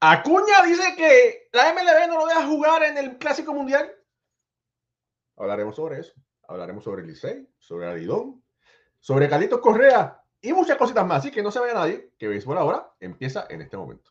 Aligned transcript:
Acuña 0.00 0.62
dice 0.64 0.94
que 0.96 1.48
la 1.52 1.74
MLB 1.74 2.08
no 2.08 2.18
lo 2.18 2.26
deja 2.26 2.46
jugar 2.46 2.82
en 2.84 2.96
el 2.96 3.18
Clásico 3.18 3.52
Mundial. 3.52 3.94
Hablaremos 5.36 5.76
sobre 5.76 6.00
eso. 6.00 6.14
Hablaremos 6.48 6.82
sobre 6.82 7.02
Licey, 7.02 7.46
sobre 7.58 7.86
Aridón, 7.86 8.42
sobre 8.98 9.28
Carlitos 9.28 9.60
Correa 9.60 10.22
y 10.40 10.54
muchas 10.54 10.78
cositas 10.78 11.06
más. 11.06 11.18
Así 11.18 11.30
que 11.30 11.42
no 11.42 11.50
se 11.50 11.60
vaya 11.60 11.74
nadie, 11.74 12.12
que 12.18 12.28
Béisbol 12.28 12.56
ahora 12.56 12.92
empieza 12.98 13.46
en 13.50 13.60
este 13.60 13.76
momento. 13.76 14.10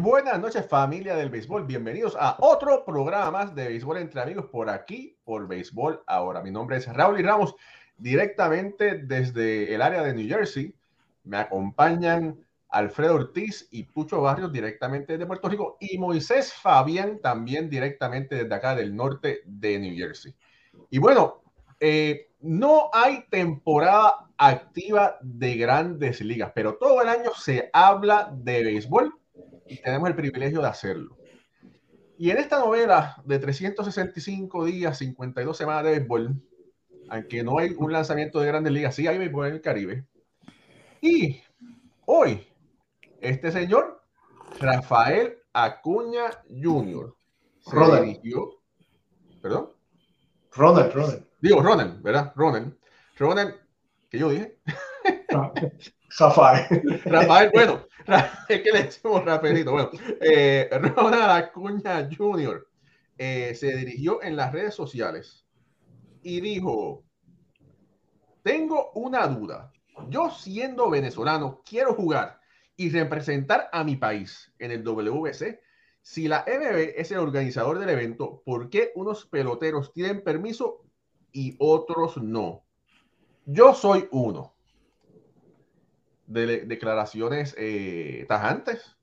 Buenas 0.00 0.40
noches 0.40 0.66
familia 0.66 1.14
del 1.14 1.30
béisbol. 1.30 1.66
Bienvenidos 1.66 2.16
a 2.18 2.36
otro 2.40 2.84
programa 2.84 3.30
más 3.30 3.54
de 3.54 3.68
béisbol 3.68 3.98
entre 3.98 4.20
amigos 4.20 4.46
por 4.46 4.68
aquí, 4.68 5.16
por 5.24 5.46
béisbol 5.46 6.02
ahora. 6.06 6.42
Mi 6.42 6.50
nombre 6.50 6.78
es 6.78 6.92
Raúl 6.92 7.20
y 7.20 7.22
Ramos, 7.22 7.54
directamente 7.96 8.98
desde 8.98 9.72
el 9.72 9.82
área 9.82 10.02
de 10.02 10.14
New 10.14 10.28
Jersey. 10.28 10.74
Me 11.22 11.36
acompañan 11.36 12.36
Alfredo 12.68 13.14
Ortiz 13.14 13.68
y 13.70 13.84
Pucho 13.84 14.20
Barrios 14.20 14.52
directamente 14.52 15.16
de 15.16 15.26
Puerto 15.26 15.48
Rico 15.48 15.76
y 15.78 15.96
Moisés 15.98 16.52
Fabián 16.52 17.20
también 17.20 17.70
directamente 17.70 18.34
desde 18.34 18.54
acá 18.54 18.74
del 18.74 18.96
norte 18.96 19.42
de 19.44 19.78
New 19.78 19.96
Jersey. 19.96 20.34
Y 20.90 20.98
bueno, 20.98 21.42
eh, 21.78 22.30
no 22.40 22.90
hay 22.92 23.26
temporada 23.30 24.26
activa 24.38 25.18
de 25.22 25.56
grandes 25.56 26.20
ligas, 26.20 26.50
pero 26.52 26.74
todo 26.74 27.00
el 27.00 27.08
año 27.08 27.30
se 27.36 27.70
habla 27.72 28.32
de 28.34 28.64
béisbol 28.64 29.20
y 29.66 29.76
tenemos 29.80 30.08
el 30.08 30.14
privilegio 30.14 30.60
de 30.60 30.68
hacerlo. 30.68 31.16
Y 32.16 32.30
en 32.30 32.38
esta 32.38 32.58
novela 32.60 33.16
de 33.24 33.38
365 33.38 34.64
días, 34.64 34.98
52 34.98 35.56
semanas 35.56 35.84
de 35.84 35.90
béisbol, 35.90 36.40
aunque 37.08 37.42
no 37.42 37.58
hay 37.58 37.74
un 37.76 37.92
lanzamiento 37.92 38.40
de 38.40 38.46
grandes 38.46 38.72
ligas, 38.72 38.94
sí 38.94 39.06
hay 39.06 39.18
béisbol 39.18 39.48
en 39.48 39.54
el 39.54 39.60
Caribe. 39.60 40.06
Y 41.00 41.42
hoy, 42.06 42.46
este 43.20 43.50
señor, 43.50 44.02
Rafael 44.60 45.38
Acuña 45.52 46.30
Jr., 46.48 47.14
se 47.60 48.02
dirigió. 48.02 48.60
¿Perdón? 49.42 49.70
Ronald, 50.52 50.92
Ronald. 50.92 51.26
Digo, 51.40 51.62
Ronald, 51.62 52.02
¿verdad? 52.02 52.32
Ronald. 52.36 52.76
Ronald, 53.16 53.54
que 54.08 54.18
yo 54.18 54.30
dije. 54.30 54.58
Rafael. 56.18 57.02
Rafael, 57.04 57.50
bueno, 57.52 57.86
es 58.48 58.62
que 58.62 58.70
le 58.70 58.84
decimos 58.84 59.24
rapidito. 59.24 59.72
Bueno, 59.72 59.90
eh, 60.20 60.68
Ronald 60.70 61.30
Acuña 61.30 62.08
Jr. 62.16 62.66
Eh, 63.18 63.54
se 63.54 63.76
dirigió 63.76 64.22
en 64.22 64.36
las 64.36 64.52
redes 64.52 64.74
sociales 64.74 65.44
y 66.22 66.40
dijo: 66.40 67.04
Tengo 68.42 68.92
una 68.92 69.26
duda. 69.26 69.72
Yo, 70.08 70.30
siendo 70.30 70.90
venezolano, 70.90 71.62
quiero 71.68 71.94
jugar 71.94 72.40
y 72.76 72.90
representar 72.90 73.68
a 73.72 73.84
mi 73.84 73.96
país 73.96 74.52
en 74.58 74.70
el 74.70 74.82
WBC. 74.84 75.60
Si 76.02 76.28
la 76.28 76.44
MB 76.46 76.92
es 76.96 77.10
el 77.12 77.18
organizador 77.18 77.78
del 77.78 77.88
evento, 77.88 78.42
¿por 78.44 78.68
qué 78.68 78.92
unos 78.94 79.24
peloteros 79.24 79.92
tienen 79.92 80.22
permiso 80.22 80.84
y 81.32 81.56
otros 81.58 82.18
no? 82.18 82.64
Yo 83.46 83.72
soy 83.74 84.06
uno 84.10 84.53
de 86.26 86.64
declaraciones 86.64 87.54
eh, 87.58 88.24
tajantes 88.28 88.96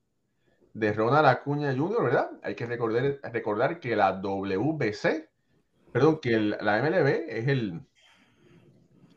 de 0.74 0.94
Ronald 0.94 1.28
Acuña 1.28 1.76
Jr., 1.76 2.04
¿verdad? 2.04 2.32
Hay 2.44 2.56
que 2.56 2.66
recordar, 2.66 3.20
recordar 3.32 3.80
que 3.80 3.96
la 3.96 4.14
WBC, 4.14 5.30
perdón, 5.92 6.20
que 6.22 6.40
la 6.40 6.82
MLB 6.82 7.26
es 7.28 7.48
el 7.48 7.82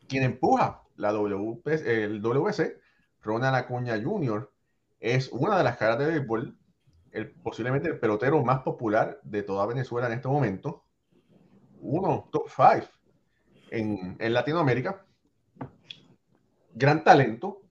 quien 0.07 0.23
empuja 0.23 0.83
la 0.97 1.11
WP, 1.11 1.67
el 1.85 2.21
WBC. 2.21 2.79
Ronald 3.21 3.55
Acuña 3.55 3.99
Jr. 4.01 4.51
es 4.99 5.29
una 5.31 5.57
de 5.57 5.63
las 5.63 5.77
caras 5.77 5.97
de 5.97 6.05
béisbol, 6.05 6.57
el, 7.11 7.31
posiblemente 7.31 7.87
el 7.87 7.99
pelotero 7.99 8.43
más 8.43 8.61
popular 8.61 9.19
de 9.23 9.41
toda 9.41 9.65
Venezuela 9.65 10.07
en 10.07 10.13
este 10.13 10.27
momento. 10.27 10.83
Uno, 11.79 12.29
top 12.31 12.49
five 12.49 12.87
en, 13.71 14.15
en 14.19 14.33
Latinoamérica. 14.33 15.05
Gran 16.73 17.03
talento, 17.03 17.64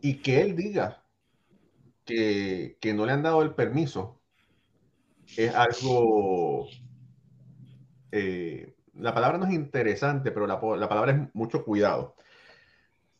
y 0.00 0.14
que 0.22 0.40
él 0.40 0.56
diga 0.56 1.02
que, 2.04 2.76
no 2.94 3.06
le 3.06 3.12
han 3.12 3.22
dado 3.22 3.42
el 3.42 3.54
permiso 3.54 4.20
es 5.36 5.54
algo, 5.54 6.68
eh, 8.10 8.74
la 8.94 9.14
palabra 9.14 9.38
no 9.38 9.46
es 9.46 9.52
interesante, 9.52 10.32
pero 10.32 10.46
la, 10.46 10.60
palabra 10.60 11.12
es 11.12 11.34
mucho 11.34 11.64
cuidado. 11.64 12.16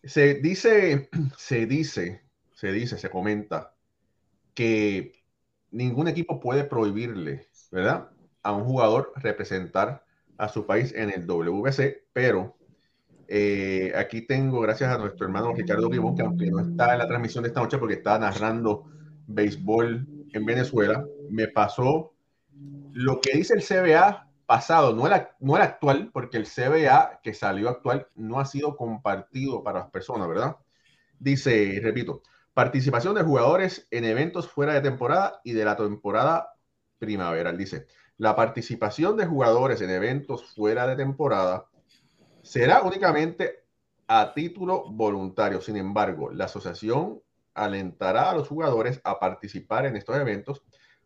Se 0.02 0.34
dice, 0.34 1.08
se 1.36 1.66
dice, 1.66 2.22
se 2.54 2.72
dice, 2.72 2.98
se 2.98 3.10
comenta 3.10 3.76
que 4.54 5.12
ningún 5.70 6.08
equipo 6.08 6.40
puede 6.40 6.64
prohibirle, 6.64 7.46
¿verdad? 7.70 8.10
A 8.42 8.52
un 8.52 8.64
jugador 8.64 9.12
representar 9.16 10.04
a 10.36 10.48
su 10.48 10.66
país 10.66 10.92
en 10.94 11.10
el 11.10 11.26
WBC, 11.26 12.08
pero 12.12 12.56
eh, 13.32 13.92
aquí 13.94 14.22
tengo, 14.22 14.60
gracias 14.60 14.92
a 14.92 14.98
nuestro 14.98 15.24
hermano 15.24 15.54
Ricardo 15.54 15.88
Guimón, 15.88 16.16
que 16.16 16.22
aunque 16.22 16.50
no 16.50 16.58
está 16.58 16.94
en 16.94 16.98
la 16.98 17.06
transmisión 17.06 17.44
de 17.44 17.48
esta 17.50 17.60
noche 17.60 17.78
porque 17.78 17.94
está 17.94 18.18
narrando 18.18 18.90
béisbol 19.28 20.04
en 20.32 20.44
Venezuela, 20.44 21.04
me 21.30 21.46
pasó 21.46 22.12
lo 22.92 23.20
que 23.20 23.36
dice 23.36 23.54
el 23.54 23.62
CBA 23.62 24.28
pasado, 24.46 24.96
no 24.96 25.06
el, 25.06 25.12
no 25.38 25.54
el 25.54 25.62
actual, 25.62 26.10
porque 26.12 26.38
el 26.38 26.46
CBA 26.48 27.20
que 27.22 27.32
salió 27.32 27.68
actual 27.68 28.08
no 28.16 28.40
ha 28.40 28.46
sido 28.46 28.76
compartido 28.76 29.62
para 29.62 29.78
las 29.78 29.90
personas, 29.90 30.26
¿verdad? 30.26 30.56
Dice, 31.20 31.78
repito, 31.80 32.22
participación 32.52 33.14
de 33.14 33.22
jugadores 33.22 33.86
en 33.92 34.06
eventos 34.06 34.48
fuera 34.48 34.74
de 34.74 34.80
temporada 34.80 35.40
y 35.44 35.52
de 35.52 35.64
la 35.64 35.76
temporada 35.76 36.54
primaveral. 36.98 37.56
Dice, 37.56 37.86
la 38.16 38.34
participación 38.34 39.16
de 39.16 39.26
jugadores 39.26 39.82
en 39.82 39.90
eventos 39.90 40.52
fuera 40.52 40.88
de 40.88 40.96
temporada 40.96 41.69
será 42.42 42.82
únicamente 42.82 43.64
a 44.08 44.32
título 44.34 44.84
voluntario. 44.90 45.60
Sin 45.60 45.76
embargo, 45.76 46.30
la 46.30 46.46
asociación 46.46 47.22
alentará 47.54 48.30
a 48.30 48.34
los 48.34 48.48
jugadores 48.48 49.00
a 49.04 49.18
participar 49.18 49.86
en 49.86 49.96
estos 49.96 50.16
eventos. 50.16 50.62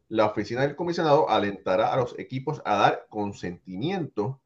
La 0.08 0.26
oficina 0.26 0.62
del 0.62 0.76
comisionado 0.76 1.28
alentará 1.28 1.92
a 1.92 1.96
los 1.96 2.18
equipos 2.18 2.62
a 2.64 2.76
dar 2.76 3.06
consentimiento 3.08 4.40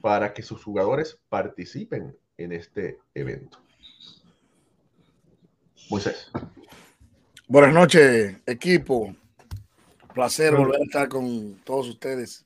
para 0.00 0.32
que 0.32 0.42
sus 0.42 0.62
jugadores 0.62 1.18
participen 1.28 2.16
en 2.36 2.52
este 2.52 2.98
evento. 3.14 3.58
Moisés. 5.90 6.30
Buenas 7.48 7.72
noches, 7.72 8.36
equipo. 8.44 9.14
Placer 10.12 10.54
volver 10.54 10.80
a 10.80 10.84
estar 10.84 11.08
con 11.08 11.60
todos 11.64 11.88
ustedes. 11.88 12.44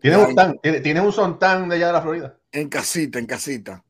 ¿Tiene 0.00 0.16
un, 0.18 0.60
¿tiene, 0.60 1.00
un 1.00 1.12
sontán 1.12 1.68
de 1.68 1.76
allá 1.76 1.88
de 1.88 1.92
la 1.92 2.02
Florida? 2.02 2.39
En 2.52 2.68
casita, 2.68 3.18
en 3.18 3.26
casita. 3.26 3.84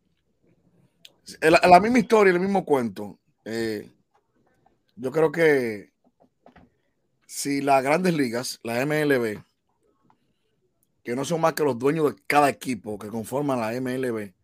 La, 1.41 1.81
misma 1.81 1.99
historia, 1.99 2.33
el 2.33 2.41
mismo 2.41 2.65
cuento. 2.65 3.19
Eh, 3.45 3.91
yo 4.97 5.11
creo 5.11 5.33
que 5.33 5.93
si 7.27 7.63
las 7.63 7.83
grandes 7.83 8.15
ligas, 8.15 8.61
la 8.63 8.85
MLB, 8.85 9.43
que 11.03 11.17
no 11.17 11.25
son 11.25 11.41
más 11.41 11.55
que 11.55 11.65
los 11.65 11.79
dueños 11.79 12.15
de 12.15 12.23
cada 12.27 12.51
equipo 12.51 12.99
que 12.99 13.09
conforman 13.09 13.61
la 13.61 13.73
MLB, 13.81 14.35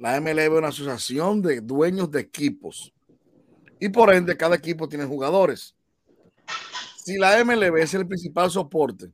la 0.00 0.20
MLB 0.20 0.38
es 0.38 0.48
una 0.48 0.68
asociación 0.68 1.42
de 1.42 1.60
dueños 1.60 2.10
de 2.10 2.20
equipos. 2.20 2.92
Y 3.78 3.88
por 3.90 4.12
ende, 4.12 4.36
cada 4.36 4.56
equipo 4.56 4.88
tiene 4.88 5.04
jugadores. 5.04 5.76
Si 7.04 7.18
la 7.18 7.44
MLB 7.44 7.76
es 7.76 7.94
el 7.94 8.06
principal 8.06 8.50
soporte 8.50 9.12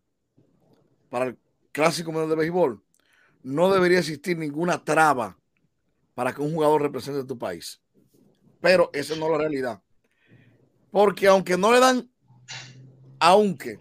para 1.11 1.27
el 1.27 1.39
clásico 1.73 2.27
de 2.27 2.35
béisbol, 2.35 2.83
no 3.49 3.73
debería 3.73 4.01
existir 4.01 4.37
ninguna 4.37 4.85
traba 4.85 5.39
para 6.15 6.35
que 6.35 6.43
un 6.43 6.53
jugador 6.53 6.83
represente 6.83 7.25
tu 7.25 7.39
país. 7.39 7.81
Pero 8.61 8.91
esa 8.93 9.17
no 9.17 9.25
es 9.25 9.33
la 9.33 9.39
realidad. 9.39 9.83
Porque 10.91 11.29
aunque 11.29 11.57
no 11.57 11.73
le 11.73 11.81
dan, 11.81 12.11
aunque 13.19 13.79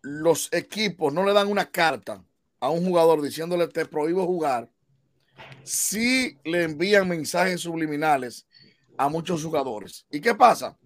los 0.00 0.50
equipos 0.50 1.12
no 1.12 1.24
le 1.26 1.34
dan 1.34 1.48
una 1.48 1.70
carta 1.70 2.24
a 2.58 2.70
un 2.70 2.86
jugador 2.86 3.20
diciéndole 3.20 3.68
te 3.68 3.84
prohíbo 3.84 4.24
jugar, 4.24 4.70
sí 5.62 6.38
le 6.42 6.62
envían 6.62 7.06
mensajes 7.06 7.60
subliminales 7.60 8.46
a 8.96 9.10
muchos 9.10 9.44
jugadores. 9.44 10.06
¿Y 10.10 10.22
qué 10.22 10.34
pasa? 10.34 10.78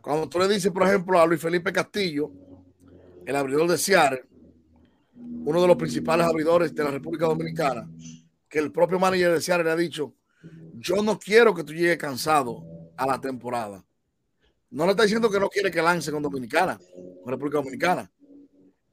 Cuando 0.00 0.28
tú 0.28 0.38
le 0.38 0.46
dices, 0.46 0.70
por 0.70 0.84
ejemplo, 0.86 1.18
a 1.18 1.26
Luis 1.26 1.40
Felipe 1.40 1.72
Castillo, 1.72 2.30
el 3.26 3.34
abridor 3.34 3.68
de 3.68 3.76
Seattle, 3.76 4.27
uno 5.44 5.62
de 5.62 5.68
los 5.68 5.76
principales 5.76 6.26
abridores 6.26 6.74
de 6.74 6.84
la 6.84 6.90
República 6.90 7.26
Dominicana, 7.26 7.88
que 8.48 8.58
el 8.58 8.72
propio 8.72 8.98
manager 8.98 9.32
de 9.32 9.40
Seattle 9.40 9.64
le 9.64 9.70
ha 9.70 9.76
dicho, 9.76 10.14
yo 10.74 11.02
no 11.02 11.18
quiero 11.18 11.54
que 11.54 11.64
tú 11.64 11.72
llegues 11.72 11.98
cansado 11.98 12.64
a 12.96 13.06
la 13.06 13.20
temporada. 13.20 13.84
No 14.70 14.84
le 14.84 14.90
está 14.90 15.04
diciendo 15.04 15.30
que 15.30 15.40
no 15.40 15.48
quiere 15.48 15.70
que 15.70 15.82
lance 15.82 16.12
con 16.12 16.22
Dominicana, 16.22 16.78
con 17.22 17.32
República 17.32 17.58
Dominicana, 17.58 18.10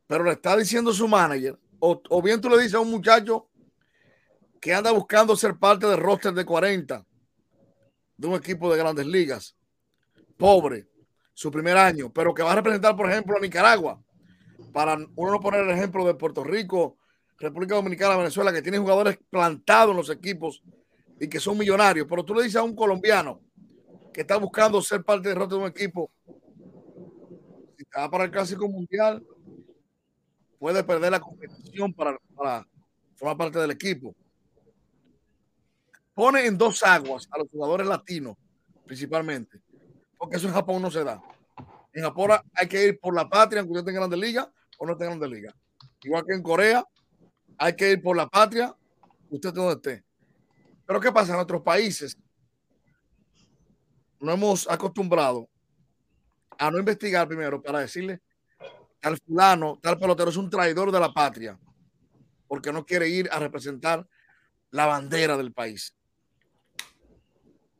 pero 0.07 0.23
le 0.23 0.31
está 0.31 0.55
diciendo 0.55 0.93
su 0.93 1.07
manager, 1.07 1.59
o, 1.79 2.01
o 2.09 2.21
bien 2.21 2.39
tú 2.39 2.49
le 2.49 2.57
dices 2.57 2.75
a 2.75 2.79
un 2.79 2.91
muchacho 2.91 3.49
que 4.61 4.73
anda 4.73 4.91
buscando 4.91 5.35
ser 5.35 5.57
parte 5.57 5.85
del 5.85 5.97
roster 5.97 6.33
de 6.33 6.45
40 6.45 7.05
de 8.17 8.27
un 8.27 8.35
equipo 8.35 8.71
de 8.71 8.77
grandes 8.77 9.05
ligas, 9.05 9.55
pobre, 10.37 10.87
su 11.33 11.51
primer 11.51 11.77
año, 11.77 12.11
pero 12.11 12.33
que 12.33 12.43
va 12.43 12.53
a 12.53 12.55
representar, 12.55 12.95
por 12.95 13.11
ejemplo, 13.11 13.35
a 13.37 13.41
Nicaragua, 13.41 14.01
para 14.75 14.97
uno 15.15 15.31
no 15.31 15.39
poner 15.39 15.61
el 15.61 15.69
ejemplo 15.69 16.05
de 16.05 16.15
Puerto 16.15 16.43
Rico, 16.43 16.97
República 17.37 17.75
Dominicana, 17.75 18.17
Venezuela, 18.17 18.51
que 18.51 18.61
tiene 18.61 18.77
jugadores 18.77 19.17
plantados 19.29 19.91
en 19.91 19.95
los 19.95 20.09
equipos 20.09 20.61
y 21.17 21.29
que 21.29 21.39
son 21.39 21.57
millonarios, 21.57 22.05
pero 22.09 22.25
tú 22.25 22.35
le 22.35 22.43
dices 22.43 22.57
a 22.57 22.63
un 22.63 22.75
colombiano 22.75 23.39
que 24.13 24.19
está 24.19 24.35
buscando 24.35 24.81
ser 24.81 25.01
parte 25.05 25.29
del 25.29 25.37
roster 25.37 25.57
de 25.57 25.63
un 25.63 25.69
equipo, 25.69 26.11
si 27.77 27.83
está 27.83 28.11
para 28.11 28.25
el 28.25 28.31
Clásico 28.31 28.67
Mundial, 28.67 29.25
puede 30.59 30.83
perder 30.83 31.11
la 31.11 31.21
competición 31.21 31.93
para, 31.93 32.17
para 32.35 32.67
formar 33.15 33.37
parte 33.37 33.59
del 33.59 33.71
equipo 33.71 34.13
pone 36.13 36.45
en 36.45 36.57
dos 36.57 36.83
aguas 36.83 37.29
a 37.31 37.37
los 37.37 37.47
jugadores 37.49 37.87
latinos, 37.87 38.35
principalmente, 38.85 39.61
porque 40.17 40.35
eso 40.35 40.47
en 40.47 40.53
Japón 40.53 40.81
no 40.81 40.91
se 40.91 41.05
da. 41.05 41.21
En 41.93 42.03
Japón 42.03 42.31
hay 42.53 42.67
que 42.67 42.87
ir 42.87 42.99
por 42.99 43.15
la 43.15 43.29
patria, 43.29 43.61
aunque 43.61 43.71
usted 43.71 43.85
tenga 43.85 43.99
grande 43.99 44.17
liga 44.17 44.51
o 44.77 44.85
no 44.85 44.95
tenga 44.97 45.15
grande 45.15 45.27
liga. 45.27 45.55
Igual 46.03 46.23
que 46.25 46.33
en 46.33 46.43
Corea, 46.43 46.85
hay 47.57 47.75
que 47.75 47.91
ir 47.91 48.01
por 48.01 48.15
la 48.15 48.27
patria, 48.27 48.75
usted 49.29 49.53
donde 49.53 49.73
esté. 49.73 50.03
Pero 50.85 50.99
¿qué 50.99 51.11
pasa 51.11 51.33
en 51.33 51.39
otros 51.39 51.61
países? 51.61 52.17
No 54.19 54.31
hemos 54.31 54.69
acostumbrado 54.69 55.49
a 56.57 56.71
no 56.71 56.79
investigar 56.79 57.27
primero 57.27 57.61
para 57.61 57.79
decirle 57.79 58.21
al 59.01 59.17
fulano, 59.17 59.77
tal 59.81 59.99
pelotero 59.99 60.29
es 60.29 60.37
un 60.37 60.49
traidor 60.49 60.91
de 60.91 60.99
la 60.99 61.13
patria, 61.13 61.59
porque 62.47 62.71
no 62.71 62.85
quiere 62.85 63.07
ir 63.07 63.29
a 63.31 63.39
representar 63.39 64.07
la 64.71 64.85
bandera 64.87 65.37
del 65.37 65.53
país 65.53 65.95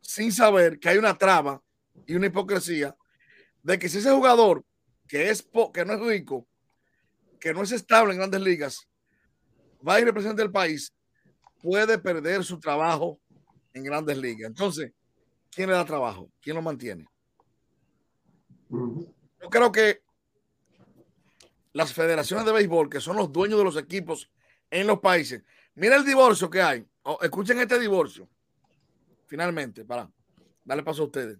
sin 0.06 0.32
saber 0.32 0.78
que 0.78 0.88
hay 0.88 0.98
una 0.98 1.18
trama 1.18 1.60
y 2.06 2.14
una 2.14 2.26
hipocresía 2.26 2.96
de 3.62 3.78
que 3.78 3.88
si 3.88 3.98
ese 3.98 4.12
jugador 4.12 4.64
que, 5.08 5.30
es 5.30 5.46
que 5.74 5.84
no 5.84 5.94
es 5.94 6.00
rico, 6.00 6.46
que 7.40 7.52
no 7.52 7.62
es 7.62 7.72
estable 7.72 8.12
en 8.12 8.18
grandes 8.18 8.40
ligas, 8.40 8.88
va 9.86 10.00
y 10.00 10.04
representa 10.04 10.42
el 10.42 10.50
país, 10.50 10.92
puede 11.62 11.98
perder 11.98 12.44
su 12.44 12.58
trabajo 12.58 13.20
en 13.72 13.84
grandes 13.84 14.18
ligas. 14.18 14.48
Entonces, 14.48 14.92
¿quién 15.50 15.68
le 15.68 15.74
da 15.74 15.84
trabajo? 15.84 16.30
¿Quién 16.40 16.56
lo 16.56 16.62
mantiene? 16.62 17.06
Yo 18.68 19.50
creo 19.50 19.70
que 19.70 20.02
las 21.72 21.92
federaciones 21.92 22.46
de 22.46 22.52
béisbol, 22.52 22.88
que 22.88 23.00
son 23.00 23.16
los 23.16 23.32
dueños 23.32 23.58
de 23.58 23.64
los 23.64 23.76
equipos 23.76 24.30
en 24.70 24.86
los 24.86 25.00
países, 25.00 25.42
mira 25.74 25.96
el 25.96 26.04
divorcio 26.04 26.48
que 26.50 26.62
hay. 26.62 26.86
escuchen 27.20 27.60
este 27.60 27.78
divorcio 27.78 28.28
finalmente, 29.26 29.84
para 29.84 30.10
darle 30.64 30.82
paso 30.82 31.02
a 31.02 31.06
ustedes. 31.06 31.38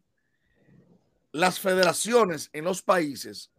Las 1.32 1.60
federaciones 1.60 2.50
en 2.52 2.64
los 2.64 2.82
países 2.82 3.50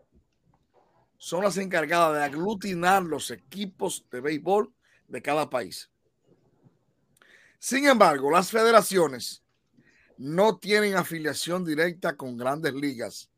son 1.17 1.43
las 1.43 1.57
encargadas 1.57 2.15
de 2.15 2.23
aglutinar 2.23 3.03
los 3.03 3.31
equipos 3.31 4.05
de 4.11 4.21
béisbol 4.21 4.71
de 5.07 5.21
cada 5.21 5.49
país. 5.49 5.89
Sin 7.59 7.87
embargo, 7.87 8.29
las 8.29 8.51
federaciones 8.51 9.43
no 10.17 10.57
tienen 10.57 10.95
afiliación 10.95 11.65
directa 11.65 12.15
con 12.15 12.37
grandes 12.37 12.73
ligas, 12.73 13.29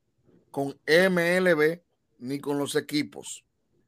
con 0.51 0.77
MLB 0.87 1.81
ni 2.19 2.39
con 2.39 2.57
los 2.57 2.75
equipos. 2.75 3.45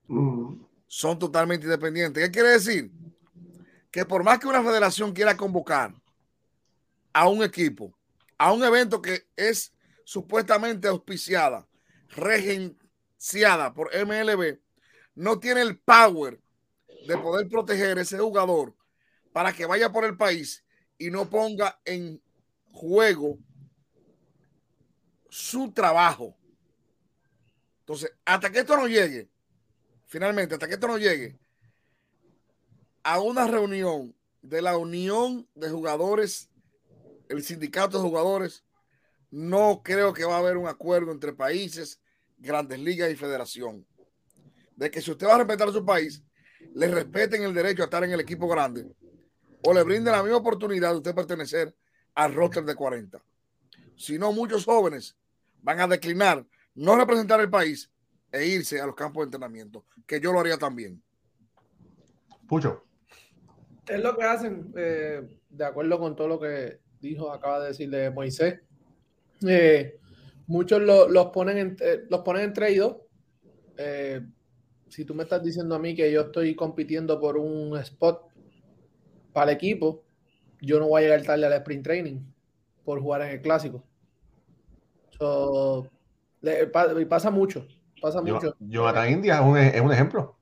Mm. 0.07 0.55
Son 0.88 1.19
totalmente 1.19 1.65
independientes. 1.65 2.23
¿Qué 2.23 2.31
quiere 2.31 2.49
decir? 2.49 2.91
Que 3.91 4.05
por 4.05 4.23
más 4.23 4.39
que 4.39 4.47
una 4.47 4.63
federación 4.63 5.13
quiera 5.13 5.35
convocar 5.35 5.93
a 7.13 7.27
un 7.27 7.43
equipo, 7.43 7.97
a 8.38 8.53
un 8.53 8.63
evento 8.63 9.01
que 9.01 9.27
es 9.35 9.73
supuestamente 10.05 10.88
auspiciada, 10.88 11.67
por 13.75 13.91
MLB, 13.95 14.59
no 15.15 15.39
tiene 15.39 15.62
el 15.62 15.79
power 15.79 16.39
de 17.07 17.18
poder 17.18 17.47
proteger 17.47 17.97
ese 17.97 18.18
jugador 18.18 18.75
para 19.31 19.53
que 19.53 19.65
vaya 19.65 19.91
por 19.91 20.06
el 20.06 20.18
país 20.18 20.63
y 20.97 21.09
no 21.09 21.29
ponga 21.29 21.79
en 21.85 22.21
juego 22.71 23.38
su 25.29 25.71
trabajo. 25.71 26.38
Entonces, 27.79 28.12
hasta 28.25 28.51
que 28.51 28.59
esto 28.59 28.75
no 28.75 28.88
llegue, 28.88 29.29
finalmente, 30.06 30.56
hasta 30.56 30.67
que 30.67 30.75
esto 30.75 30.88
no 30.88 30.97
llegue 30.97 31.39
a 33.03 33.19
una 33.19 33.47
reunión 33.47 34.15
de 34.41 34.62
la 34.62 34.77
Unión 34.77 35.47
de 35.56 35.69
Jugadores 35.69 36.50
el 37.29 37.44
sindicato 37.44 37.97
de 37.97 38.03
jugadores, 38.03 38.63
no 39.29 39.81
creo 39.83 40.13
que 40.13 40.25
va 40.25 40.35
a 40.35 40.39
haber 40.39 40.57
un 40.57 40.67
acuerdo 40.67 41.12
entre 41.12 41.33
países, 41.33 42.01
grandes 42.41 42.79
ligas 42.79 43.11
y 43.11 43.15
federación. 43.15 43.85
De 44.75 44.89
que 44.89 45.01
si 45.01 45.11
usted 45.11 45.27
va 45.27 45.35
a 45.35 45.38
respetar 45.39 45.69
a 45.69 45.71
su 45.71 45.85
país, 45.85 46.23
le 46.73 46.88
respeten 46.88 47.43
el 47.43 47.53
derecho 47.53 47.83
a 47.83 47.85
estar 47.85 48.03
en 48.03 48.11
el 48.11 48.19
equipo 48.19 48.47
grande 48.47 48.85
o 49.63 49.73
le 49.73 49.83
brinden 49.83 50.13
la 50.13 50.23
misma 50.23 50.38
oportunidad 50.38 50.91
de 50.91 50.97
usted 50.97 51.15
pertenecer 51.15 51.75
al 52.15 52.33
roster 52.33 52.63
de 52.63 52.75
40. 52.75 53.21
Si 53.95 54.17
no, 54.17 54.31
muchos 54.31 54.65
jóvenes 54.65 55.15
van 55.62 55.79
a 55.79 55.88
declinar, 55.88 56.45
no 56.74 56.95
representar 56.95 57.39
el 57.39 57.50
país 57.50 57.91
e 58.31 58.45
irse 58.45 58.81
a 58.81 58.86
los 58.86 58.95
campos 58.95 59.21
de 59.21 59.25
entrenamiento, 59.25 59.86
que 60.07 60.19
yo 60.19 60.33
lo 60.33 60.39
haría 60.39 60.57
también. 60.57 61.01
Pucho. 62.48 62.83
Es 63.88 64.01
lo 64.01 64.15
que 64.15 64.24
hacen, 64.24 64.71
eh, 64.75 65.27
de 65.50 65.65
acuerdo 65.65 66.00
con 66.00 66.15
todo 66.15 66.27
lo 66.27 66.39
que 66.39 66.79
dijo, 67.00 67.31
acaba 67.31 67.60
de 67.60 67.67
decirle 67.69 68.10
Moisés. 68.10 68.60
Eh, 69.48 70.00
muchos 70.51 70.81
los, 70.81 71.27
ponen 71.27 71.58
en, 71.58 71.77
eh, 71.79 72.03
los 72.10 72.22
ponen 72.22 72.43
entre 72.43 72.72
ellos. 72.72 72.98
Eh, 73.77 74.22
si 74.89 75.05
tú 75.05 75.15
me 75.15 75.24
estás 75.24 75.41
diciendo 75.41 75.75
a 75.75 75.79
mí 75.79 75.96
que 75.96 76.12
yo 76.12 76.22
estoy 76.22 76.53
compitiendo 76.55 77.20
por 77.20 77.38
un 77.38 77.77
spot 77.77 78.27
para 79.31 79.51
el 79.51 79.55
equipo, 79.55 80.03
yo 80.60 80.79
no 80.79 80.89
voy 80.89 81.01
a 81.01 81.05
llegar 81.05 81.24
tarde 81.24 81.46
al 81.46 81.53
sprint 81.53 81.84
training 81.84 82.20
por 82.84 83.00
jugar 83.00 83.22
en 83.22 83.29
el 83.29 83.41
clásico. 83.41 83.84
pasa 87.10 87.31
mucho. 87.31 87.65
Pasa 88.01 88.22
mucho. 88.22 88.53
Jonathan 88.60 89.10
India 89.10 89.36
es 89.36 89.41
un, 89.41 89.58
es 89.58 89.81
un 89.81 89.93
ejemplo. 89.93 90.38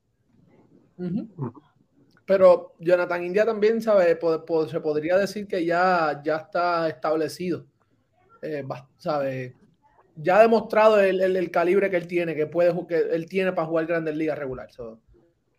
Pero 2.26 2.74
Jonathan 2.80 3.24
India 3.24 3.46
también, 3.46 3.80
¿sabe? 3.80 4.18
se 4.68 4.80
podría 4.80 5.18
decir 5.18 5.48
que 5.48 5.64
ya, 5.64 6.20
ya 6.24 6.38
está 6.38 6.90
establecido. 6.90 7.68
Eh, 8.42 8.64
¿sabe? 8.98 9.56
Ya 10.22 10.38
ha 10.38 10.42
demostrado 10.42 11.00
el, 11.00 11.52
calibre 11.52 11.90
que 11.90 11.98
él 11.98 12.08
tiene, 12.08 12.36
que 12.36 12.46
puede 12.48 12.74
que 12.88 12.98
él 12.98 13.28
tiene 13.28 13.54
para 13.54 13.68
jugar 13.68 13.86
grandes 13.86 14.16
ligas 14.16 14.38
regular. 14.38 14.70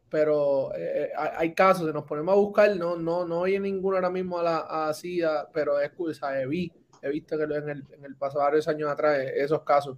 pero 0.08 0.74
eh, 0.74 1.04
eh, 1.04 1.10
hay 1.14 1.54
casos, 1.54 1.86
si 1.86 1.92
nos 1.92 2.04
ponemos 2.04 2.32
a 2.32 2.36
buscar, 2.36 2.76
no, 2.76 2.96
no, 2.96 3.24
no 3.24 3.44
hay 3.44 3.58
ninguno 3.58 3.96
ahora 3.96 4.10
mismo 4.10 4.38
a 4.38 4.42
la, 4.42 4.88
así, 4.88 5.20
pero 5.52 5.80
es 5.80 5.90
he, 5.90 6.46
vi, 6.46 6.72
he 7.02 7.10
visto 7.10 7.38
que 7.38 7.44
en 7.44 7.68
el, 7.68 7.84
en 7.92 8.04
el 8.04 8.16
pasado 8.16 8.44
varios 8.44 8.68
años 8.68 8.90
atrás, 8.90 9.18
esos 9.34 9.62
casos, 9.62 9.96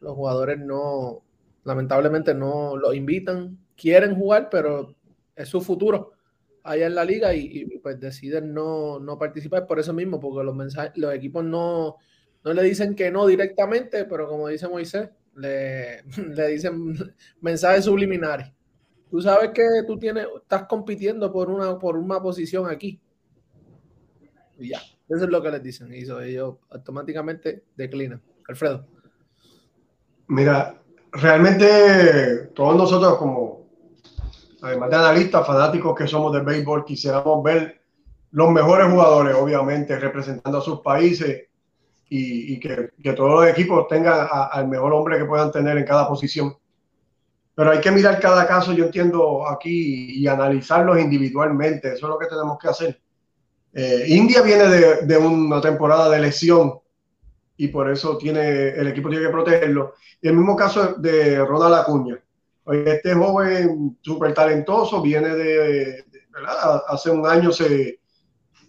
los 0.00 0.14
jugadores 0.14 0.58
no, 0.58 1.22
lamentablemente 1.64 2.34
no 2.34 2.76
los 2.76 2.94
invitan, 2.94 3.58
quieren 3.76 4.16
jugar, 4.16 4.48
pero 4.50 4.94
es 5.36 5.48
su 5.48 5.60
futuro 5.60 6.12
allá 6.62 6.86
en 6.86 6.94
la 6.94 7.04
liga 7.04 7.34
y, 7.34 7.64
pues 7.78 7.98
deciden 7.98 8.52
no, 8.52 8.98
no, 8.98 9.18
participar 9.18 9.66
por 9.66 9.78
eso 9.78 9.92
mismo, 9.92 10.20
porque 10.20 10.44
los, 10.44 10.54
mensajes, 10.54 10.92
los 10.96 11.14
equipos 11.14 11.44
no, 11.44 11.96
no 12.44 12.52
le 12.52 12.62
dicen 12.62 12.94
que 12.94 13.10
no 13.10 13.26
directamente, 13.26 14.04
pero 14.04 14.28
como 14.28 14.48
dice 14.48 14.68
Moisés, 14.68 15.10
le, 15.36 16.02
le 16.34 16.48
dicen 16.48 17.14
mensajes 17.40 17.84
subliminares. 17.84 18.52
Tú 19.10 19.20
sabes 19.20 19.50
que 19.52 19.64
tú 19.86 19.98
tienes, 19.98 20.26
estás 20.36 20.64
compitiendo 20.64 21.32
por 21.32 21.50
una, 21.50 21.78
por 21.78 21.96
una 21.96 22.20
posición 22.20 22.70
aquí. 22.70 23.00
Y 24.58 24.68
ya, 24.68 24.78
eso 25.08 25.24
es 25.24 25.30
lo 25.30 25.42
que 25.42 25.50
les 25.50 25.62
dicen. 25.62 25.92
Y 25.92 25.98
eso, 25.98 26.20
ellos 26.20 26.56
automáticamente 26.70 27.64
declinan. 27.76 28.22
Alfredo. 28.48 28.86
Mira, 30.28 30.80
realmente 31.12 32.50
todos 32.54 32.76
nosotros 32.76 33.16
como 33.16 33.60
además 34.62 34.90
de 34.90 34.96
analistas, 34.96 35.46
fanáticos 35.46 35.96
que 35.96 36.06
somos 36.06 36.32
del 36.32 36.42
béisbol, 36.42 36.84
quisiéramos 36.84 37.42
ver 37.42 37.80
los 38.32 38.50
mejores 38.50 38.88
jugadores, 38.88 39.34
obviamente, 39.34 39.98
representando 39.98 40.58
a 40.58 40.62
sus 40.62 40.80
países 40.80 41.48
y, 42.12 42.58
que, 42.58 42.90
todos 43.14 43.40
los 43.40 43.48
equipos 43.48 43.86
tengan 43.86 44.26
al 44.30 44.66
mejor 44.66 44.92
hombre 44.92 45.16
que 45.16 45.24
puedan 45.24 45.52
tener 45.52 45.78
en 45.78 45.84
cada 45.84 46.08
posición. 46.08 46.52
Pero 47.54 47.70
hay 47.70 47.80
que 47.80 47.92
mirar 47.92 48.18
cada 48.20 48.46
caso, 48.48 48.72
yo 48.72 48.86
entiendo 48.86 49.48
aquí, 49.48 50.18
y 50.18 50.26
analizarlos 50.26 50.98
individualmente. 50.98 51.92
Eso 51.92 52.06
es 52.06 52.10
lo 52.10 52.18
que 52.18 52.26
tenemos 52.26 52.58
que 52.58 52.68
hacer. 52.68 53.00
Eh, 53.72 54.06
India 54.08 54.42
viene 54.42 54.64
de, 54.64 55.06
de, 55.06 55.16
una 55.16 55.60
temporada 55.60 56.10
de 56.10 56.20
lesión 56.20 56.80
y 57.56 57.68
por 57.68 57.88
eso 57.88 58.18
tiene, 58.18 58.70
el 58.70 58.88
equipo 58.88 59.08
tiene 59.08 59.26
que 59.26 59.32
protegerlo. 59.32 59.94
Y 60.20 60.28
el 60.28 60.34
mismo 60.34 60.56
caso 60.56 60.94
de 60.94 61.44
Ronald 61.44 61.74
Acuña. 61.74 62.18
Este 62.66 63.14
joven 63.14 63.98
súper 64.00 64.34
talentoso 64.34 65.00
viene 65.00 65.28
de, 65.28 66.04
¿verdad? 66.30 66.82
Hace 66.88 67.10
un 67.10 67.26
año 67.26 67.52
se, 67.52 68.00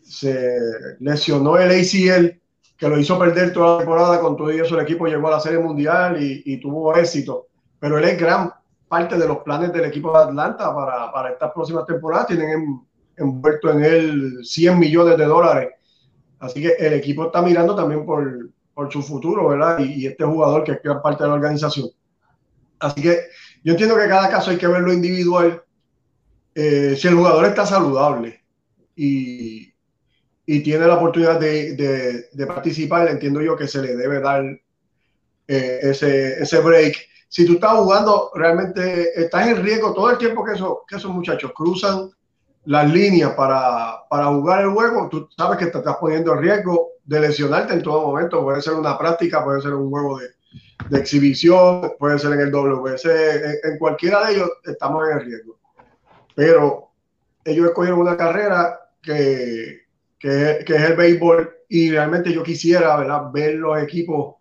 se 0.03 0.57
lesionó 0.99 1.57
el 1.57 1.71
ACL, 1.71 2.40
que 2.81 2.89
lo 2.89 2.97
hizo 2.97 3.19
perder 3.19 3.53
toda 3.53 3.73
la 3.73 3.77
temporada. 3.77 4.19
Con 4.19 4.35
todo 4.35 4.49
eso, 4.49 4.73
el 4.73 4.81
equipo 4.81 5.05
llegó 5.05 5.27
a 5.27 5.33
la 5.33 5.39
Serie 5.39 5.59
Mundial 5.59 6.19
y, 6.19 6.41
y 6.43 6.59
tuvo 6.59 6.95
éxito. 6.95 7.45
Pero 7.79 7.99
él 7.99 8.05
es 8.05 8.19
gran 8.19 8.51
parte 8.87 9.19
de 9.19 9.27
los 9.27 9.37
planes 9.43 9.71
del 9.71 9.85
equipo 9.85 10.11
de 10.11 10.23
Atlanta 10.23 10.73
para, 10.73 11.11
para 11.11 11.29
estas 11.29 11.51
próximas 11.51 11.85
temporadas. 11.85 12.25
Tienen 12.25 12.81
envuelto 13.17 13.69
en 13.69 13.85
él 13.85 14.39
100 14.41 14.79
millones 14.79 15.15
de 15.15 15.25
dólares. 15.25 15.69
Así 16.39 16.59
que 16.59 16.69
el 16.79 16.93
equipo 16.93 17.27
está 17.27 17.43
mirando 17.43 17.75
también 17.75 18.03
por, 18.03 18.49
por 18.73 18.91
su 18.91 19.03
futuro, 19.03 19.49
¿verdad? 19.49 19.77
Y, 19.77 20.07
este 20.07 20.25
jugador 20.25 20.63
que 20.63 20.71
es 20.71 20.81
gran 20.83 21.03
parte 21.03 21.21
de 21.21 21.29
la 21.29 21.35
organización. 21.35 21.87
Así 22.79 22.99
que 22.99 23.27
yo 23.63 23.73
entiendo 23.73 23.95
que 23.95 24.07
cada 24.07 24.27
caso 24.27 24.49
hay 24.49 24.57
que 24.57 24.65
verlo 24.65 24.91
individual. 24.91 25.61
Eh, 26.55 26.95
si 26.97 27.07
el 27.07 27.13
jugador 27.13 27.45
está 27.45 27.63
saludable 27.63 28.43
y, 28.95 29.70
y 30.51 30.59
tiene 30.59 30.85
la 30.85 30.95
oportunidad 30.95 31.39
de, 31.39 32.27
de, 32.29 32.45
participar, 32.45 33.07
entiendo 33.07 33.41
yo 33.41 33.55
que 33.55 33.69
se 33.69 33.81
le 33.81 33.95
debe 33.95 34.19
dar 34.19 34.43
eh, 35.47 35.79
ese, 35.81 36.43
ese 36.43 36.59
break. 36.59 36.93
Si 37.29 37.45
tú 37.45 37.53
estás 37.53 37.71
jugando, 37.77 38.31
realmente 38.35 39.17
estás 39.17 39.47
en 39.47 39.63
riesgo 39.63 39.93
todo 39.93 40.09
el 40.09 40.17
tiempo 40.17 40.43
que, 40.43 40.55
eso, 40.55 40.83
que 40.85 40.97
esos 40.97 41.09
muchachos 41.09 41.53
cruzan 41.55 42.11
las 42.65 42.91
líneas 42.91 43.31
para, 43.31 44.01
para 44.09 44.25
jugar 44.25 44.63
el 44.63 44.71
juego, 44.71 45.07
tú 45.07 45.29
sabes 45.37 45.57
que 45.57 45.67
te 45.67 45.77
estás 45.77 45.95
poniendo 45.95 46.33
en 46.33 46.41
riesgo 46.41 46.89
de 47.05 47.21
lesionarte 47.21 47.73
en 47.73 47.83
todo 47.83 48.07
momento. 48.07 48.43
Puede 48.43 48.61
ser 48.61 48.73
una 48.73 48.97
práctica, 48.97 49.45
puede 49.45 49.61
ser 49.61 49.73
un 49.73 49.89
juego 49.89 50.19
de, 50.19 50.31
de 50.89 50.99
exhibición, 50.99 51.93
puede 51.97 52.19
ser 52.19 52.33
en 52.33 52.41
el 52.41 52.51
WC, 52.51 53.35
en, 53.35 53.71
en, 53.71 53.77
cualquiera 53.79 54.25
de 54.25 54.33
ellos 54.33 54.49
estamos 54.65 55.07
en 55.09 55.21
riesgo. 55.21 55.57
Pero 56.35 56.91
ellos 57.45 57.67
escogieron 57.67 58.01
una 58.01 58.17
carrera 58.17 58.77
que, 59.01 59.81
que, 60.21 60.59
es 60.59 60.69
el 60.69 60.95
béisbol 60.95 61.51
y 61.67 61.89
realmente 61.89 62.31
yo 62.31 62.43
quisiera 62.43 62.95
ver 63.31 63.55
los 63.55 63.81
equipos 63.81 64.35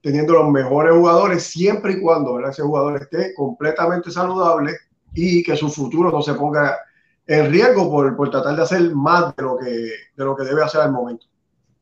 teniendo 0.00 0.32
los 0.32 0.48
mejores 0.48 0.94
jugadores 0.94 1.42
siempre 1.42 1.94
y 1.94 2.00
cuando 2.00 2.40
ese 2.40 2.62
jugador 2.62 3.02
esté 3.02 3.34
completamente 3.34 4.10
saludable 4.10 4.72
y 5.14 5.42
que 5.42 5.56
su 5.56 5.68
futuro 5.68 6.10
no 6.10 6.22
se 6.22 6.34
ponga 6.34 6.78
en 7.26 7.50
riesgo 7.50 7.90
por, 7.90 8.16
por, 8.16 8.30
tratar 8.30 8.56
de 8.56 8.62
hacer 8.62 8.94
más 8.94 9.34
de 9.36 9.42
lo, 9.42 9.58
que, 9.58 9.70
de 9.70 10.24
lo 10.24 10.36
que 10.36 10.44
debe 10.44 10.62
hacer 10.62 10.80
al 10.80 10.92
momento. 10.92 11.26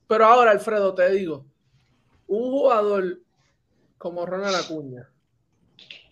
Pero 0.08 0.25
ahora, 0.25 0.52
Alfredo, 0.52 0.94
te 0.94 1.11
digo, 1.11 1.44
un 2.26 2.50
jugador 2.50 3.20
como 3.99 4.25
Ronald 4.25 4.56
Acuña, 4.56 5.08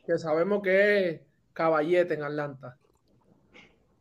que 0.07 0.19
sabemos 0.19 0.63
que 0.63 1.09
es 1.09 1.21
caballete 1.55 2.15
en 2.15 2.25
Atlanta, 2.25 2.77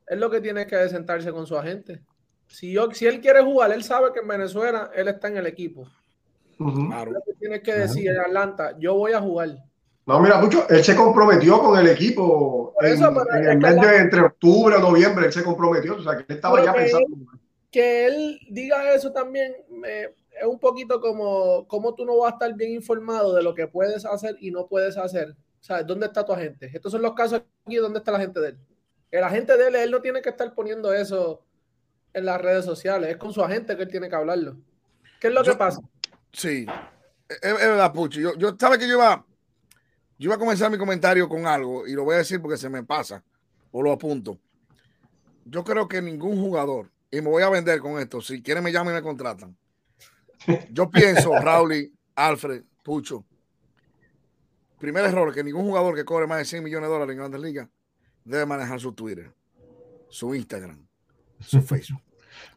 es 0.07 0.19
lo 0.19 0.29
que 0.29 0.41
tiene 0.41 0.67
que 0.67 0.89
sentarse 0.89 1.31
con 1.31 1.47
su 1.47 1.57
agente. 1.57 2.01
Si, 2.51 2.71
yo, 2.71 2.91
si 2.91 3.05
él 3.07 3.21
quiere 3.21 3.41
jugar, 3.41 3.71
él 3.71 3.83
sabe 3.83 4.11
que 4.13 4.19
en 4.19 4.27
Venezuela 4.27 4.91
él 4.93 5.07
está 5.07 5.29
en 5.29 5.37
el 5.37 5.47
equipo. 5.47 5.87
Lo 6.59 7.21
que 7.25 7.33
tiene 7.39 7.61
que 7.61 7.73
decir 7.73 8.09
en 8.09 8.19
Atlanta, 8.19 8.77
yo 8.77 8.95
voy 8.95 9.13
a 9.13 9.21
jugar. 9.21 9.57
No, 10.05 10.19
mira, 10.19 10.39
mucho, 10.39 10.67
él 10.69 10.83
se 10.83 10.95
comprometió 10.95 11.59
con 11.59 11.79
el 11.79 11.87
equipo 11.87 12.73
en, 12.81 13.01
el 13.47 13.57
mes 13.57 13.81
de 13.81 13.97
entre 13.97 14.21
octubre 14.21 14.75
o 14.75 14.79
noviembre, 14.79 15.27
él 15.27 15.33
se 15.33 15.43
comprometió, 15.43 15.95
o 15.95 16.03
sea, 16.03 16.17
que 16.17 16.25
él 16.27 16.35
estaba 16.35 16.63
ya 16.63 16.73
pensando. 16.73 17.07
que 17.71 18.05
él 18.05 18.39
diga 18.49 18.93
eso 18.93 19.11
también 19.11 19.55
es 19.85 20.45
un 20.45 20.59
poquito 20.59 20.99
como, 20.99 21.67
como 21.67 21.95
tú 21.95 22.05
no 22.05 22.17
vas 22.17 22.33
a 22.33 22.35
estar 22.35 22.53
bien 22.55 22.71
informado 22.71 23.33
de 23.33 23.43
lo 23.43 23.55
que 23.55 23.67
puedes 23.67 24.05
hacer 24.05 24.35
y 24.39 24.51
no 24.51 24.67
puedes 24.67 24.97
hacer. 24.97 25.35
¿Sabes? 25.59 25.85
¿Dónde 25.85 26.07
está 26.07 26.25
tu 26.25 26.33
agente? 26.33 26.71
Estos 26.73 26.91
son 26.91 27.03
los 27.03 27.13
casos 27.13 27.43
aquí, 27.65 27.75
¿dónde 27.75 27.99
está 27.99 28.11
la 28.11 28.19
gente 28.19 28.39
de 28.39 28.49
él? 28.49 28.57
El 29.11 29.23
agente 29.23 29.55
de 29.57 29.67
él, 29.67 29.75
él 29.75 29.91
no 29.91 30.01
tiene 30.01 30.21
que 30.21 30.29
estar 30.29 30.53
poniendo 30.55 30.91
eso 30.91 31.43
en 32.13 32.25
las 32.25 32.41
redes 32.41 32.65
sociales, 32.65 33.09
es 33.09 33.17
con 33.17 33.33
su 33.33 33.43
agente 33.43 33.75
que 33.75 33.83
él 33.83 33.89
tiene 33.89 34.09
que 34.09 34.15
hablarlo. 34.15 34.57
¿Qué 35.19 35.27
es 35.27 35.33
lo 35.33 35.43
que 35.43 35.55
pasa? 35.55 35.79
Sí, 36.33 36.65
es, 37.29 37.53
verdad, 37.53 37.93
Pucho. 37.93 38.19
Yo, 38.19 38.35
yo 38.35 38.55
sabes 38.59 38.79
que 38.79 38.87
yo 38.87 38.95
iba, 38.95 39.25
yo 40.17 40.27
iba 40.27 40.35
a 40.35 40.39
comenzar 40.39 40.71
mi 40.71 40.77
comentario 40.77 41.29
con 41.29 41.45
algo 41.45 41.87
y 41.87 41.93
lo 41.93 42.03
voy 42.03 42.15
a 42.15 42.19
decir 42.19 42.41
porque 42.41 42.57
se 42.57 42.69
me 42.69 42.83
pasa 42.83 43.23
o 43.71 43.81
lo 43.81 43.91
apunto. 43.91 44.37
Yo 45.45 45.63
creo 45.63 45.87
que 45.87 46.01
ningún 46.01 46.39
jugador, 46.39 46.91
y 47.09 47.21
me 47.21 47.29
voy 47.29 47.43
a 47.43 47.49
vender 47.49 47.79
con 47.79 47.99
esto, 47.99 48.21
si 48.21 48.41
quieren 48.41 48.63
me 48.63 48.71
llaman 48.71 48.93
y 48.93 48.97
me 48.97 49.01
contratan. 49.01 49.57
Yo 50.71 50.89
pienso, 50.89 51.31
Raúl, 51.41 51.91
Alfred, 52.15 52.63
Pucho, 52.83 53.25
primer 54.79 55.05
error, 55.05 55.33
que 55.33 55.43
ningún 55.43 55.63
jugador 55.63 55.95
que 55.95 56.05
cobre 56.05 56.27
más 56.27 56.39
de 56.39 56.45
100 56.45 56.63
millones 56.63 56.89
de 56.89 56.93
dólares 56.93 57.13
en 57.13 57.19
grandes 57.19 57.41
ligas 57.41 57.69
debe 58.23 58.45
manejar 58.45 58.79
su 58.79 58.93
Twitter, 58.93 59.33
su 60.09 60.35
Instagram, 60.35 60.87
su 61.41 61.61
Facebook. 61.61 62.01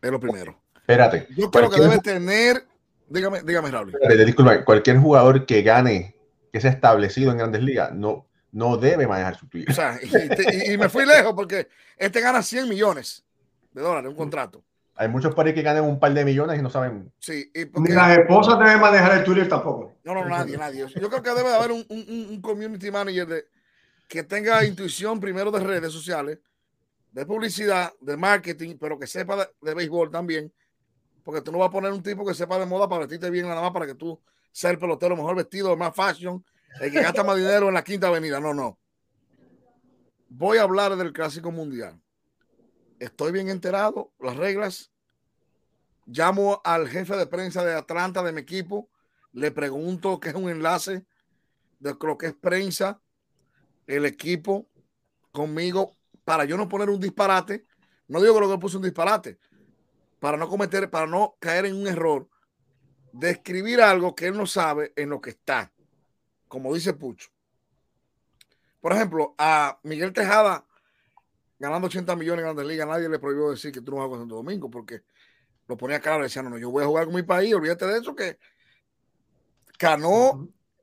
Es 0.00 0.10
lo 0.10 0.20
primero. 0.20 0.58
Espérate. 0.76 1.26
Yo 1.36 1.50
creo 1.50 1.70
que 1.70 1.80
debe 1.80 1.98
tener 1.98 2.66
Dígame, 3.08 3.42
dígame, 3.42 3.70
Raúl. 3.70 3.92
Disculpa, 4.24 4.64
cualquier 4.64 4.98
jugador 4.98 5.46
que 5.46 5.62
gane, 5.62 6.16
que 6.52 6.60
sea 6.60 6.70
establecido 6.70 7.30
en 7.30 7.38
grandes 7.38 7.62
ligas, 7.62 7.92
no, 7.92 8.26
no 8.52 8.76
debe 8.76 9.06
manejar 9.06 9.36
su 9.36 9.46
Twitter. 9.48 9.70
O 9.70 9.74
sea, 9.74 9.98
y, 10.02 10.76
me 10.76 10.88
fui 10.88 11.06
lejos 11.06 11.34
porque 11.34 11.68
este 11.96 12.20
gana 12.20 12.42
100 12.42 12.68
millones 12.68 13.24
de 13.72 13.82
dólares, 13.82 14.10
un 14.10 14.16
contrato. 14.16 14.64
Hay 14.96 15.08
muchos 15.08 15.34
pares 15.34 15.54
que 15.54 15.62
ganan 15.62 15.84
un 15.84 15.98
par 15.98 16.14
de 16.14 16.24
millones 16.24 16.58
y 16.58 16.62
no 16.62 16.70
saben. 16.70 17.12
Sí, 17.18 17.50
y 17.52 17.66
Ni 17.80 17.90
las 17.90 18.16
esposas 18.16 18.58
deben 18.60 18.80
manejar 18.80 19.18
el 19.18 19.24
Twitter 19.24 19.48
tampoco. 19.48 19.92
No, 20.04 20.14
no, 20.14 20.24
nadie, 20.24 20.56
nadie. 20.56 20.86
Yo 20.94 21.10
creo 21.10 21.22
que 21.22 21.30
debe 21.30 21.52
haber 21.52 21.72
un, 21.72 21.84
un, 21.88 22.26
un 22.30 22.40
community 22.40 22.92
manager 22.92 23.26
de, 23.26 23.44
que 24.06 24.22
tenga 24.22 24.64
intuición 24.64 25.18
primero 25.18 25.50
de 25.50 25.60
redes 25.60 25.92
sociales, 25.92 26.38
de 27.14 27.24
publicidad, 27.24 27.92
de 28.00 28.16
marketing, 28.16 28.76
pero 28.78 28.98
que 28.98 29.06
sepa 29.06 29.48
de, 29.60 29.74
béisbol 29.74 30.10
también 30.10 30.52
porque 31.22 31.40
tú 31.40 31.52
no 31.52 31.58
vas 31.58 31.68
a 31.68 31.70
poner 31.70 31.92
un 31.92 32.02
tipo 32.02 32.26
que 32.26 32.34
sepa 32.34 32.58
de 32.58 32.66
moda 32.66 32.88
para 32.88 33.00
vestirte 33.00 33.30
bien 33.30 33.46
nada 33.46 33.62
más 33.62 33.70
para 33.70 33.86
que 33.86 33.94
tú 33.94 34.20
seas 34.52 34.72
el 34.72 34.78
pelotero 34.78 35.16
mejor 35.16 35.36
vestido, 35.36 35.76
más 35.76 35.94
fashion, 35.94 36.44
el 36.80 36.92
que 36.92 37.00
gasta 37.00 37.22
más 37.24 37.36
dinero 37.36 37.68
en 37.68 37.74
la 37.74 37.82
quinta 37.82 38.08
avenida. 38.08 38.40
No, 38.40 38.52
no. 38.52 38.78
Voy 40.28 40.58
a 40.58 40.62
hablar 40.62 40.96
del 40.96 41.12
clásico 41.12 41.50
mundial. 41.50 42.00
Estoy 42.98 43.32
bien 43.32 43.48
enterado, 43.48 44.12
las 44.18 44.36
reglas. 44.36 44.92
Llamo 46.06 46.60
al 46.64 46.88
jefe 46.88 47.16
de 47.16 47.26
prensa 47.26 47.64
de 47.64 47.74
Atlanta 47.74 48.22
de 48.22 48.32
mi 48.32 48.40
equipo, 48.42 48.90
le 49.32 49.50
pregunto 49.50 50.20
qué 50.20 50.28
es 50.28 50.34
un 50.34 50.50
enlace 50.50 51.06
de 51.78 51.96
lo 51.98 52.18
que 52.18 52.26
es 52.26 52.34
prensa, 52.34 53.00
el 53.86 54.04
equipo 54.04 54.68
conmigo, 55.32 55.96
para 56.24 56.44
yo 56.44 56.56
no 56.56 56.68
poner 56.68 56.90
un 56.90 57.00
disparate. 57.00 57.66
No 58.08 58.20
digo 58.20 58.34
que 58.34 58.40
lo 58.40 58.50
que 58.50 58.58
puse 58.58 58.76
un 58.76 58.82
disparate, 58.82 59.38
para 60.20 60.36
no 60.36 60.48
cometer, 60.48 60.90
para 60.90 61.06
no 61.06 61.36
caer 61.38 61.66
en 61.66 61.76
un 61.76 61.86
error 61.86 62.28
de 63.12 63.30
escribir 63.30 63.80
algo 63.80 64.14
que 64.14 64.26
él 64.26 64.36
no 64.36 64.46
sabe 64.46 64.92
en 64.96 65.10
lo 65.10 65.20
que 65.20 65.30
está, 65.30 65.72
como 66.48 66.74
dice 66.74 66.92
Pucho. 66.92 67.30
Por 68.80 68.92
ejemplo, 68.92 69.34
a 69.38 69.78
Miguel 69.82 70.12
Tejada 70.12 70.66
ganando 71.58 71.86
80 71.86 72.16
millones 72.16 72.40
en 72.40 72.44
Grandes 72.44 72.66
Ligas, 72.66 72.86
nadie 72.86 73.08
le 73.08 73.18
prohibió 73.18 73.50
decir 73.50 73.72
que 73.72 73.80
tú 73.80 73.92
no 73.92 73.98
vas 73.98 74.08
con 74.08 74.18
Santo 74.18 74.34
Domingo 74.34 74.70
porque 74.70 75.02
lo 75.66 75.76
ponía 75.76 76.00
claro, 76.00 76.24
decía, 76.24 76.42
no, 76.42 76.50
no, 76.50 76.58
yo 76.58 76.70
voy 76.70 76.82
a 76.82 76.86
jugar 76.86 77.06
con 77.06 77.14
mi 77.14 77.22
país, 77.22 77.54
olvídate 77.54 77.86
de 77.86 77.98
eso 77.98 78.14
que 78.14 78.38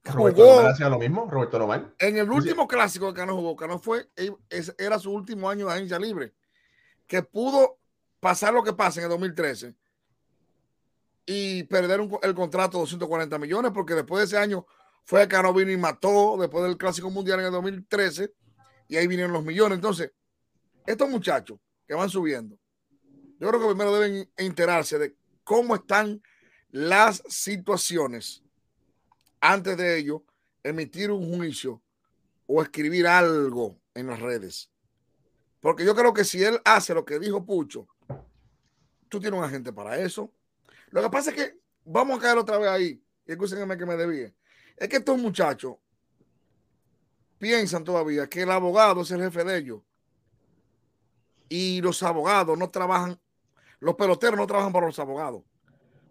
Cano 0.01 0.31
jugó 0.31 0.59
hacía 0.61 0.89
lo 0.89 0.97
mismo, 0.97 1.27
Roberto. 1.29 1.93
En 1.99 2.17
el 2.17 2.29
último 2.29 2.67
clásico 2.67 3.13
que 3.13 3.19
Cano 3.19 3.35
jugó, 3.35 3.55
Cano 3.55 3.77
fue, 3.77 4.09
era 4.77 4.97
su 4.97 5.11
último 5.11 5.49
año 5.49 5.67
de 5.67 5.73
agencia 5.73 5.99
libre, 5.99 6.33
que 7.05 7.21
pudo 7.21 7.77
pasar 8.19 8.53
lo 8.53 8.63
que 8.63 8.73
pasa 8.73 8.99
en 8.99 9.05
el 9.05 9.09
2013 9.11 9.75
y 11.25 11.63
perder 11.63 12.01
el 12.23 12.35
contrato 12.35 12.77
de 12.77 12.81
240 12.81 13.37
millones, 13.37 13.71
porque 13.73 13.93
después 13.93 14.19
de 14.19 14.25
ese 14.25 14.37
año 14.37 14.65
fue 15.03 15.27
que 15.27 15.41
no 15.41 15.53
vino 15.53 15.71
y 15.71 15.77
mató 15.77 16.35
después 16.39 16.63
del 16.63 16.77
Clásico 16.77 17.09
Mundial 17.09 17.39
en 17.39 17.45
el 17.47 17.51
2013 17.51 18.33
y 18.87 18.97
ahí 18.97 19.07
vinieron 19.07 19.33
los 19.33 19.43
millones. 19.43 19.75
Entonces, 19.77 20.11
estos 20.85 21.09
muchachos 21.09 21.59
que 21.87 21.93
van 21.93 22.09
subiendo, 22.09 22.57
yo 23.39 23.49
creo 23.49 23.59
que 23.59 23.67
primero 23.67 23.97
deben 23.97 24.31
enterarse 24.35 24.97
de 24.97 25.15
cómo 25.43 25.75
están 25.75 26.21
las 26.69 27.23
situaciones 27.27 28.40
antes 29.41 29.75
de 29.75 29.97
ello 29.97 30.23
emitir 30.63 31.11
un 31.11 31.35
juicio 31.35 31.81
o 32.45 32.61
escribir 32.61 33.07
algo 33.07 33.75
en 33.93 34.07
las 34.07 34.19
redes. 34.19 34.69
Porque 35.59 35.85
yo 35.85 35.95
creo 35.95 36.13
que 36.13 36.23
si 36.23 36.43
él 36.43 36.59
hace 36.63 36.93
lo 36.93 37.05
que 37.05 37.19
dijo 37.19 37.45
Pucho, 37.45 37.87
tú 39.09 39.19
tienes 39.19 39.37
un 39.37 39.45
agente 39.45 39.73
para 39.73 39.97
eso. 39.97 40.31
Lo 40.89 41.01
que 41.01 41.09
pasa 41.09 41.31
es 41.31 41.35
que 41.35 41.59
vamos 41.85 42.17
a 42.17 42.21
caer 42.21 42.37
otra 42.37 42.57
vez 42.57 42.69
ahí. 42.69 43.03
Y 43.25 43.31
escúchenme 43.31 43.77
que 43.77 43.85
me 43.85 43.95
debía. 43.95 44.33
Es 44.77 44.89
que 44.89 44.97
estos 44.97 45.17
muchachos 45.17 45.75
piensan 47.37 47.83
todavía 47.83 48.27
que 48.27 48.43
el 48.43 48.51
abogado 48.51 49.01
es 49.01 49.11
el 49.11 49.21
jefe 49.21 49.43
de 49.43 49.57
ellos. 49.57 49.81
Y 51.49 51.81
los 51.81 52.01
abogados 52.03 52.57
no 52.57 52.69
trabajan, 52.69 53.19
los 53.79 53.95
peloteros 53.95 54.37
no 54.37 54.47
trabajan 54.47 54.71
para 54.71 54.87
los 54.87 54.99
abogados. 54.99 55.43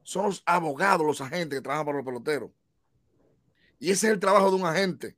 Son 0.02 0.26
los 0.26 0.42
abogados, 0.44 1.06
los 1.06 1.20
agentes 1.20 1.58
que 1.58 1.62
trabajan 1.62 1.86
para 1.86 1.98
los 1.98 2.06
peloteros. 2.06 2.50
Y 3.80 3.90
ese 3.90 4.06
es 4.06 4.12
el 4.12 4.20
trabajo 4.20 4.50
de 4.50 4.56
un 4.56 4.66
agente. 4.66 5.16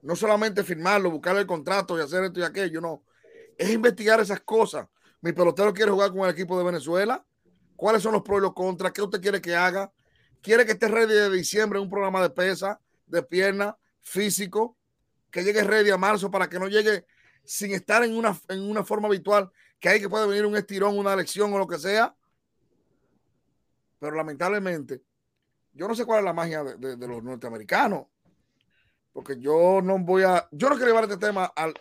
No 0.00 0.16
solamente 0.16 0.64
firmarlo, 0.64 1.10
buscar 1.10 1.36
el 1.36 1.46
contrato 1.46 1.96
y 1.96 2.00
hacer 2.00 2.24
esto 2.24 2.40
y 2.40 2.42
aquello, 2.42 2.80
no. 2.80 3.04
Es 3.56 3.70
investigar 3.70 4.18
esas 4.18 4.40
cosas. 4.40 4.88
Mi 5.20 5.32
pelotero 5.32 5.72
quiere 5.72 5.92
jugar 5.92 6.10
con 6.10 6.20
el 6.20 6.30
equipo 6.30 6.58
de 6.58 6.64
Venezuela. 6.64 7.24
¿Cuáles 7.76 8.02
son 8.02 8.12
los 8.12 8.22
pros 8.22 8.38
y 8.38 8.42
los 8.42 8.54
contras? 8.54 8.92
¿Qué 8.92 9.02
usted 9.02 9.20
quiere 9.20 9.40
que 9.40 9.54
haga? 9.54 9.92
¿Quiere 10.40 10.64
que 10.64 10.72
esté 10.72 10.88
ready 10.88 11.12
de 11.12 11.30
diciembre 11.30 11.78
en 11.78 11.84
un 11.84 11.90
programa 11.90 12.20
de 12.22 12.30
pesa, 12.30 12.80
de 13.06 13.22
pierna, 13.22 13.76
físico? 14.00 14.76
Que 15.30 15.44
llegue 15.44 15.62
ready 15.62 15.90
a 15.90 15.98
marzo 15.98 16.30
para 16.30 16.48
que 16.48 16.58
no 16.58 16.68
llegue 16.68 17.04
sin 17.44 17.72
estar 17.72 18.02
en 18.02 18.16
una, 18.16 18.36
en 18.48 18.62
una 18.62 18.84
forma 18.84 19.08
habitual, 19.08 19.50
que 19.78 19.88
hay 19.88 20.00
que 20.00 20.08
puede 20.08 20.26
venir 20.26 20.46
un 20.46 20.56
estirón, 20.56 20.98
una 20.98 21.14
lección 21.14 21.52
o 21.52 21.58
lo 21.58 21.66
que 21.66 21.78
sea. 21.78 22.16
Pero 23.98 24.16
lamentablemente, 24.16 25.02
yo 25.72 25.88
no 25.88 25.94
sé 25.94 26.04
cuál 26.04 26.20
es 26.20 26.24
la 26.24 26.32
magia 26.32 26.62
de, 26.62 26.96
de, 26.96 27.08
los 27.08 27.22
norteamericanos, 27.22 28.06
porque 29.12 29.38
yo 29.40 29.80
no 29.82 29.98
voy 29.98 30.22
a, 30.22 30.48
yo 30.50 30.68
no 30.68 30.76
quiero 30.76 30.90
llevar 30.90 31.04
este 31.04 31.16
tema 31.16 31.52
al, 31.56 31.74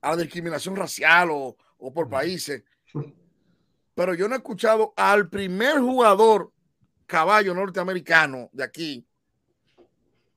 a 0.00 0.10
la 0.10 0.16
discriminación 0.16 0.76
racial 0.76 1.30
o, 1.30 1.56
o 1.78 1.92
por 1.92 2.08
países, 2.08 2.62
pero 3.94 4.14
yo 4.14 4.28
no 4.28 4.34
he 4.34 4.38
escuchado 4.38 4.92
al 4.96 5.28
primer 5.28 5.78
jugador 5.78 6.52
caballo 7.06 7.54
norteamericano 7.54 8.50
de 8.52 8.64
aquí 8.64 9.06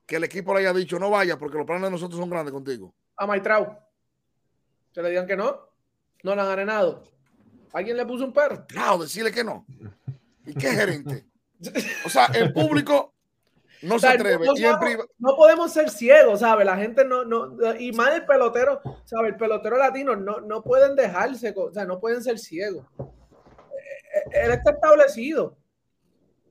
que 0.06 0.16
el 0.16 0.24
equipo 0.24 0.54
le 0.54 0.62
haya 0.62 0.74
dicho 0.74 0.98
no 0.98 1.12
vaya 1.12 1.38
porque 1.38 1.58
los 1.58 1.68
planes 1.68 1.84
de 1.84 1.92
nosotros 1.92 2.20
son 2.20 2.30
grandes 2.32 2.52
contigo. 2.52 2.96
A 3.16 3.28
Maitrao. 3.28 3.78
Que 4.92 5.04
le 5.04 5.10
digan 5.10 5.28
que 5.28 5.38
no. 5.38 5.70
No 6.24 6.36
le 6.36 6.42
han 6.42 6.48
arenado. 6.48 7.04
¿Alguien 7.74 7.96
le 7.96 8.06
puso 8.08 8.26
un 8.26 8.34
perro? 8.34 8.66
Claro, 8.68 8.98
decirle 8.98 9.32
que 9.32 9.44
no. 9.44 9.68
¿Y 10.46 10.54
qué 10.56 10.72
gerente? 10.72 11.29
O 12.06 12.10
sea, 12.10 12.26
el 12.28 12.54
público 12.54 13.14
no 13.82 13.98
se 14.00 14.08
atreve. 14.08 14.46
No, 14.46 14.54
no, 15.20 15.36
podemos 15.36 15.72
ser 15.72 15.90
ciegos, 15.90 16.42
¿sabes? 16.42 16.66
La 16.66 16.78
gente 16.78 17.06
no, 17.06 17.24
no, 17.24 17.56
y 17.80 17.92
más 17.94 18.14
el 18.16 18.26
pelotero, 18.26 18.82
¿sabes? 19.06 19.32
El 19.34 19.38
pelotero 19.38 19.78
latino 19.78 20.16
no, 20.16 20.42
no 20.42 20.62
pueden 20.62 20.96
dejarse, 20.96 21.54
o 21.56 21.72
sea, 21.72 21.86
no 21.86 22.00
pueden 22.00 22.22
ser 22.22 22.40
ciegos. 22.40 22.86
Eh, 23.00 24.44
él 24.44 24.52
está 24.52 24.72
establecido. 24.72 25.58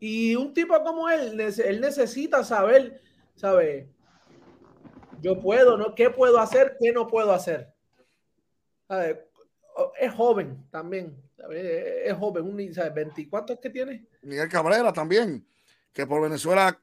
Y 0.00 0.36
un 0.36 0.54
tipo 0.54 0.80
como 0.82 1.10
él, 1.10 1.38
él 1.40 1.80
necesita 1.80 2.44
saber, 2.44 3.00
¿sabes? 3.34 3.86
Yo 5.20 5.40
puedo, 5.40 5.76
¿no? 5.76 5.94
¿Qué 5.94 6.10
puedo 6.10 6.38
hacer? 6.38 6.76
¿Qué 6.80 6.92
no 6.92 7.08
puedo 7.08 7.32
hacer? 7.32 7.74
Es 9.98 10.12
joven 10.14 10.64
también. 10.70 11.20
Es 11.50 12.14
joven, 12.14 12.44
un, 12.44 12.74
¿sabes? 12.74 12.92
¿24 12.94 13.50
es 13.50 13.58
que 13.58 13.70
tiene? 13.70 14.06
Miguel 14.22 14.48
Cabrera 14.48 14.92
también, 14.92 15.46
que 15.92 16.06
por 16.06 16.22
Venezuela 16.22 16.80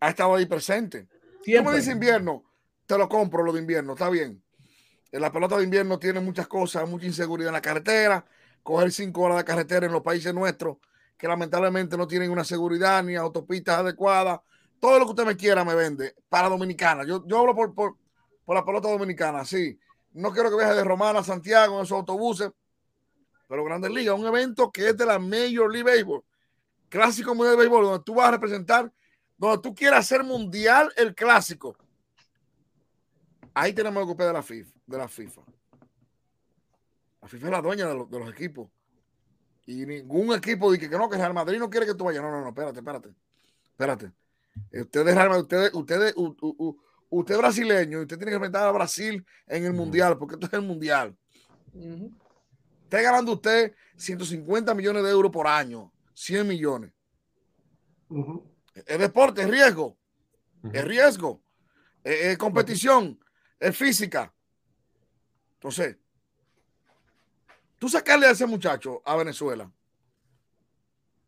ha 0.00 0.08
estado 0.08 0.34
ahí 0.34 0.46
presente. 0.46 1.08
Como 1.56 1.72
dice 1.72 1.92
invierno, 1.92 2.44
te 2.86 2.96
lo 2.98 3.08
compro 3.08 3.42
lo 3.42 3.52
de 3.52 3.60
invierno, 3.60 3.92
está 3.92 4.08
bien. 4.10 4.42
En 5.12 5.20
la 5.20 5.30
pelota 5.30 5.56
de 5.56 5.64
invierno 5.64 5.98
tiene 5.98 6.20
muchas 6.20 6.48
cosas, 6.48 6.88
mucha 6.88 7.06
inseguridad 7.06 7.48
en 7.48 7.54
la 7.54 7.62
carretera, 7.62 8.24
coger 8.62 8.90
cinco 8.90 9.22
horas 9.22 9.38
de 9.38 9.44
carretera 9.44 9.86
en 9.86 9.92
los 9.92 10.02
países 10.02 10.34
nuestros 10.34 10.78
que 11.16 11.28
lamentablemente 11.28 11.96
no 11.96 12.06
tienen 12.06 12.30
una 12.30 12.44
seguridad 12.44 13.02
ni 13.02 13.14
autopistas 13.14 13.78
adecuadas. 13.78 14.40
Todo 14.80 14.98
lo 14.98 15.04
que 15.06 15.10
usted 15.10 15.24
me 15.24 15.36
quiera 15.36 15.64
me 15.64 15.74
vende 15.74 16.14
para 16.28 16.48
Dominicana. 16.48 17.04
Yo, 17.04 17.26
yo 17.26 17.38
hablo 17.38 17.54
por, 17.54 17.74
por, 17.74 17.96
por 18.44 18.56
la 18.56 18.64
pelota 18.64 18.90
dominicana, 18.90 19.44
sí. 19.44 19.78
No 20.12 20.32
quiero 20.32 20.50
que 20.50 20.56
viaje 20.56 20.74
de 20.74 20.84
Romana 20.84 21.20
a 21.20 21.24
Santiago 21.24 21.76
en 21.78 21.84
esos 21.84 21.96
autobuses, 21.96 22.50
pero 23.48 23.64
Grandes 23.64 23.90
Ligas, 23.90 24.18
un 24.18 24.26
evento 24.26 24.70
que 24.70 24.88
es 24.88 24.96
de 24.96 25.06
la 25.06 25.18
Major 25.18 25.70
League 25.70 25.82
Baseball, 25.82 26.24
clásico 26.88 27.34
mundial 27.34 27.56
de 27.56 27.58
béisbol, 27.58 27.84
donde 27.84 28.04
tú 28.04 28.14
vas 28.14 28.28
a 28.28 28.32
representar, 28.32 28.92
donde 29.36 29.62
tú 29.62 29.74
quieras 29.74 30.00
hacer 30.00 30.24
mundial 30.24 30.92
el 30.96 31.14
clásico. 31.14 31.76
Ahí 33.52 33.72
tenemos 33.72 34.00
que 34.02 34.10
ocupar 34.10 34.26
de 34.28 34.32
la 34.32 34.42
FIFA. 34.42 34.72
De 34.86 34.98
la 34.98 35.08
FIFA. 35.08 35.42
La 37.22 37.28
FIFA 37.28 37.46
es 37.46 37.52
la 37.52 37.62
dueña 37.62 37.86
de, 37.86 38.06
de 38.08 38.18
los 38.18 38.30
equipos. 38.30 38.68
Y 39.66 39.86
ningún 39.86 40.34
equipo 40.34 40.70
dice 40.70 40.90
que 40.90 40.98
no, 40.98 41.08
que 41.08 41.16
Real 41.16 41.32
Madrid 41.32 41.58
no 41.58 41.70
quiere 41.70 41.86
que 41.86 41.94
tú 41.94 42.04
vayas. 42.04 42.22
No, 42.22 42.30
no, 42.30 42.40
no, 42.40 42.48
espérate, 42.48 42.78
espérate. 42.78 43.14
Espérate. 43.70 44.12
Ustedes, 44.72 45.16
ustedes, 45.36 45.74
ustedes, 45.74 46.14
usted 47.10 47.34
es 47.34 47.38
brasileño 47.38 48.00
usted 48.00 48.16
tiene 48.16 48.30
que 48.30 48.36
enfrentar 48.36 48.68
a 48.68 48.72
Brasil 48.72 49.24
en 49.46 49.64
el 49.64 49.72
Mundial, 49.72 50.16
porque 50.18 50.34
esto 50.34 50.46
es 50.46 50.52
el 50.52 50.62
Mundial. 50.62 51.16
Está 52.94 53.10
ganando 53.10 53.32
usted 53.32 53.74
150 53.96 54.72
millones 54.72 55.02
de 55.02 55.10
euros 55.10 55.32
por 55.32 55.48
año, 55.48 55.92
100 56.14 56.46
millones. 56.46 56.92
Es 58.86 58.98
deporte, 59.00 59.42
es 59.42 59.50
riesgo. 59.50 59.98
Es 60.72 60.84
riesgo. 60.84 61.42
Es, 62.04 62.38
competición. 62.38 63.18
Es 63.58 63.76
física. 63.76 64.32
Entonces, 65.54 65.96
tú 67.80 67.88
sacarle 67.88 68.26
a 68.26 68.30
ese 68.30 68.46
muchacho 68.46 69.02
a 69.04 69.16
Venezuela, 69.16 69.68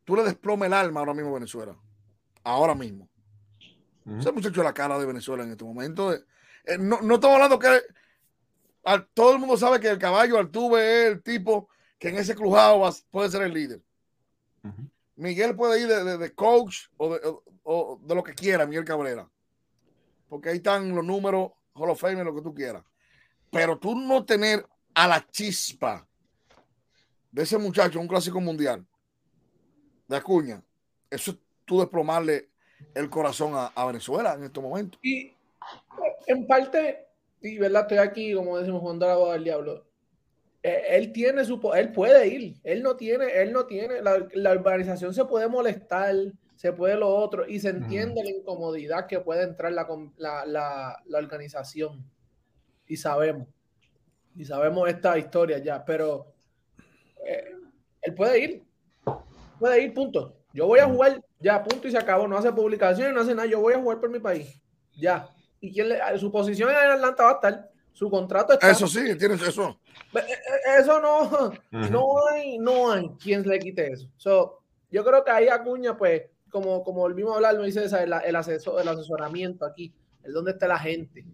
tú 0.05 0.15
le 0.15 0.23
desplomes 0.23 0.69
el 0.69 0.73
alma 0.73 1.01
ahora 1.01 1.15
mismo 1.15 1.31
a 1.31 1.35
Venezuela. 1.35 1.77
Ahora 2.45 2.77
mismo. 2.77 3.09
Ese 4.21 4.31
muchacho 4.31 4.61
es 4.61 4.65
la 4.65 4.73
cara 4.73 5.01
de 5.01 5.07
Venezuela 5.07 5.43
en 5.43 5.51
este 5.51 5.65
momento. 5.65 6.15
Eh, 6.15 6.79
no, 6.79 6.97
estamos 6.97 7.35
hablando 7.35 7.59
que 7.59 7.83
todo 9.15 9.33
el 9.33 9.39
mundo 9.39 9.57
sabe 9.57 9.81
que 9.81 9.89
el 9.89 9.99
caballo 9.99 10.39
Altuve 10.39 10.81
es 10.81 11.13
el 11.13 11.23
tipo 11.23 11.69
que 11.99 12.09
en 12.09 12.19
ese 12.19 12.35
crujado 12.35 12.89
puede 13.11 13.31
ser 13.31 13.43
el 13.43 13.53
líder. 13.53 13.83
Miguel 15.17 15.57
puede 15.57 15.81
ir 15.81 15.89
de, 15.89 16.35
coach 16.35 16.89
o 16.97 17.99
de, 18.03 18.15
lo 18.15 18.23
que 18.23 18.35
quiera, 18.35 18.67
Miguel 18.67 18.85
Cabrera. 18.85 19.29
Porque 20.29 20.51
ahí 20.51 20.57
están 20.57 20.95
los 20.95 21.05
números, 21.05 21.53
Hall 21.75 21.91
of 21.91 22.01
Fame, 22.01 22.23
lo 22.23 22.35
que 22.35 22.43
tú 22.43 22.55
quieras. 22.55 22.85
Pero 23.51 23.79
tú 23.79 23.95
no 23.95 24.25
tener 24.25 24.67
a 24.95 25.07
la 25.07 25.27
chispa 25.27 26.07
de 27.31 27.43
ese 27.43 27.59
muchacho, 27.59 28.01
un 28.01 28.09
clásico 28.09 28.41
mundial, 28.41 28.85
de 30.09 30.17
Acuña, 30.17 30.63
eso 31.11 31.33
es 31.33 31.39
tú 31.65 31.81
desplomarle 31.81 32.49
el 32.95 33.11
corazón 33.11 33.53
a, 33.55 33.85
Venezuela 33.87 34.35
en 34.35 34.45
estos 34.45 34.63
momentos. 34.63 34.99
Y 35.03 35.35
en 36.27 36.47
parte, 36.47 37.06
y 37.55 37.59
verdad, 37.59 37.83
estoy 37.83 37.99
aquí, 37.99 38.35
como 38.35 38.59
decimos, 38.59 38.81
Juan 38.81 38.99
la 38.99 39.33
del 39.33 39.45
diablo. 39.45 39.87
Eh, 40.63 40.83
él 40.91 41.13
tiene 41.13 41.45
su, 41.45 41.61
él 41.75 41.93
puede 41.93 42.27
ir, 42.27 42.57
él 42.65 42.83
no 42.83 42.97
tiene, 42.97 43.27
él 43.41 43.53
no 43.53 43.67
tiene, 43.67 44.03
la, 44.03 44.27
la 44.35 44.51
organización 44.51 45.15
se 45.15 45.25
puede 45.25 45.49
molestar, 45.49 46.15
se 46.57 46.73
puede 46.73 46.97
lo 46.97 47.09
otro, 47.09 47.47
y 47.47 47.61
se 47.61 47.69
entiende 47.69 48.25
la 48.25 48.31
incomodidad 48.31 49.07
que 49.07 49.21
puede 49.21 49.43
entrar 49.43 49.73
la, 49.73 49.87
la, 50.17 51.03
la 51.05 51.19
organización. 51.19 52.05
Y 52.89 52.97
sabemos, 52.97 53.49
y 54.35 54.45
sabemos 54.45 54.89
esta 54.89 55.19
historia 55.19 55.59
ya, 55.59 55.85
pero 55.85 56.33
eh, 57.25 57.53
él 58.03 58.15
puede 58.15 58.39
ir. 58.39 58.63
Puede 59.59 59.83
ir, 59.83 59.95
punto. 59.95 60.37
Yo 60.53 60.67
voy 60.67 60.79
a 60.79 60.87
jugar, 60.87 61.23
ya, 61.41 61.63
punto 61.63 61.89
y 61.89 61.91
se 61.91 61.99
acabó. 61.99 62.29
No 62.29 62.37
hace 62.37 62.53
publicaciones, 62.53 63.15
no 63.15 63.21
hace 63.21 63.35
nada. 63.35 63.49
Yo 63.49 63.61
voy 63.61 63.75
a 63.75 63.81
jugar 63.81 64.01
por 64.01 64.11
mi 64.11 64.19
país. 64.19 64.63
Ya. 64.97 65.29
¿Y 65.67 65.73
quién 65.73 65.89
le, 65.89 65.99
su 66.19 66.31
posición 66.31 66.71
en 66.71 66.77
Atlanta 66.77 67.25
va 67.25 67.31
a 67.31 67.35
estar? 67.35 67.71
Su 67.93 68.11
contrato 68.11 68.53
está. 68.53 68.71
Eso 68.71 68.87
sí, 68.87 69.17
tienes 69.17 69.43
eso. 69.43 69.81
Eh, 70.15 70.19
eh, 70.19 70.81
eso 70.81 71.01
no, 71.01 71.53
no 71.91 72.29
hay, 72.31 72.59
no 72.59 72.93
hay 72.93 73.09
quien 73.21 73.43
le 73.43 73.59
quite 73.59 73.93
eso. 73.93 74.09
So, 74.17 74.63
yo 74.91 75.05
creo 75.05 75.25
que 75.25 75.31
ahí 75.31 75.49
Acuña, 75.49 75.97
pues, 75.97 76.23
como, 76.51 76.85
como 76.85 77.01
volvimos 77.01 77.33
a 77.33 77.37
hablar, 77.37 77.59
me 77.59 77.67
dice 77.67 77.85
el, 77.85 78.13
el, 78.25 78.37
asesor, 78.37 78.81
el 78.81 78.89
asesoramiento 78.89 79.65
aquí, 79.65 79.93
el 80.23 80.33
dónde 80.33 80.53
está 80.53 80.69
la 80.69 80.79
gente, 80.79 81.25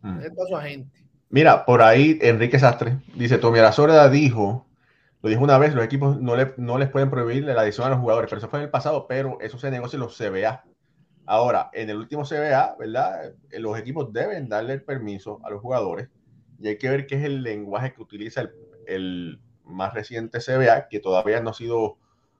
dónde 0.00 0.28
está 0.28 0.46
su 0.46 0.56
agente. 0.56 1.04
Mira, 1.28 1.66
por 1.66 1.82
ahí 1.82 2.18
Enrique 2.22 2.58
Sastre 2.58 2.98
dice: 3.14 3.38
Tommy 3.38 3.58
Arasora 3.58 4.08
dijo 4.08 4.66
lo 5.22 5.30
dijo 5.30 5.42
una 5.42 5.58
vez, 5.58 5.74
los 5.74 5.84
equipos 5.84 6.20
no, 6.20 6.36
le, 6.36 6.54
no 6.56 6.78
les 6.78 6.88
pueden 6.88 7.10
prohibir 7.10 7.44
la 7.44 7.60
adición 7.60 7.86
a 7.88 7.90
los 7.90 7.98
jugadores, 7.98 8.30
pero 8.30 8.38
eso 8.38 8.48
fue 8.48 8.60
en 8.60 8.66
el 8.66 8.70
pasado, 8.70 9.06
pero 9.08 9.38
eso 9.40 9.58
se 9.58 9.72
negocia 9.72 9.96
en 9.96 10.02
los 10.02 10.16
CBA. 10.16 10.64
Ahora, 11.26 11.70
en 11.72 11.90
el 11.90 11.96
último 11.96 12.24
CBA, 12.24 12.76
¿verdad? 12.78 13.34
Eh, 13.50 13.58
los 13.58 13.76
equipos 13.78 14.12
deben 14.12 14.48
darle 14.48 14.74
el 14.74 14.82
permiso 14.82 15.40
a 15.44 15.50
los 15.50 15.60
jugadores 15.60 16.08
y 16.60 16.68
hay 16.68 16.78
que 16.78 16.88
ver 16.88 17.06
qué 17.06 17.16
es 17.16 17.24
el 17.24 17.42
lenguaje 17.42 17.92
que 17.92 18.02
utiliza 18.02 18.48
el, 18.86 19.40
más 19.64 19.92
reciente 19.92 20.38
CBA, 20.38 20.88
que 20.88 21.00
todavía 21.00 21.40
no 21.40 21.50
ha 21.50 21.54
sido 21.54 21.98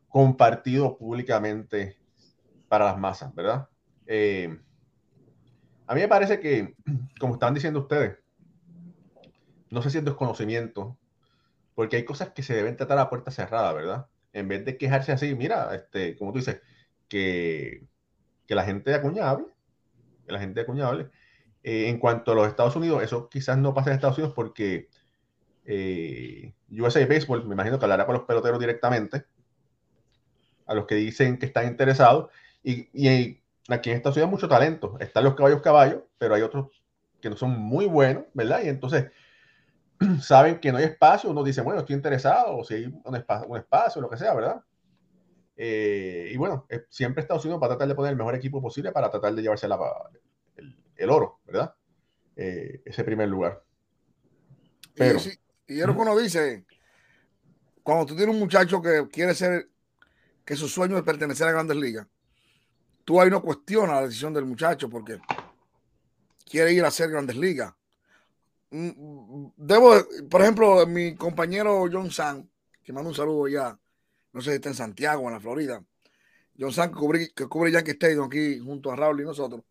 compartido 0.08 0.96
públicamente 0.96 1.98
para 2.68 2.86
las 2.86 2.98
masas, 2.98 3.34
¿verdad? 3.34 3.68
Eh, 4.06 4.56
a 5.88 5.94
mí 5.94 6.00
me 6.00 6.08
parece 6.08 6.38
que, 6.38 6.74
como 7.18 7.34
están 7.34 7.54
diciendo 7.54 7.80
ustedes, 7.80 8.18
no 9.70 9.82
sé 9.82 9.90
si 9.90 9.98
es 9.98 10.04
desconocimiento, 10.04 10.96
porque 11.74 11.96
hay 11.96 12.04
cosas 12.04 12.30
que 12.30 12.44
se 12.44 12.54
deben 12.54 12.76
tratar 12.76 12.98
a 12.98 13.10
puerta 13.10 13.32
cerrada, 13.32 13.72
¿verdad? 13.72 14.06
En 14.32 14.46
vez 14.46 14.64
de 14.64 14.78
quejarse 14.78 15.10
así, 15.10 15.34
mira, 15.34 15.74
este, 15.74 16.16
como 16.16 16.32
tú 16.32 16.38
dices, 16.38 16.62
que, 17.08 17.84
que 18.46 18.54
la 18.54 18.64
gente 18.64 18.90
de 18.90 18.96
acuñable, 18.96 19.46
que 20.26 20.32
la 20.32 20.38
gente 20.38 20.60
de 20.60 20.62
acuñable. 20.62 21.10
Eh, 21.62 21.88
en 21.88 21.98
cuanto 21.98 22.32
a 22.32 22.34
los 22.34 22.48
Estados 22.48 22.76
Unidos, 22.76 23.02
eso 23.02 23.28
quizás 23.28 23.58
no 23.58 23.74
pasa 23.74 23.90
en 23.90 23.96
Estados 23.96 24.18
Unidos 24.18 24.34
porque 24.34 24.88
eh, 25.64 26.52
USA 26.70 27.04
Baseball, 27.06 27.44
me 27.46 27.54
imagino 27.54 27.78
que 27.78 27.84
hablará 27.84 28.06
con 28.06 28.14
los 28.14 28.24
peloteros 28.24 28.60
directamente, 28.60 29.24
a 30.66 30.74
los 30.74 30.86
que 30.86 30.94
dicen 30.94 31.38
que 31.38 31.46
están 31.46 31.66
interesados, 31.66 32.30
y, 32.62 32.88
y 32.92 33.40
aquí 33.68 33.90
en 33.90 33.96
Estados 33.96 34.16
Unidos 34.16 34.28
hay 34.28 34.30
mucho 34.32 34.48
talento. 34.48 34.96
Están 35.00 35.24
los 35.24 35.34
caballos 35.34 35.62
caballos, 35.62 36.02
pero 36.18 36.34
hay 36.34 36.42
otros 36.42 36.68
que 37.20 37.30
no 37.30 37.36
son 37.36 37.58
muy 37.58 37.86
buenos, 37.86 38.24
¿verdad? 38.34 38.60
Y 38.64 38.68
entonces 38.68 39.10
saben 40.20 40.58
que 40.60 40.72
no 40.72 40.78
hay 40.78 40.84
espacio, 40.84 41.30
uno 41.30 41.42
dice, 41.42 41.62
bueno, 41.62 41.80
estoy 41.80 41.96
interesado, 41.96 42.58
o 42.58 42.64
si 42.64 42.74
hay 42.74 43.00
un 43.04 43.16
espacio, 43.16 43.48
un 43.48 43.56
espacio 43.56 44.02
lo 44.02 44.10
que 44.10 44.16
sea, 44.16 44.34
¿verdad? 44.34 44.62
Eh, 45.56 46.30
y 46.32 46.36
bueno, 46.36 46.66
eh, 46.68 46.84
siempre 46.90 47.22
Estados 47.22 47.44
Unidos 47.44 47.62
va 47.62 47.66
a 47.66 47.70
tratar 47.70 47.88
de 47.88 47.94
poner 47.94 48.12
el 48.12 48.18
mejor 48.18 48.34
equipo 48.34 48.60
posible 48.60 48.92
para 48.92 49.10
tratar 49.10 49.34
de 49.34 49.42
llevarse 49.42 49.66
la, 49.66 49.78
el, 50.56 50.76
el, 50.96 51.10
oro, 51.10 51.40
¿verdad? 51.46 51.74
Eh, 52.36 52.82
ese 52.84 53.04
primer 53.04 53.28
lugar. 53.28 53.62
Pero, 54.94 55.18
y, 55.18 55.74
y 55.74 55.80
es 55.80 55.86
lo 55.86 55.94
que 55.94 56.00
uno 56.00 56.16
dice, 56.18 56.66
cuando 57.82 58.04
tú 58.04 58.16
tienes 58.16 58.34
un 58.34 58.40
muchacho 58.40 58.82
que 58.82 59.08
quiere 59.10 59.34
ser, 59.34 59.68
que 60.44 60.56
su 60.56 60.68
sueño 60.68 60.98
es 60.98 61.02
pertenecer 61.02 61.48
a 61.48 61.52
grandes 61.52 61.76
ligas, 61.76 62.06
tú 63.04 63.20
ahí 63.20 63.30
no 63.30 63.40
cuestionas 63.40 63.96
la 63.96 64.02
decisión 64.02 64.34
del 64.34 64.44
muchacho 64.44 64.90
porque 64.90 65.18
quiere 66.44 66.72
ir 66.72 66.84
a 66.84 66.88
hacer 66.88 67.10
grandes 67.10 67.36
ligas. 67.36 67.72
Mm, 68.70 69.46
debo, 69.56 69.94
por 70.28 70.42
ejemplo, 70.42 70.86
mi 70.86 71.14
compañero 71.14 71.86
John 71.90 72.10
San, 72.10 72.50
que 72.82 72.92
manda 72.92 73.08
un 73.08 73.14
saludo 73.14 73.48
ya, 73.48 73.78
no 74.36 74.42
sé 74.42 74.50
si 74.50 74.56
está 74.56 74.68
en 74.68 74.74
Santiago 74.74 75.22
o 75.22 75.28
en 75.28 75.32
la 75.32 75.40
Florida. 75.40 75.82
John 76.58 76.70
San, 76.70 76.90
que 76.90 76.96
cubre, 76.96 77.30
que 77.34 77.46
cubre 77.46 77.72
Yankee 77.72 77.92
Stadium 77.92 78.26
aquí 78.26 78.58
junto 78.58 78.92
a 78.92 78.96
Raúl 78.96 79.22
y 79.22 79.24
nosotros, 79.24 79.62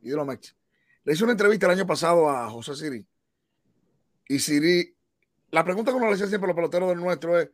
y 0.00 0.08
de 0.08 0.16
los 0.16 0.26
Mex. 0.26 0.56
Le 1.04 1.12
hice 1.12 1.22
una 1.22 1.32
entrevista 1.32 1.66
el 1.66 1.72
año 1.72 1.86
pasado 1.86 2.30
a 2.30 2.48
José 2.48 2.74
Siri. 2.76 3.06
Y 4.26 4.38
Siri, 4.38 4.96
la 5.50 5.62
pregunta 5.64 5.90
que 5.90 5.98
uno 5.98 6.06
le 6.06 6.14
hacía 6.14 6.28
siempre 6.28 6.46
a 6.46 6.48
los 6.48 6.56
peloteros 6.56 6.88
del 6.88 6.98
nuestro 6.98 7.38
es: 7.38 7.50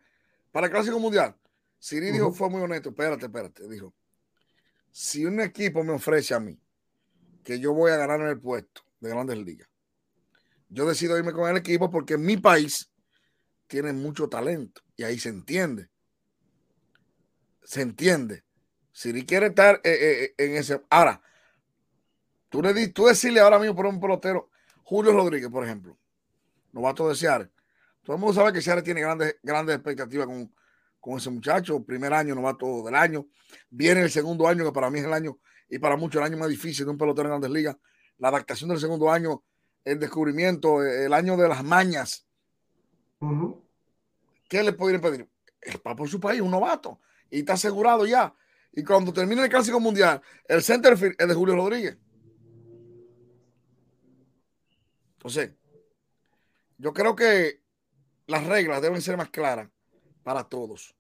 ¿para 0.53 0.67
el 0.67 0.73
Clásico 0.73 1.01
Mundial? 1.01 1.35
Siri 1.81 2.07
uh 2.07 2.11
-huh. 2.11 2.13
dijo, 2.13 2.33
fue 2.33 2.49
muy 2.49 2.63
honesto, 2.63 2.91
espérate, 2.91 3.27
espérate, 3.27 3.69
dijo, 3.69 3.93
si 4.93 5.27
un 5.27 5.41
equipo 5.41 5.83
me 5.83 5.95
ofrece 5.95 6.33
a 6.33 6.39
mí 6.39 6.57
que 7.43 7.59
yo 7.59 7.73
voy 7.75 7.91
a 7.91 7.97
ganar 7.97 8.21
en 8.21 8.29
el 8.29 8.39
puesto 8.39 8.83
de 9.01 9.11
grandes 9.11 9.39
ligas, 9.39 9.69
yo 10.69 10.87
decido 10.87 11.19
irme 11.19 11.33
con 11.33 11.51
el 11.51 11.57
equipo 11.57 11.91
porque 11.91 12.17
mi 12.17 12.37
país 12.37 12.89
tiene 13.67 13.93
mucho 13.93 14.29
talento 14.29 14.81
y 14.97 15.03
ahí 15.03 15.19
se 15.19 15.31
entiende. 15.31 15.91
Se 17.67 17.83
entiende. 17.83 18.45
Si 18.93 19.27
quiere 19.27 19.49
estar 19.49 19.81
eh, 19.83 19.91
eh, 19.93 20.35
en 20.39 20.55
ese. 20.55 20.81
Ahora, 20.89 21.21
tú, 22.49 22.63
le, 22.63 22.89
tú 22.89 23.07
decirle 23.07 23.41
ahora 23.41 23.59
mismo 23.59 23.75
por 23.75 23.87
un 23.87 23.99
pelotero, 23.99 24.51
Julio 24.85 25.13
Rodríguez, 25.13 25.51
por 25.51 25.65
ejemplo, 25.65 25.99
novato 26.73 27.09
de 27.09 27.17
Seattle. 27.17 27.51
Todo 28.05 28.15
el 28.15 28.21
mundo 28.21 28.35
sabe 28.35 28.53
que 28.53 28.63
Seattle 28.63 28.85
tiene 28.85 29.01
grandes, 29.01 29.37
grandes 29.43 29.75
expectativas 29.75 30.27
con, 30.27 30.55
con 31.01 31.19
ese 31.19 31.29
muchacho. 31.29 31.85
Primer 31.85 32.13
año, 32.13 32.37
novato 32.37 32.85
del 32.85 32.95
año. 32.95 33.27
Viene 33.69 34.03
el 34.03 34.13
segundo 34.13 34.47
año, 34.47 34.65
que 34.65 34.73
para 34.73 34.89
mí 34.89 35.01
es 35.01 35.05
el 35.05 35.13
año 35.13 35.39
y 35.69 35.81
para 35.81 35.97
muchos 35.97 36.21
el 36.21 36.27
año 36.27 36.37
más 36.37 36.49
difícil 36.49 36.85
de 36.85 36.93
un 36.93 36.99
pelotero 36.99 37.29
en 37.29 37.33
grandes 37.33 37.51
ligas. 37.51 37.77
La 38.19 38.29
adaptación 38.29 38.71
del 38.71 38.79
segundo 38.79 39.11
año, 39.11 39.43
el 39.85 39.99
descubrimiento, 39.99 40.85
el 40.85 41.13
año 41.13 41.37
de 41.37 41.49
las 41.49 41.65
mañas. 41.65 42.25
Uh 43.19 43.27
-huh. 43.27 43.63
¿Qué 44.49 44.63
le 44.63 44.73
podrían 44.73 45.01
pedir? 45.01 45.29
Es 45.61 45.79
para 45.79 45.97
por 45.97 46.09
su 46.09 46.21
país, 46.21 46.41
un 46.41 46.53
novato. 46.53 47.01
Y 47.31 47.41
está 47.41 47.55
asegurado 47.55 48.07
ya. 48.07 48.35
Y 48.73 48.85
cuando 48.85 49.13
termine 49.13 49.43
el 49.43 49.49
Clásico 49.49 49.81
Mundial, 49.81 50.21
el 50.47 50.63
centerfield 50.63 51.17
es 51.19 51.29
de 51.29 51.35
Julio 51.35 51.57
Rodríguez. 51.57 51.97
Entonces, 55.17 55.55
yo 56.79 56.93
creo 56.93 57.17
que 57.17 57.63
las 58.27 58.47
reglas 58.47 58.83
deben 58.83 59.01
ser 59.01 59.17
más 59.17 59.31
claras 59.31 59.69
para 60.23 60.45
todos. 60.45 60.95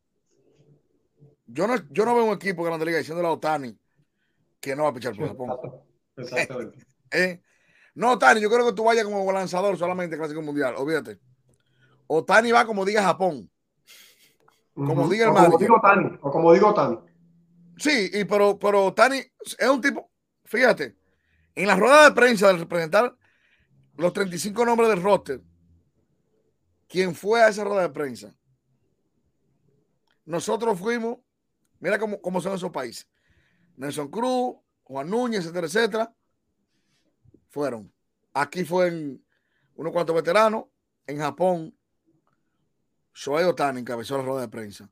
Yo 1.46 1.66
no, 1.66 1.76
yo 1.90 2.04
no 2.04 2.14
veo 2.14 2.24
un 2.24 2.34
equipo 2.34 2.62
de 2.62 2.70
Grande 2.70 2.86
Liga 2.86 2.98
diciéndole 2.98 3.28
a 3.28 3.32
Otani 3.32 3.78
que 4.60 4.74
no 4.74 4.84
va 4.84 4.88
a 4.88 4.94
pichar 4.94 5.14
por 5.14 5.28
Japón. 5.28 5.50
Exactamente. 6.16 6.86
¿Eh? 7.10 7.42
No, 7.94 8.12
Otani, 8.12 8.40
yo 8.40 8.50
creo 8.50 8.66
que 8.66 8.72
tú 8.72 8.84
vayas 8.84 9.04
como 9.04 9.30
lanzador 9.32 9.76
solamente 9.78 10.16
Clásico 10.16 10.42
Mundial, 10.42 10.74
olvídate. 10.76 11.20
Otani 12.06 12.52
va 12.52 12.66
como 12.66 12.84
diga 12.84 13.02
Japón. 13.02 13.50
Como 14.76 14.92
uh 14.92 15.06
-huh. 15.06 15.10
diga 15.10 15.24
el 15.24 15.30
o 15.30 15.34
como 15.34 15.58
digo 15.58 15.76
Otani, 15.76 16.18
o 16.20 16.30
como 16.30 16.52
digo 16.52 16.68
Otani. 16.68 16.98
Sí, 17.78 18.10
y 18.12 18.24
pero, 18.24 18.58
pero 18.58 18.86
Otani 18.86 19.16
es 19.16 19.68
un 19.68 19.80
tipo, 19.80 20.10
fíjate, 20.44 20.96
en 21.54 21.66
la 21.66 21.76
rueda 21.76 22.04
de 22.04 22.14
prensa 22.14 22.48
del 22.48 22.58
representar 22.58 23.16
los 23.96 24.12
35 24.12 24.66
nombres 24.66 24.90
del 24.90 25.02
roster, 25.02 25.40
¿quién 26.86 27.14
fue 27.14 27.42
a 27.42 27.48
esa 27.48 27.64
rueda 27.64 27.82
de 27.82 27.88
prensa? 27.88 28.36
Nosotros 30.26 30.78
fuimos, 30.78 31.18
mira 31.80 31.98
cómo, 31.98 32.20
cómo 32.20 32.42
son 32.42 32.54
esos 32.54 32.70
países. 32.70 33.08
Nelson 33.76 34.10
Cruz, 34.10 34.56
Juan 34.82 35.08
Núñez, 35.08 35.40
etcétera, 35.40 35.66
etcétera, 35.66 36.14
fueron. 37.48 37.90
Aquí 38.34 38.62
fue 38.64 38.88
en 38.88 39.24
unos 39.74 39.92
cuantos 39.92 40.14
veteranos. 40.14 40.64
En 41.06 41.18
Japón, 41.18 41.74
Shohei 43.16 43.44
Otani 43.44 43.80
encabezó 43.80 44.18
la 44.18 44.24
rueda 44.24 44.42
de 44.42 44.48
prensa. 44.48 44.90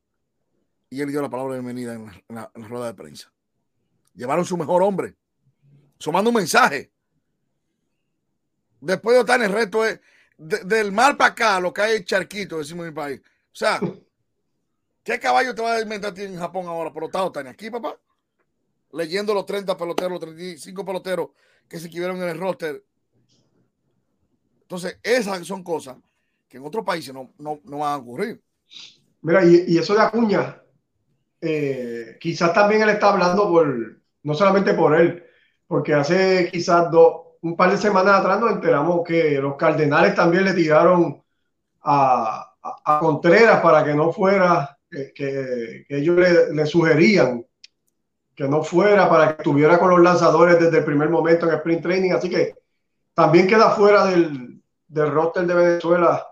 Y 0.89 0.99
él 0.99 1.11
dio 1.11 1.21
la 1.21 1.29
palabra 1.29 1.53
de 1.53 1.59
bienvenida 1.61 1.93
en 1.93 2.23
la, 2.27 2.51
rueda 2.55 2.87
de 2.87 2.95
prensa. 2.95 3.31
Llevaron 4.15 4.43
su 4.43 4.57
mejor 4.57 4.81
hombre. 4.81 5.15
Sumando 5.99 6.31
un 6.31 6.35
mensaje. 6.35 6.91
Después 8.81 9.15
de 9.15 9.21
Otani, 9.21 9.45
el 9.45 9.51
resto 9.51 9.85
es 9.85 9.99
de, 10.37 10.63
del 10.63 10.91
mar 10.91 11.15
para 11.17 11.33
acá, 11.33 11.59
lo 11.59 11.71
que 11.71 11.83
hay 11.83 12.03
charquito, 12.03 12.57
decimos 12.57 12.87
en 12.87 12.93
mi 12.93 12.95
país. 12.95 13.21
O 13.21 13.55
sea, 13.55 13.79
¿qué 15.03 15.19
caballo 15.19 15.53
te 15.53 15.61
va 15.61 15.75
a 15.75 15.81
inventar 15.81 16.17
en 16.19 16.37
Japón 16.37 16.65
ahora? 16.65 16.91
Pero 16.91 17.05
está 17.05 17.23
Otani 17.23 17.49
aquí, 17.49 17.69
papá 17.69 17.95
leyendo 18.91 19.33
los 19.33 19.45
30 19.45 19.77
peloteros, 19.77 20.11
los 20.11 20.21
35 20.21 20.85
peloteros 20.85 21.29
que 21.67 21.77
se 21.77 21.87
escribieron 21.87 22.17
en 22.17 22.29
el 22.29 22.39
roster. 22.39 22.83
Entonces, 24.61 24.97
esas 25.03 25.45
son 25.45 25.63
cosas 25.63 25.97
en 26.57 26.65
otros 26.65 26.85
países 26.85 27.13
no, 27.13 27.31
no, 27.37 27.59
no 27.63 27.79
van 27.79 27.93
a 27.93 27.97
ocurrir. 27.97 28.41
Mira, 29.21 29.43
y, 29.45 29.77
eso 29.77 29.93
de 29.93 30.01
Acuña, 30.01 30.61
eh, 31.41 32.17
quizás 32.19 32.53
también 32.53 32.81
él 32.83 32.89
está 32.89 33.11
hablando 33.11 33.49
por, 33.49 33.97
no 34.23 34.33
solamente 34.33 34.73
por 34.73 34.95
él, 34.95 35.23
porque 35.67 35.93
hace 35.93 36.49
quizás 36.51 36.91
dos, 36.91 37.37
un 37.41 37.55
par 37.55 37.71
de 37.71 37.77
semanas 37.77 38.19
atrás 38.19 38.39
nos 38.39 38.51
enteramos 38.51 39.01
que 39.05 39.39
los 39.39 39.55
Cardenales 39.55 40.15
también 40.15 40.45
le 40.45 40.53
tiraron 40.53 41.23
a, 41.83 42.51
Contreras 42.99 43.61
para 43.61 43.83
que 43.83 43.93
no 43.93 44.11
fuera, 44.11 44.75
que, 44.89 45.85
ellos 45.87 46.17
le, 46.17 46.51
le 46.51 46.65
sugerían 46.65 47.45
que 48.35 48.47
no 48.47 48.63
fuera 48.63 49.07
para 49.07 49.27
que 49.27 49.41
estuviera 49.43 49.79
con 49.79 49.91
los 49.91 50.01
lanzadores 50.01 50.59
desde 50.59 50.79
el 50.79 50.83
primer 50.83 51.09
momento 51.09 51.45
en 51.45 51.51
el 51.51 51.57
sprint 51.57 51.83
training. 51.83 52.11
Así 52.11 52.29
que 52.29 52.55
también 53.13 53.47
queda 53.47 53.69
fuera 53.71 54.05
del, 54.05 54.61
del 54.87 55.11
roster 55.11 55.45
de 55.45 55.53
Venezuela 55.53 56.27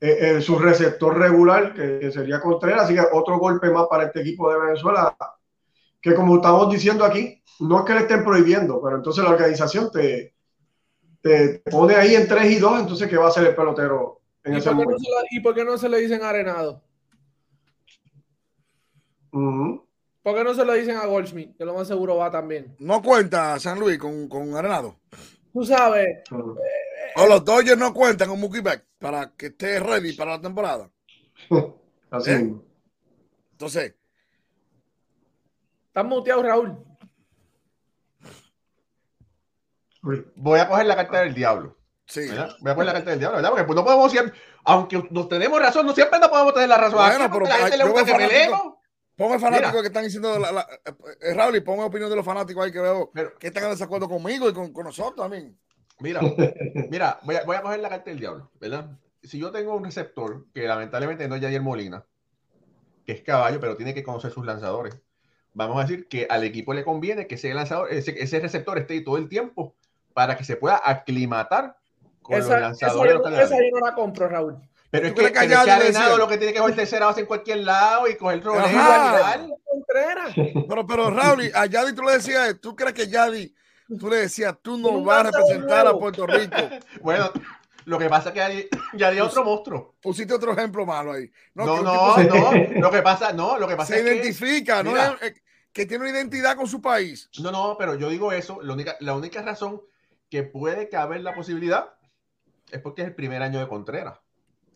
eh, 0.00 0.36
eh, 0.36 0.40
su 0.40 0.58
receptor 0.58 1.18
regular, 1.18 1.74
que, 1.74 1.98
que, 1.98 2.12
sería 2.12 2.40
Contreras. 2.40 2.84
Así 2.84 2.94
que 2.94 3.02
otro 3.12 3.38
golpe 3.38 3.70
más 3.70 3.86
para 3.88 4.04
este 4.04 4.20
equipo 4.20 4.50
de 4.50 4.60
Venezuela, 4.60 5.16
que 6.00 6.14
como 6.14 6.36
estamos 6.36 6.70
diciendo 6.70 7.04
aquí, 7.04 7.42
no 7.60 7.80
es 7.80 7.84
que 7.84 7.94
le 7.94 8.00
estén 8.00 8.24
prohibiendo, 8.24 8.80
pero 8.82 8.96
entonces 8.96 9.24
la 9.24 9.30
organización 9.30 9.90
te, 9.90 10.34
te 11.20 11.62
pone 11.70 11.96
ahí 11.96 12.14
en 12.14 12.28
3 12.28 12.50
y 12.52 12.58
2, 12.58 12.80
entonces 12.80 13.08
¿qué 13.08 13.16
va 13.16 13.26
a 13.26 13.28
hacer 13.28 13.48
el 13.48 13.56
pelotero 13.56 14.20
en 14.44 14.54
¿Y 14.54 14.58
ese 14.58 14.70
momento? 14.70 14.92
No 14.92 15.26
¿Y 15.30 15.40
por 15.40 15.54
qué 15.54 15.64
no 15.64 15.76
se 15.76 15.88
le 15.88 15.98
dicen 15.98 16.22
arenado? 16.22 16.82
Uh 19.32 19.38
-huh. 19.40 19.82
¿Por 20.22 20.36
qué 20.36 20.44
no 20.44 20.54
se 20.54 20.64
lo 20.64 20.74
dicen 20.74 20.96
a 20.96 21.06
Goldsmith? 21.06 21.56
Que 21.56 21.64
lo 21.64 21.74
más 21.74 21.88
seguro 21.88 22.16
va 22.16 22.30
también. 22.30 22.76
No 22.78 23.02
cuenta 23.02 23.58
San 23.58 23.78
Luis 23.78 23.98
con, 23.98 24.28
con 24.28 24.54
Arenado. 24.54 24.96
Tú 25.52 25.64
sabes. 25.64 26.22
Uh 26.30 26.36
-huh. 26.36 26.58
eh, 26.58 26.87
o 27.18 27.26
los 27.26 27.44
Dodgers 27.44 27.78
no 27.78 27.92
cuentan 27.92 28.28
con 28.28 28.40
Mookie 28.40 28.60
Beck 28.60 28.84
para 28.98 29.32
que 29.36 29.46
esté 29.46 29.80
ready 29.80 30.12
para 30.12 30.32
la 30.32 30.40
temporada. 30.40 30.90
Así 32.10 32.30
¿Eh? 32.30 32.54
Entonces. 33.52 33.94
¿Estás 35.88 36.04
muteado, 36.04 36.42
Raúl? 36.42 36.76
Voy 40.36 40.60
a 40.60 40.68
coger 40.68 40.86
la 40.86 40.96
carta 40.96 41.20
del 41.20 41.34
diablo. 41.34 41.76
Sí. 42.06 42.28
¿verdad? 42.28 42.56
Voy 42.60 42.70
a 42.70 42.74
coger 42.74 42.86
la 42.86 42.92
carta 42.92 43.10
del 43.10 43.18
diablo, 43.18 43.36
¿verdad? 43.36 43.50
Porque 43.50 43.64
pues 43.64 43.76
no 43.76 43.84
podemos 43.84 44.10
siempre, 44.10 44.38
aunque 44.64 45.02
nos 45.10 45.28
tenemos 45.28 45.60
razón, 45.60 45.86
no 45.86 45.94
siempre 45.94 46.18
no 46.18 46.30
podemos 46.30 46.54
tener 46.54 46.68
la 46.68 46.78
razón. 46.78 46.98
Bueno, 46.98 47.30
pero 47.30 47.46
la 47.46 47.56
gente 47.56 47.76
le 47.76 47.84
gusta 47.84 48.04
que 48.04 48.14
peleemos. 48.14 48.74
Ponme 49.16 49.40
fanáticos 49.40 49.72
Mira. 49.72 49.82
que 49.82 49.88
están 49.88 50.04
diciendo, 50.04 50.38
la, 50.38 50.52
la, 50.52 50.68
eh, 51.20 51.34
Raúl, 51.34 51.56
y 51.56 51.60
ponme 51.60 51.82
opinión 51.82 52.08
de 52.08 52.14
los 52.14 52.24
fanáticos 52.24 52.64
ahí 52.64 52.70
que 52.70 52.80
veo 52.80 53.10
pero, 53.12 53.36
que 53.36 53.48
están 53.48 53.64
en 53.64 53.70
desacuerdo 53.70 54.08
conmigo 54.08 54.48
y 54.48 54.52
con, 54.52 54.72
con 54.72 54.84
nosotros 54.84 55.16
también. 55.16 55.58
Mira, 56.00 56.20
mira, 56.90 57.18
voy 57.22 57.36
a, 57.36 57.44
voy 57.44 57.56
a 57.56 57.62
coger 57.62 57.80
la 57.80 57.88
carta 57.88 58.10
del 58.10 58.20
diablo, 58.20 58.50
¿verdad? 58.60 58.86
Si 59.22 59.38
yo 59.38 59.50
tengo 59.50 59.74
un 59.74 59.84
receptor 59.84 60.46
que 60.54 60.62
lamentablemente 60.66 61.26
no 61.28 61.34
es 61.34 61.42
Javier 61.42 61.60
Molina, 61.62 62.04
que 63.04 63.12
es 63.12 63.22
caballo, 63.22 63.58
pero 63.60 63.76
tiene 63.76 63.94
que 63.94 64.04
conocer 64.04 64.30
sus 64.30 64.46
lanzadores. 64.46 65.00
Vamos 65.54 65.78
a 65.78 65.86
decir 65.86 66.06
que 66.08 66.26
al 66.30 66.44
equipo 66.44 66.72
le 66.72 66.84
conviene 66.84 67.26
que 67.26 67.34
ese 67.34 67.52
lanzador, 67.52 67.92
ese, 67.92 68.14
ese 68.22 68.38
receptor 68.38 68.78
esté 68.78 68.94
ahí 68.94 69.04
todo 69.04 69.16
el 69.16 69.28
tiempo 69.28 69.74
para 70.14 70.36
que 70.36 70.44
se 70.44 70.56
pueda 70.56 70.80
aclimatar 70.84 71.76
con 72.22 72.36
Esa, 72.38 72.52
los 72.52 72.60
lanzadores. 72.60 73.14
no- 73.14 73.28
esa 73.40 73.56
yo 73.56 73.78
no 73.80 73.86
la 73.86 73.94
compro, 73.94 74.28
Raúl. 74.28 74.56
pero 74.90 75.08
es 75.08 75.14
¿Tú 75.14 75.22
que, 75.22 75.32
que 75.32 75.46
le 75.48 75.54
Arenado 75.56 76.16
lo 76.16 76.28
que 76.28 76.38
tiene 76.38 76.52
que 76.52 76.60
coger 76.60 76.76
tercera 76.76 77.06
base 77.06 77.20
en 77.20 77.26
cualquier 77.26 77.58
lado 77.58 78.06
y 78.08 78.16
coger 78.16 78.42
roleo 78.44 78.66
y. 78.68 79.52
Contreras. 79.64 80.34
Pero, 80.68 80.86
pero 80.86 81.10
Raúl, 81.10 81.50
a 81.54 81.64
Yadi 81.66 81.94
tú 81.94 82.02
le 82.02 82.12
decías, 82.12 82.56
¿tú 82.60 82.74
crees 82.76 82.92
que 82.92 83.06
Yadi, 83.08 83.54
tú 83.98 84.08
le 84.10 84.16
decías, 84.16 84.56
tú 84.60 84.76
no 84.76 85.02
vas 85.02 85.20
a 85.20 85.30
representar 85.30 85.86
a. 85.86 85.94
Puerto 85.94 86.26
Rico? 86.26 86.56
Bueno, 87.02 87.30
lo 87.84 87.98
que 87.98 88.08
pasa 88.08 88.30
es 88.30 88.34
que 88.34 88.68
ya, 88.70 88.78
ya 88.98 89.08
había 89.08 89.24
otro 89.24 89.44
monstruo. 89.44 89.94
Pusiste 90.02 90.34
otro 90.34 90.52
ejemplo 90.52 90.84
malo 90.84 91.12
ahí. 91.12 91.30
No, 91.54 91.64
que 91.76 91.82
no, 91.82 92.16
no, 92.74 92.80
Lo 92.80 92.90
que 92.90 93.02
pasa, 93.02 93.32
no, 93.32 93.58
lo 93.58 93.66
que 93.66 93.72
se, 93.72 93.76
pasa 93.76 93.94
se 93.94 93.98
es 94.00 94.04
que 94.04 94.14
identifica, 94.14 94.82
¿no? 94.82 94.90
mira. 94.90 95.16
Es- 95.22 95.32
es 95.32 95.42
que 95.72 95.86
tiene 95.86 96.04
una 96.04 96.12
identidad 96.18 96.56
con 96.56 96.66
su 96.66 96.80
país. 96.82 97.30
No, 97.40 97.50
no, 97.52 97.76
pero 97.78 97.94
yo 97.94 98.08
digo 98.10 98.32
eso. 98.32 98.60
La 98.62 98.72
única, 98.72 98.96
la 99.00 99.14
única 99.14 99.40
razón 99.42 99.80
que 100.28 100.42
puede 100.42 100.88
caber 100.88 101.20
la 101.22 101.34
posibilidad 101.34 101.94
es 102.70 102.80
porque 102.80 103.02
es 103.02 103.08
el 103.08 103.14
primer 103.14 103.42
año 103.42 103.60
de 103.60 103.68
Contreras 103.68 104.18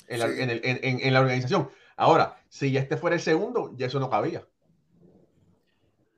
en 0.07 0.21
la, 0.21 0.29
Sí. 0.29 0.41
en 0.41 0.51
el- 0.51 0.61
en- 0.65 0.81
en- 0.83 1.01
en 1.07 1.13
la 1.13 1.21
organización. 1.21 1.71
Ahora, 1.97 2.37
si 2.49 2.71
ya 2.73 2.81
este 2.81 2.97
fuera 2.97 3.17
el 3.17 3.23
segundo, 3.23 3.73
ya 3.77 3.87
eso 3.87 4.01
no 4.01 4.09
cabía. 4.11 4.47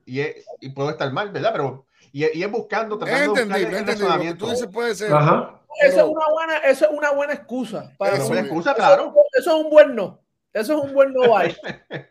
Y, 0.07 0.21
es- 0.21 0.45
y 0.61 0.69
puedo 0.71 0.91
estar 0.91 1.11
mal, 1.13 1.31
¿verdad? 1.31 1.51
Pero 1.53 1.87
y, 2.13 2.25
es- 2.25 2.35
y 2.35 2.43
es 2.43 2.51
buscando, 2.51 2.95
Es 2.97 3.01
tratando 3.05 3.35
de 3.35 3.45
buscar 3.45 3.59
es. 3.61 3.71
Lo 3.73 3.85
que 3.85 3.93
razonamiento. 3.93 4.45
tú 4.45 4.51
dices 4.51 4.69
puede 4.69 4.95
ser. 4.95 5.13
Ajá. 5.13 5.61
Eso 5.83 5.97
Pero- 5.97 6.07
es 6.07 6.13
una 6.13 6.27
buena, 6.33 6.57
eso 6.59 6.85
es 6.85 6.91
una 6.97 7.11
buena 7.13 7.33
excusa. 7.33 7.93
Para 7.99 8.15
Eso 8.15 8.25
Eso 8.25 8.33
es 8.35 8.39
sí. 8.41 8.45
excusa, 8.47 8.71
Eso 8.71 8.77
claro. 8.77 9.15
Eso 9.33 9.57
es 9.59 9.65
un 9.65 9.71
buen 9.71 9.95
no. 9.95 10.21
Eso 10.53 10.73
es 10.79 10.85
un 10.85 10.95
buen 10.95 11.13
no 11.13 11.31
vayas. 11.31 11.59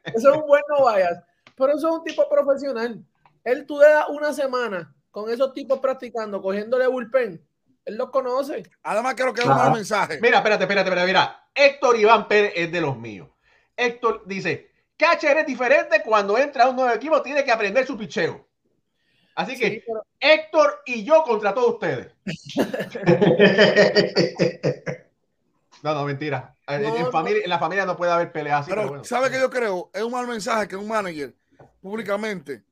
Eso 0.04 0.32
es 0.32 0.38
un 0.38 0.46
buen 0.48 0.62
no 0.70 0.84
vayas. 0.84 1.24
Pero 1.56 1.70
eso 1.74 1.88
es 1.88 1.94
un 1.94 2.04
tipo 2.04 2.28
profesional. 2.30 3.02
Él 3.46 3.66
tú 3.66 3.80
le 3.80 3.88
das 3.88 4.06
una 4.10 4.34
semana 4.34 4.94
con 5.12 5.30
esos 5.30 5.54
tipos 5.54 5.80
practicando, 5.80 6.42
cogiéndole 6.42 6.88
bullpen. 6.88 7.42
Él 7.86 7.96
los 7.98 8.10
conoce. 8.10 8.64
Además, 8.84 9.14
creo 9.16 9.34
que 9.34 9.42
es 9.42 9.48
un 9.48 9.74
mensaje. 9.74 10.20
Mira, 10.22 10.38
espérate, 10.40 10.64
espérate, 10.64 10.90
espérate, 10.90 11.08
mira. 11.08 11.48
Héctor 11.54 11.98
Iván 11.98 12.28
Pérez 12.28 12.54
es 12.56 12.72
de 12.72 12.82
los 12.82 12.98
míos. 12.98 13.30
Héctor 13.78 14.24
dice, 14.26 14.72
catcher 14.98 15.38
es 15.38 15.46
diferente 15.48 16.02
cuando 16.04 16.38
entra 16.38 16.66
a 16.66 16.70
un 16.70 16.76
nuevo 16.76 16.92
equipo, 16.94 17.22
tiene 17.22 17.44
que 17.44 17.52
aprender 17.52 17.86
su 17.86 17.98
picheo. 17.98 18.48
Así 19.36 19.58
que 19.58 19.70
Sí, 19.70 19.84
pero- 19.86 20.06
Héctor 20.20 20.82
y 20.86 21.04
yo 21.04 21.24
contra 21.24 21.54
todos 21.54 21.74
ustedes. 21.74 22.14
No, 25.82 25.94
no, 25.94 26.06
mentira. 26.06 26.56
En, 26.66 26.82
No, 26.82 26.96
en 26.96 27.02
no. 27.04 27.12
familia, 27.12 27.42
en 27.44 27.50
la 27.50 27.60
familia 27.60 27.86
no 27.86 27.98
puede 27.98 28.14
haber 28.14 28.32
peleas 28.32 28.62
así. 28.62 28.70
Pero, 28.70 28.84
pero 28.84 28.90
bueno. 28.90 29.04
¿sabe 29.04 29.30
qué 29.30 29.38
yo 29.38 29.50
creo? 29.50 29.90
Es 29.94 30.02
un 30.02 30.14
mal 30.14 30.26
mensaje 30.28 30.66
que 30.70 30.78
un 30.78 30.88
manager 30.88 31.36
públicamente 31.82 32.64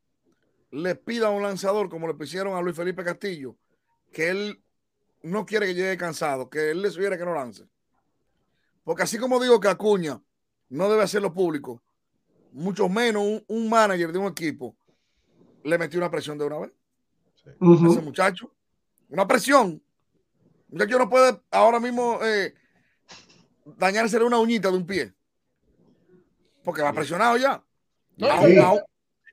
le 0.72 0.96
pida 0.96 1.28
a 1.28 1.32
un 1.32 1.44
lanzador, 1.44 1.90
como 1.90 2.08
le 2.08 2.14
pidieron 2.14 2.56
a 2.56 2.62
Luis 2.62 2.74
Felipe 2.74 3.04
Castillo, 3.04 3.58
que 4.14 4.30
él 4.30 4.64
no 5.24 5.46
quiere 5.46 5.66
que 5.68 5.74
llegue 5.76 5.98
cansado, 5.98 6.50
que 6.50 6.72
él 6.72 6.82
le 6.82 6.90
sugiere 6.90 7.18
que 7.18 7.26
no 7.26 7.34
lance. 7.34 7.66
Porque 8.86 9.04
así 9.04 9.18
como 9.18 9.42
digo 9.42 9.60
que 9.60 9.68
Acuña 9.68 10.22
no 10.70 10.90
debe 10.90 11.04
hacerlo 11.04 11.34
público, 11.34 11.84
mucho 12.52 12.90
menos 12.90 13.24
un, 13.24 13.44
un 13.48 13.70
manager 13.70 14.12
de 14.12 14.20
un 14.20 14.28
equipo 14.28 14.76
le 15.64 15.78
metió 15.78 16.00
una 16.00 16.10
presión 16.12 16.38
de 16.38 16.46
una 16.46 16.60
vez 16.60 16.72
ese 17.46 18.02
muchacho. 18.02 18.52
Una 19.10 19.28
presión. 19.28 19.82
Muchacho 20.70 20.98
no 20.98 21.10
puede 21.10 21.40
ahora 21.52 21.80
mismo 21.80 22.20
eh, 22.24 22.54
dañársele 23.66 24.26
una 24.26 24.40
uñita 24.40 24.70
de 24.70 24.78
un 24.78 24.86
pie. 24.86 25.14
Porque 26.64 26.82
va 26.82 26.94
presionado 26.94 27.38
ya. 27.38 27.64
No, 28.18 28.28
sí. 28.44 28.56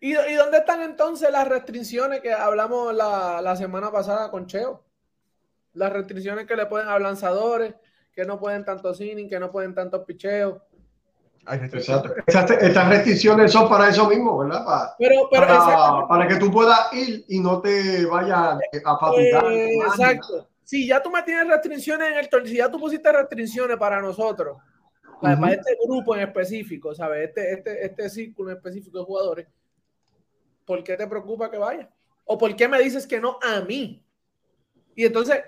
¿Y, 0.01 0.13
y 0.13 0.35
dónde 0.35 0.59
están 0.59 0.83
entonces 0.83 1.31
las 1.31 1.47
restricciones 1.47 2.21
que 2.21 2.33
hablamos 2.33 2.95
la, 2.95 3.43
la 3.43 3.57
semana 3.57 3.91
pasada 3.91 4.31
con 4.31 4.47
Cheo? 4.47 4.85
Las 5.75 5.93
restricciones 5.93 6.47
que 6.47 6.57
le 6.57 6.67
pueden 6.67 6.89
a 6.89 6.99
lanzadores, 6.99 7.75
que 8.13 8.25
no 8.25 8.39
pueden 8.39 8.65
tanto 8.65 8.93
inning, 9.03 9.29
que 9.29 9.39
no 9.39 9.53
pueden 9.53 9.75
tantos 9.75 10.05
picheos. 10.05 10.61
Hay 11.49 11.59
restricciones. 11.61 12.05
Exacto. 12.05 12.23
Estas, 12.27 12.63
estas 12.63 12.89
restricciones 12.89 13.53
son 13.53 13.69
para 13.69 13.89
eso 13.89 14.09
mismo, 14.09 14.39
¿verdad? 14.39 14.65
Para, 14.65 14.95
Pero, 14.99 15.29
pero 15.31 15.47
para, 16.09 16.29
que 16.29 16.37
tú 16.37 16.51
puedas 16.51 16.93
ir 16.93 17.25
y 17.29 17.41
no 17.41 17.61
te 17.61 18.05
vayas 18.07 18.59
a 18.85 18.99
fatigar. 18.99 19.45
eh, 19.53 19.75
exacto. 19.79 20.49
Si 20.63 20.87
ya 20.87 21.03
tú 21.03 21.11
me 21.11 21.23
tienes 21.23 21.49
restricciones 21.49 22.11
en 22.13 22.19
el 22.19 22.29
torneo, 22.29 22.51
si 22.51 22.59
ya 22.59 22.71
tú 22.71 22.79
pusiste 22.79 23.11
restricciones 23.11 23.79
para 23.79 24.03
nosotros, 24.03 24.59
para, 25.23 25.33
Ujú. 25.35 25.43
para 25.43 25.55
este 25.55 25.77
grupo 25.87 26.15
en 26.15 26.23
específico, 26.23 26.95
¿sabes? 26.95 27.29
Este, 27.29 27.53
este, 27.55 27.87
este 27.87 28.11
círculo 28.11 28.51
en 28.51 28.57
específico 28.59 28.99
de 28.99 29.05
jugadores, 29.05 29.47
¿por 30.67 30.85
qué 30.85 30.97
te 30.97 31.07
preocupa 31.07 31.51
que 31.51 31.57
vaya? 31.57 31.89
¿O 32.27 32.37
por 32.37 32.55
qué 32.55 32.69
me 32.69 32.79
dices 32.81 33.07
que 33.07 33.19
no 33.19 33.39
a 33.43 33.63
mí? 33.63 34.05
Y 34.95 35.07
entonces, 35.07 35.43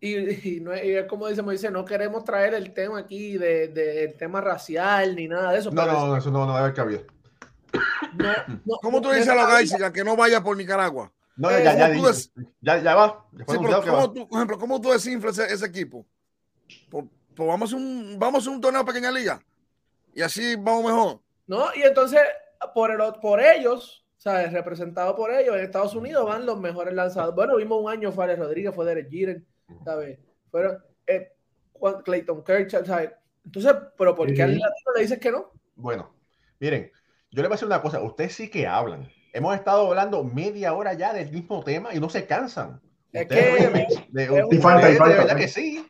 y, 0.00 0.14
y 0.56 0.60
no 0.60 0.72
es, 0.72 0.84
y 0.84 0.90
es 0.92 1.06
como 1.06 1.28
dice 1.28 1.42
Moisés, 1.42 1.70
no 1.72 1.84
queremos 1.84 2.24
traer 2.24 2.54
el 2.54 2.72
tema 2.72 2.98
aquí 2.98 3.36
de, 3.38 3.68
de- 3.68 4.04
el 4.04 4.16
tema 4.16 4.40
racial 4.40 5.14
ni 5.16 5.28
nada 5.28 5.52
de 5.52 5.58
eso. 5.58 5.70
No, 5.70 5.86
no, 5.86 6.06
no, 6.06 6.16
eso 6.16 6.30
no, 6.30 6.46
no 6.46 6.56
debe 6.56 6.72
cabida. 6.72 7.00
no, 8.14 8.32
no- 8.64 8.78
¿Cómo 8.82 9.00
tú 9.00 9.08
no- 9.08 9.14
dices 9.14 9.28
a 9.28 9.34
los 9.34 9.48
no- 9.48 9.56
Geisiga 9.56 9.92
que 9.92 10.04
no 10.04 10.16
vaya 10.16 10.42
por 10.42 10.56
Nicaragua? 10.56 11.12
No, 11.36 11.50
Eh, 11.50 11.62
ya, 11.62 11.76
ya, 11.76 11.88
¿cómo 11.94 12.02
tú 12.08 12.12
dije. 12.12 12.30
ya, 12.62 12.78
ya 12.82 12.94
va. 12.94 13.26
Sí, 13.36 13.44
pero 13.60 13.82
¿cómo 13.82 13.96
va. 13.96 14.12
tú, 14.12 14.26
por 14.28 14.38
ejemplo, 14.38 14.58
¿cómo 14.58 14.80
tú 14.80 14.90
desinflas 14.90 15.38
ese, 15.38 15.52
ese 15.52 15.66
equipo? 15.66 16.06
Pues, 16.90 17.04
pues 17.34 17.46
vamos, 17.48 17.72
a 17.72 17.76
un, 17.76 18.16
vamos 18.18 18.46
a 18.46 18.50
un 18.50 18.60
torneo 18.60 18.82
de 18.82 18.86
pequeña 18.86 19.10
liga 19.10 19.38
y 20.14 20.22
así 20.22 20.56
vamos 20.56 20.84
mejor. 20.86 21.20
¿no? 21.46 21.66
Y 21.74 21.82
entonces, 21.82 22.20
por, 22.74 22.90
el, 22.90 22.98
por 23.20 23.42
ellos, 23.42 24.06
¿sabes? 24.16 24.50
Representado 24.50 25.14
por 25.14 25.30
ellos, 25.30 25.54
en 25.56 25.64
Estados 25.64 25.94
Unidos 25.94 26.24
van 26.26 26.46
los 26.46 26.58
mejores 26.58 26.94
lanzadores. 26.94 27.36
Bueno, 27.36 27.56
vimos 27.56 27.82
un 27.84 27.90
año 27.90 28.10
Fares 28.12 28.38
Rodríguez, 28.38 28.74
fue 28.74 28.86
Derek 28.86 29.10
Jeter, 29.10 29.42
¿sabes? 29.84 30.18
Fueron 30.50 30.78
eh, 31.06 31.32
Clayton 32.04 32.42
Kershaw, 32.44 32.84
¿sabes? 32.84 33.12
Entonces, 33.44 33.72
¿pero 33.96 34.14
por 34.14 34.32
qué 34.32 34.42
al 34.42 34.54
Sí. 34.54 34.58
latino 34.60 34.92
le 34.96 35.02
dices 35.02 35.18
que 35.18 35.30
no? 35.30 35.52
Bueno, 35.76 36.14
miren, 36.58 36.90
yo 37.30 37.42
les 37.42 37.48
voy 37.48 37.54
a 37.54 37.56
decir 37.56 37.66
una 37.66 37.82
cosa. 37.82 38.00
Ustedes 38.02 38.34
sí 38.34 38.50
que 38.50 38.66
hablan. 38.66 39.08
Hemos 39.32 39.54
estado 39.54 39.86
hablando 39.88 40.24
media 40.24 40.72
hora 40.74 40.94
ya 40.94 41.12
del 41.12 41.30
mismo 41.30 41.62
tema 41.62 41.94
y 41.94 42.00
no 42.00 42.08
se 42.08 42.26
cansan. 42.26 42.80
Es 43.12 43.26
que- 43.28 43.86
falta, 44.60 44.90
y 44.90 44.96
falta, 44.96 45.36
que 45.36 45.48
sí. 45.48 45.86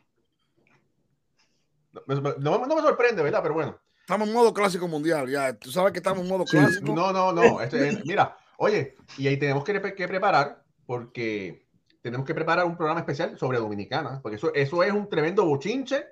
No, 1.93 2.21
me- 2.21 2.33
no 2.37 2.59
me- 2.59 2.67
no 2.67 2.75
me 2.75 2.81
sorprende, 2.81 3.23
¿verdad? 3.23 3.41
Pero 3.41 3.53
bueno. 3.55 3.79
Estamos 4.01 4.27
en 4.27 4.33
modo 4.33 4.53
clásico 4.53 4.87
mundial, 4.87 5.27
ya. 5.29 5.53
Tú 5.57 5.71
sabes 5.71 5.91
que 5.91 5.99
estamos 5.99 6.21
en 6.23 6.29
modo 6.29 6.45
Sí. 6.45 6.57
clásico. 6.57 6.93
No, 6.93 7.11
no, 7.11 7.33
no. 7.33 7.59
este, 7.61 8.01
mira, 8.05 8.37
oye, 8.57 8.95
y 9.17 9.27
ahí 9.27 9.37
tenemos 9.37 9.63
que, 9.63 9.81
que 9.95 10.07
preparar, 10.07 10.63
porque 10.85 11.66
tenemos 12.07 12.25
que 12.25 12.33
preparar 12.35 12.65
un 12.65 12.75
programa 12.77 12.99
especial 13.01 13.37
sobre 13.37 13.57
Dominicana, 13.59 14.19
porque 14.21 14.35
eso, 14.37 14.53
eso 14.53 14.83
es 14.83 14.91
un 14.91 15.07
tremendo 15.09 15.45
bochinche, 15.45 16.05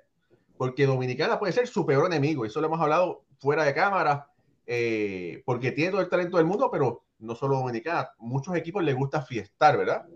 porque 0.56 0.86
Dominicana 0.86 1.38
puede 1.38 1.52
ser 1.52 1.66
su 1.66 1.84
peor 1.84 2.06
enemigo, 2.06 2.44
eso 2.44 2.60
lo 2.60 2.66
hemos 2.68 2.80
hablado 2.80 3.24
fuera 3.38 3.64
de 3.64 3.74
cámara, 3.74 4.28
eh, 4.66 5.42
porque 5.44 5.72
tiene 5.72 5.90
todo 5.92 6.00
el 6.00 6.08
talento 6.08 6.36
del 6.38 6.46
mundo, 6.46 6.68
pero 6.70 7.02
no 7.18 7.34
solo 7.34 7.56
Dominicana, 7.56 8.08
muchos 8.18 8.54
equipos 8.56 8.82
les 8.84 8.94
gusta 8.94 9.22
fiestar, 9.22 9.76
¿verdad? 9.78 10.06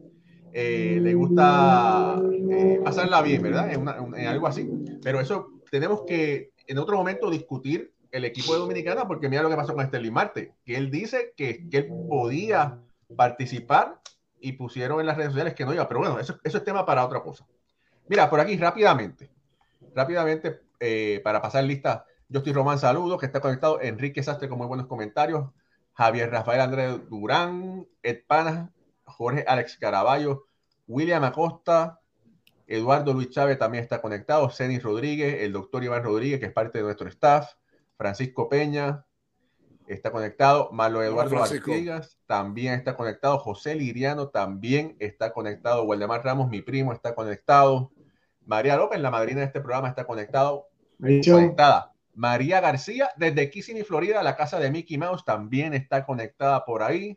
Eh, 0.52 0.98
les 1.00 1.14
gusta 1.14 2.20
eh, 2.50 2.80
pasarla 2.82 3.22
bien, 3.22 3.42
¿verdad? 3.42 3.72
En, 3.72 3.82
una- 3.82 3.96
en 3.96 4.26
algo 4.26 4.46
así. 4.46 4.68
Pero 5.02 5.20
eso 5.20 5.48
tenemos 5.70 6.02
que 6.06 6.50
en 6.66 6.78
otro 6.78 6.96
momento 6.96 7.30
discutir 7.30 7.92
el 8.10 8.24
equipo 8.24 8.52
de 8.54 8.58
Dominicana, 8.58 9.06
porque 9.06 9.28
mira 9.28 9.42
lo 9.42 9.48
que 9.48 9.54
pasó 9.56 9.74
con 9.74 9.86
Sterling 9.86 10.12
Marte, 10.12 10.54
que 10.64 10.76
él 10.76 10.90
dice 10.90 11.32
que, 11.36 11.68
que 11.68 11.76
él 11.78 11.88
podía 12.08 12.78
participar 13.16 14.00
y 14.40 14.52
pusieron 14.52 15.00
en 15.00 15.06
las 15.06 15.16
redes 15.16 15.30
sociales 15.30 15.54
que 15.54 15.64
no 15.64 15.74
iba, 15.74 15.86
pero 15.88 16.00
bueno, 16.00 16.18
eso, 16.18 16.38
es 16.42 16.64
tema 16.64 16.84
para 16.86 17.04
otra 17.04 17.22
cosa. 17.22 17.46
Mira, 18.08 18.28
por 18.28 18.40
aquí 18.40 18.56
rápidamente, 18.56 19.30
rápidamente, 19.94 20.60
eh, 20.80 21.20
para 21.22 21.40
pasar 21.40 21.64
lista, 21.64 22.04
yo 22.28 22.38
estoy 22.38 22.52
Román, 22.52 22.78
saludos, 22.78 23.18
que 23.18 23.26
está 23.26 23.40
conectado, 23.40 23.80
Enrique 23.80 24.22
Sastre 24.22 24.48
con 24.48 24.58
muy 24.58 24.66
buenos 24.66 24.86
comentarios, 24.86 25.50
Javier 25.94 26.30
Rafael 26.30 26.60
Andrés 26.60 27.00
Durán, 27.08 27.86
Ed 28.02 28.20
Panas, 28.26 28.70
Jorge 29.04 29.44
Alex 29.46 29.76
Caraballo, 29.78 30.44
William 30.86 31.24
Acosta, 31.24 32.00
Eduardo 32.66 33.12
Luis 33.12 33.30
Chávez 33.30 33.58
también 33.58 33.82
está 33.82 34.00
conectado, 34.00 34.48
Cenis 34.50 34.82
Rodríguez, 34.82 35.42
el 35.42 35.52
doctor 35.52 35.82
Iván 35.82 36.04
Rodríguez, 36.04 36.38
que 36.38 36.46
es 36.46 36.52
parte 36.52 36.78
de 36.78 36.84
nuestro 36.84 37.08
staff, 37.08 37.54
Francisco 37.96 38.48
Peña 38.48 39.04
está 39.94 40.10
conectado, 40.12 40.70
Marlo 40.72 41.02
Eduardo. 41.02 41.42
Artigas 41.42 42.18
también 42.26 42.74
está 42.74 42.96
conectado, 42.96 43.38
José 43.38 43.74
Liriano 43.74 44.28
también 44.28 44.96
está 45.00 45.32
conectado, 45.32 45.82
Waldemar 45.84 46.24
Ramos, 46.24 46.48
mi 46.48 46.62
primo, 46.62 46.92
está 46.92 47.14
conectado, 47.14 47.90
María 48.46 48.76
López, 48.76 49.00
la 49.00 49.10
madrina 49.10 49.40
de 49.40 49.46
este 49.46 49.60
programa, 49.60 49.88
está 49.88 50.04
conectado, 50.04 50.68
conectada. 50.98 51.92
María 52.14 52.60
García, 52.60 53.10
desde 53.16 53.50
Kissimmee, 53.50 53.84
Florida, 53.84 54.22
la 54.22 54.36
casa 54.36 54.58
de 54.58 54.70
Mickey 54.70 54.98
Mouse, 54.98 55.24
también 55.24 55.74
está 55.74 56.04
conectada 56.04 56.64
por 56.64 56.82
ahí. 56.82 57.16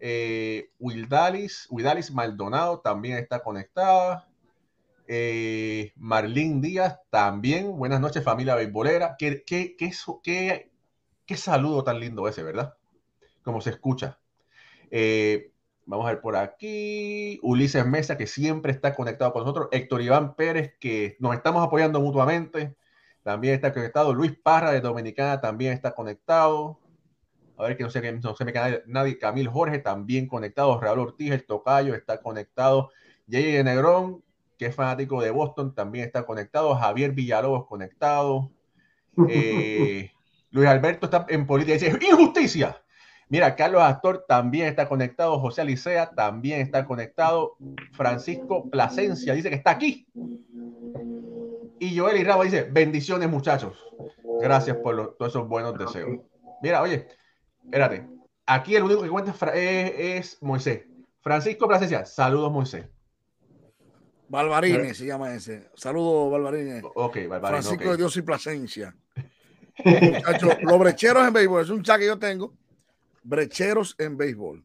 Eh, 0.00 0.70
Wildalis, 0.78 1.66
Wildalis 1.70 2.12
Maldonado 2.12 2.80
también 2.80 3.18
está 3.18 3.40
conectada. 3.40 4.28
Eh, 5.06 5.92
Marlín 5.96 6.60
Díaz, 6.60 6.98
también. 7.10 7.76
Buenas 7.76 8.00
noches, 8.00 8.22
familia 8.22 8.54
beisbolera. 8.54 9.16
¿Qué, 9.18 9.42
qué, 9.44 9.74
qué, 9.76 9.92
qué, 10.22 10.70
qué 11.28 11.36
saludo 11.36 11.84
tan 11.84 12.00
lindo 12.00 12.26
ese, 12.26 12.42
¿verdad? 12.42 12.74
Como 13.42 13.60
se 13.60 13.68
escucha. 13.70 14.18
Eh, 14.90 15.52
vamos 15.84 16.06
a 16.06 16.12
ver 16.12 16.22
por 16.22 16.36
aquí. 16.36 17.38
Ulises 17.42 17.84
Mesa, 17.86 18.16
que 18.16 18.26
siempre 18.26 18.72
está 18.72 18.94
conectado 18.94 19.34
con 19.34 19.42
nosotros. 19.42 19.68
Héctor 19.70 20.00
Iván 20.00 20.34
Pérez, 20.34 20.74
que 20.80 21.18
nos 21.20 21.34
estamos 21.34 21.62
apoyando 21.62 22.00
mutuamente. 22.00 22.74
También 23.22 23.54
está 23.54 23.74
conectado. 23.74 24.14
Luis 24.14 24.32
Parra 24.42 24.72
de 24.72 24.80
Dominicana 24.80 25.38
también 25.38 25.74
está 25.74 25.94
conectado. 25.94 26.80
A 27.58 27.64
ver 27.64 27.76
que 27.76 27.84
no, 27.84 27.90
sé, 27.90 28.10
no 28.10 28.34
se 28.34 28.44
me 28.46 28.52
queda 28.54 28.80
nadie. 28.86 29.18
Camil 29.18 29.48
Jorge 29.48 29.80
también 29.80 30.28
conectado. 30.28 30.80
Raúl 30.80 31.00
Ortiz, 31.00 31.30
el 31.30 31.44
Tocayo, 31.44 31.94
está 31.94 32.22
conectado. 32.22 32.90
J.J. 33.30 33.64
Negrón, 33.64 34.24
que 34.56 34.66
es 34.66 34.74
fanático 34.74 35.20
de 35.20 35.30
Boston, 35.30 35.74
también 35.74 36.06
está 36.06 36.24
conectado. 36.24 36.74
Javier 36.74 37.12
Villalobos 37.12 37.66
conectado. 37.66 38.50
Eh, 39.28 40.12
Luis 40.50 40.68
Alberto 40.68 41.06
está 41.06 41.26
en 41.28 41.46
política 41.46 41.76
y 41.76 41.78
dice, 41.78 42.06
injusticia. 42.06 42.80
Mira, 43.30 43.54
Carlos 43.54 43.82
Astor 43.82 44.24
también 44.26 44.68
está 44.68 44.88
conectado. 44.88 45.38
José 45.38 45.60
Alicea 45.60 46.10
también 46.10 46.60
está 46.60 46.86
conectado. 46.86 47.56
Francisco 47.92 48.70
Plasencia 48.70 49.34
dice 49.34 49.50
que 49.50 49.56
está 49.56 49.72
aquí. 49.72 50.06
Y 51.78 51.96
Joel 51.96 52.24
Rabo 52.24 52.44
dice, 52.44 52.62
bendiciones 52.70 53.28
muchachos. 53.28 53.76
Gracias 54.40 54.76
por 54.78 55.16
todos 55.16 55.32
esos 55.32 55.46
buenos 55.46 55.76
deseos. 55.76 56.20
Mira, 56.62 56.80
oye, 56.80 57.06
espérate. 57.64 58.08
Aquí 58.46 58.76
el 58.76 58.84
único 58.84 59.02
que 59.02 59.10
cuenta 59.10 59.34
es, 59.54 60.38
Moisés. 60.40 60.86
Francisco 61.20 61.68
Plasencia, 61.68 62.06
saludos 62.06 62.50
Moisés. 62.50 62.86
Balbarines 64.30 64.96
se 64.96 65.06
llama 65.06 65.34
ese. 65.34 65.68
Saludos, 65.74 66.32
Balbarines. 66.32 66.82
Ok, 66.94 67.16
Balbarines. 67.28 67.66
Francisco 67.66 67.90
de 67.90 67.96
Dios 67.98 68.16
y 68.16 68.22
Plasencia. 68.22 68.96
Muchachos, 69.84 70.56
los 70.62 70.78
brecheros 70.78 71.26
en 71.26 71.32
béisbol 71.32 71.62
es 71.62 71.70
un 71.70 71.82
chat 71.82 71.98
que 71.98 72.06
yo 72.06 72.18
tengo. 72.18 72.54
Brecheros 73.22 73.94
en 73.98 74.16
béisbol. 74.16 74.64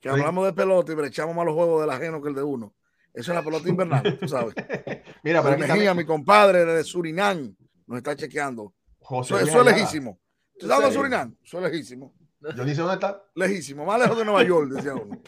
Que 0.00 0.08
hablamos 0.08 0.46
de 0.46 0.52
pelota 0.52 0.92
y 0.92 0.94
brechamos 0.94 1.34
más 1.36 1.44
los 1.44 1.54
juegos 1.54 1.82
del 1.82 1.90
ajeno 1.90 2.22
que 2.22 2.28
el 2.28 2.34
de 2.34 2.42
uno. 2.42 2.74
Eso 3.12 3.32
es 3.32 3.36
la 3.36 3.42
pelota 3.42 3.68
invernal, 3.68 4.18
tú 4.18 4.28
sabes. 4.28 4.54
Mira, 5.22 5.42
pero 5.42 5.58
Mejía, 5.58 5.94
mi 5.94 6.04
compadre 6.04 6.64
de 6.64 6.84
Surinam, 6.84 7.54
nos 7.86 7.98
está 7.98 8.16
chequeando. 8.16 8.72
eso, 9.22 9.38
es 9.38 9.64
lejísimo. 9.64 10.18
¿Tú 10.58 10.66
sabes 10.66 10.94
Surinam? 10.94 11.34
Eso 11.44 11.58
es 11.58 11.72
lejísimo. 11.72 12.14
Yo 12.56 12.64
dice 12.64 12.80
dónde 12.80 12.94
está. 12.94 13.22
Lejísimo, 13.34 13.84
más 13.84 14.00
lejos 14.00 14.16
de 14.16 14.24
Nueva 14.24 14.42
York, 14.42 14.70
decía 14.70 14.94
uno. 14.94 15.20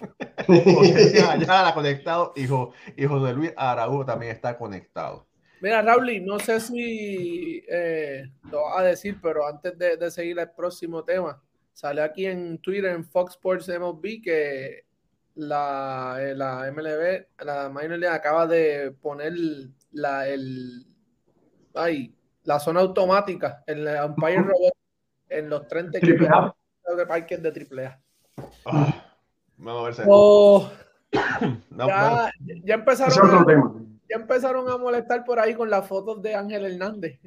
ya 1.47 1.69
ha 1.69 1.75
conectado. 1.75 2.33
Hijo, 2.37 2.73
hijo 2.97 3.21
de 3.21 3.35
Luis 3.35 3.53
Araújo 3.57 4.07
también 4.07 4.33
está 4.33 4.57
conectado. 4.57 5.27
Mira, 5.63 5.81
Raúl, 5.81 6.27
no 6.27 6.41
sé 6.41 6.59
si 6.59 7.63
eh, 7.69 8.29
lo 8.51 8.65
vas 8.65 8.81
a 8.81 8.83
decir, 8.83 9.21
pero 9.23 9.47
antes 9.47 9.79
de, 9.79 9.97
de, 9.97 10.11
seguir 10.11 10.37
el 10.41 10.51
próximo 10.51 11.05
tema, 11.05 11.41
sale 11.73 12.03
aquí 12.03 12.27
en 12.27 12.59
Twitter, 12.59 12.91
en 12.91 13.05
Fox 13.05 13.35
Sports 13.35 13.69
MLB, 13.69 14.21
que 14.21 14.87
la, 15.37 16.17
eh, 16.19 16.35
la 16.35 16.69
MLB, 16.73 17.45
la 17.45 17.69
Minor 17.69 17.97
League 17.97 18.17
acaba 18.17 18.49
de 18.49 18.91
poner 19.01 19.35
la, 19.93 20.27
el, 20.27 20.85
ay, 21.75 22.13
la 22.43 22.59
zona 22.59 22.81
automática, 22.81 23.63
el 23.65 23.87
umpire 24.05 24.43
robot 24.43 24.75
en 25.29 25.49
los 25.49 25.69
30 25.69 25.99
equipos 25.99 26.29
de 26.97 27.07
parques 27.07 27.41
de 27.41 27.49
AAA. 27.49 28.01
Ah, 28.67 29.15
vamos 29.59 29.97
a 29.97 30.03
ver. 30.03 30.11
Oh, 30.11 30.73
ya, 31.13 32.33
ya, 32.65 32.75
empezaron 32.75 33.92
ya 34.13 34.21
empezaron 34.21 34.69
a 34.69 34.77
molestar 34.77 35.25
por 35.25 35.41
ahí 35.41 35.55
con 35.55 35.71
las 35.71 35.87
fotos 35.87 36.21
de 36.23 36.35
Ángel 36.35 36.67
Hernández. 36.67 37.19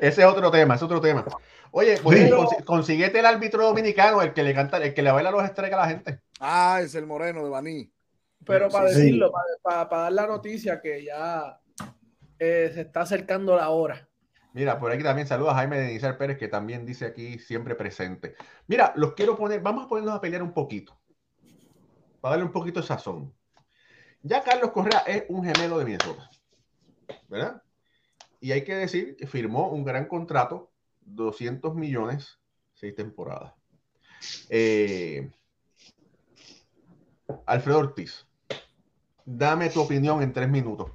Ese 0.00 0.20
es 0.22 0.26
otro 0.26 0.50
tema, 0.50 0.74
es 0.74 0.82
otro 0.82 1.00
tema. 1.00 1.24
Oye, 1.70 1.98
pues, 2.02 2.30
consiguete 2.66 3.20
el 3.20 3.26
árbitro 3.26 3.64
dominicano, 3.64 4.20
el 4.20 4.34
que 4.34 4.42
le 4.42 4.52
canta, 4.52 4.76
el 4.78 4.92
que 4.92 5.00
le 5.02 5.10
baila 5.10 5.30
los 5.30 5.44
estrellas 5.44 5.78
a 5.78 5.82
la 5.82 5.88
gente. 5.88 6.20
Ah, 6.38 6.80
es 6.82 6.94
el 6.94 7.06
moreno 7.06 7.42
de 7.42 7.50
Baní. 7.50 7.90
Pero 8.44 8.68
para 8.68 8.90
decirlo, 8.90 9.32
para, 9.62 9.88
dar 9.88 10.12
la 10.12 10.26
noticia 10.26 10.80
que 10.80 11.04
ya 11.04 11.58
eh, 12.38 12.70
se 12.74 12.82
está 12.82 13.02
acercando 13.02 13.56
la 13.56 13.70
hora. 13.70 14.08
Mira, 14.52 14.78
por 14.78 14.92
aquí 14.92 15.02
también 15.02 15.26
saluda 15.26 15.52
a 15.52 15.54
Jaime 15.54 15.78
de 15.78 15.92
Nizar 15.92 16.18
Pérez, 16.18 16.36
que 16.36 16.48
también 16.48 16.84
dice 16.84 17.06
aquí 17.06 17.38
siempre 17.38 17.74
presente. 17.74 18.34
Mira, 18.66 18.92
los 18.96 19.14
quiero 19.14 19.34
poner, 19.36 19.60
vamos 19.60 19.86
a 19.86 19.88
ponernos 19.88 20.14
a 20.14 20.20
pelear 20.20 20.42
un 20.42 20.52
poquito. 20.52 20.98
Para 22.20 22.32
darle 22.32 22.44
un 22.44 22.52
poquito 22.52 22.80
de 22.80 22.86
sazón. 22.86 23.32
Ya 24.22 24.42
Carlos 24.42 24.70
Correa 24.70 25.00
es 25.00 25.24
un 25.28 25.44
gemelo 25.44 25.78
de 25.78 25.84
Minnesota. 25.84 26.30
¿Verdad? 27.28 27.62
Y 28.40 28.52
hay 28.52 28.64
que 28.64 28.74
decir 28.74 29.16
que 29.16 29.26
firmó 29.26 29.68
un 29.70 29.84
gran 29.84 30.06
contrato 30.06 30.70
200 31.00 31.74
millones, 31.74 32.38
seis 32.74 32.94
temporadas. 32.94 33.52
Eh, 34.48 35.30
Alfredo 37.46 37.78
Ortiz, 37.78 38.26
dame 39.24 39.70
tu 39.70 39.80
opinión 39.80 40.22
en 40.22 40.32
tres 40.32 40.48
minutos. 40.48 40.92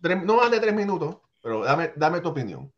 no 0.00 0.36
más 0.36 0.50
de 0.50 0.60
tres 0.60 0.74
minutos, 0.74 1.18
pero 1.40 1.62
dame, 1.62 1.92
dame 1.96 2.20
tu 2.20 2.30
opinión. 2.30 2.72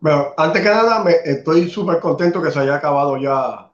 Bueno, 0.00 0.32
antes 0.36 0.62
que 0.62 0.68
nada, 0.68 1.04
estoy 1.24 1.68
súper 1.70 2.00
contento 2.00 2.42
que 2.42 2.50
se 2.50 2.58
haya 2.58 2.76
acabado 2.76 3.16
ya 3.18 3.69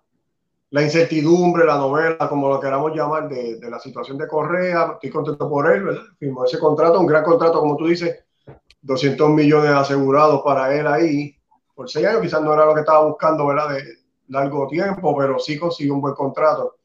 la 0.77 0.83
incertidumbre, 0.83 1.65
la 1.65 1.79
novela, 1.79 2.29
como 2.29 2.51
lo 2.51 2.61
queramos 2.61 2.95
llamar, 2.95 3.31
de, 3.31 3.57
de 3.57 3.71
la 3.71 3.81
situación 3.81 4.19
de 4.19 4.29
Correa. 4.29 4.91
Estoy 4.93 5.09
contento 5.09 5.49
por 5.49 5.73
él, 5.73 5.85
¿verdad? 5.85 6.03
Firmó 6.19 6.45
ese 6.45 6.59
contrato, 6.59 7.01
un 7.01 7.07
gran 7.07 7.25
contrato, 7.25 7.61
como 7.61 7.79
tú 7.79 7.87
dices, 7.87 8.15
200 8.83 9.31
millones 9.31 9.71
asegurados 9.71 10.43
para 10.45 10.75
él 10.75 10.87
ahí 10.87 11.35
por 11.75 11.89
seis 11.89 12.07
años. 12.07 12.21
Quizás 12.21 12.43
no 12.43 12.53
era 12.53 12.67
lo 12.67 12.75
que 12.75 12.81
estaba 12.81 13.07
buscando, 13.07 13.47
¿verdad? 13.47 13.71
De 13.71 13.85
largo 14.29 14.67
tiempo, 14.67 15.17
pero 15.17 15.39
sí 15.39 15.59
consiguió 15.59 15.95
un 15.95 16.03
buen 16.03 16.15
contrato. 16.15 16.77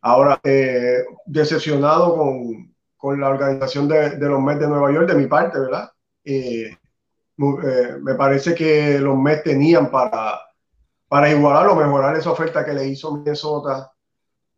Ahora, 0.00 0.40
eh, 0.42 1.04
decepcionado 1.26 2.16
con, 2.16 2.74
con, 2.96 3.20
la 3.20 3.28
organización 3.28 3.88
de, 3.88 4.16
de, 4.16 4.26
los 4.26 4.40
Mets 4.40 4.60
de 4.60 4.68
Nueva 4.68 4.90
York, 4.90 5.06
de 5.06 5.16
mi 5.16 5.26
parte, 5.26 5.58
¿verdad? 5.58 5.92
Eh, 6.24 6.70
eh, 6.70 7.96
me 8.00 8.14
parece 8.14 8.54
que 8.54 8.98
los 9.00 9.18
Mets 9.18 9.42
tenían 9.42 9.90
para, 9.90 10.45
para 11.08 11.30
igualar 11.30 11.68
o 11.68 11.76
mejorar 11.76 12.16
esa 12.16 12.30
oferta 12.30 12.64
que 12.64 12.72
le 12.74 12.88
hizo 12.88 13.16
Minnesota. 13.16 13.92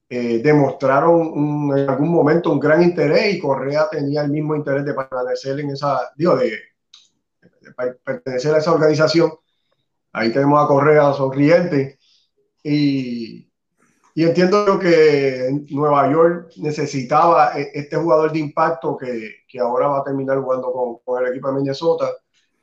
demostraron 0.09 1.77
en 1.77 1.89
algún 1.89 2.11
momento 2.11 2.51
un 2.51 2.61
gran 2.61 2.83
interés 2.83 3.35
y 3.35 3.39
Correa 3.39 3.89
tenía 3.91 4.23
el 4.23 4.31
mismo 4.31 4.57
interés 4.57 4.85
de 4.85 4.95
permanecer 4.95 5.61
en 5.61 5.71
esa, 5.71 6.11
digo, 6.17 6.37
de, 6.37 6.59
pertenecer 8.05 8.55
a 8.55 8.59
esa 8.59 8.73
organización. 8.73 9.33
Ahí 10.13 10.33
tenemos 10.33 10.63
a 10.63 10.67
Correa 10.67 11.13
sonriente 11.13 11.99
y, 12.63 13.51
y 14.15 14.25
entiendo 14.25 14.79
que 14.79 15.49
Nueva 15.71 16.11
York 16.11 16.53
necesitaba 16.57 17.59
e, 17.59 17.71
este 17.75 17.97
jugador 17.97 18.33
de 18.33 18.39
impacto 18.41 18.97
que, 18.97 19.45
que 19.47 19.61
ahora 19.61 19.89
va 19.89 19.99
a 20.01 20.05
terminar 20.05 20.39
jugando 20.41 20.73
con, 20.73 20.99
con, 21.05 21.23
el 21.23 21.31
equipo 21.31 21.49
de 21.49 21.55
Minnesota. 21.55 22.11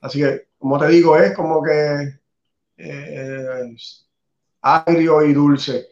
Así 0.01 0.19
que, 0.19 0.47
como 0.57 0.79
te 0.79 0.87
digo, 0.87 1.15
es 1.17 1.33
como 1.33 1.61
que 1.63 2.19
eh, 2.77 3.75
agrio 4.61 5.25
y 5.25 5.33
dulce. 5.33 5.87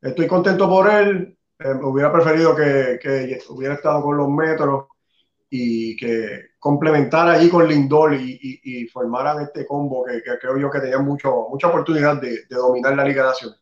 Estoy 0.00 0.26
contento 0.26 0.68
por 0.68 0.90
él. 0.90 1.36
Eh, 1.58 1.72
hubiera 1.82 2.12
preferido 2.12 2.54
que, 2.54 2.98
que, 3.02 3.40
hubiera 3.48 3.74
estado 3.74 4.02
con 4.02 4.16
los 4.16 4.28
metros 4.28 4.86
y 5.50 5.96
que 5.96 6.50
complementar 6.58 7.28
allí 7.28 7.48
con 7.48 7.66
Lindor 7.66 8.14
y, 8.14 8.60
y, 8.62 8.86
formaran 8.88 9.42
este 9.42 9.66
combo 9.66 10.04
que, 10.04 10.22
creo 10.38 10.58
yo 10.58 10.70
que 10.70 10.80
tenían 10.80 11.04
mucho, 11.04 11.48
mucha 11.50 11.68
oportunidad 11.68 12.20
de, 12.20 12.44
dominar 12.50 12.94
la 12.96 13.04
Liga 13.04 13.22
de 13.22 13.28
Naciones. 13.28 13.58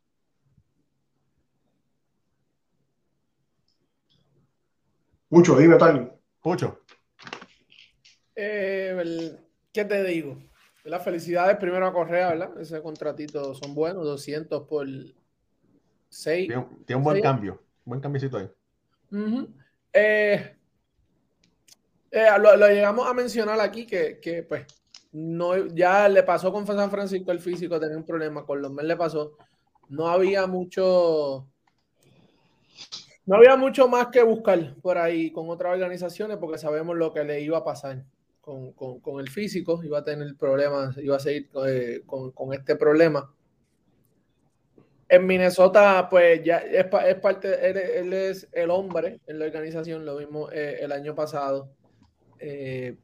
Mucho, 5.30 5.56
dime, 5.56 5.76
tal. 5.76 6.12
Mucho. 6.44 6.80
Eh, 8.34 9.38
¿Qué 9.72 9.84
te 9.84 10.04
digo? 10.04 10.36
Las 10.86 11.02
felicidades 11.02 11.56
primero 11.56 11.86
a 11.86 11.92
Correa, 11.92 12.28
¿verdad? 12.28 12.60
Ese 12.60 12.80
contratito 12.80 13.54
son 13.54 13.74
buenos, 13.74 14.04
200 14.04 14.68
por 14.68 14.86
6. 16.08 16.48
Tiene, 16.86 16.96
un 16.96 17.02
buen 17.02 17.20
cambio, 17.20 17.60
buen 17.84 18.00
cambiecito 18.00 18.38
ahí. 18.38 18.48
eh, 19.92 20.56
eh, 22.10 22.26
lo, 22.38 22.68
llegamos 22.68 23.08
a 23.08 23.14
mencionar 23.14 23.58
aquí 23.60 23.84
que, 23.84 24.20
que, 24.20 24.44
pues 24.44 24.64
no 25.10 25.66
ya 25.66 26.08
le 26.08 26.22
pasó 26.22 26.52
con 26.52 26.64
San 26.66 26.90
Francisco 26.90 27.32
el 27.32 27.40
físico, 27.40 27.80
tenía 27.80 27.96
un 27.96 28.04
problema, 28.04 28.46
con 28.46 28.62
los 28.62 28.70
Mets 28.70 28.86
le 28.86 28.96
pasó. 28.96 29.36
No 29.88 30.06
había 30.08 30.46
mucho 30.46 31.48
no 33.24 33.36
había 33.36 33.56
mucho 33.56 33.88
más 33.88 34.06
que 34.08 34.22
buscar 34.22 34.76
por 34.76 34.98
ahí 34.98 35.32
con 35.32 35.50
otras 35.50 35.72
organizaciones 35.72 36.36
porque 36.36 36.58
sabemos 36.58 36.96
lo 36.96 37.12
que 37.12 37.24
le 37.24 37.40
iba 37.40 37.58
a 37.58 37.64
pasar 37.64 38.04
con, 38.46 38.70
con, 38.74 39.00
con 39.00 39.18
el 39.18 39.28
físico, 39.28 39.82
iba 39.82 39.98
a 39.98 40.04
tener 40.04 40.36
problemas, 40.36 40.96
iba 40.98 41.16
a 41.16 41.18
seguir 41.18 41.50
eh, 41.66 42.02
con, 42.06 42.30
con, 42.30 42.54
este 42.54 42.76
problema. 42.76 43.34
En 45.08 45.26
Minnesota, 45.26 46.06
pues 46.08 46.44
ya 46.44 46.58
es, 46.58 46.84
parte, 46.84 47.68
él, 47.68 48.12
es 48.12 48.48
el 48.52 48.70
hombre 48.70 49.18
en 49.26 49.40
la 49.40 49.46
organización, 49.46 50.04
lo 50.04 50.18
vimos 50.18 50.52
eh, 50.52 50.78
el 50.80 50.92
año 50.92 51.12
pasado. 51.16 51.72
Eh, 52.38 52.96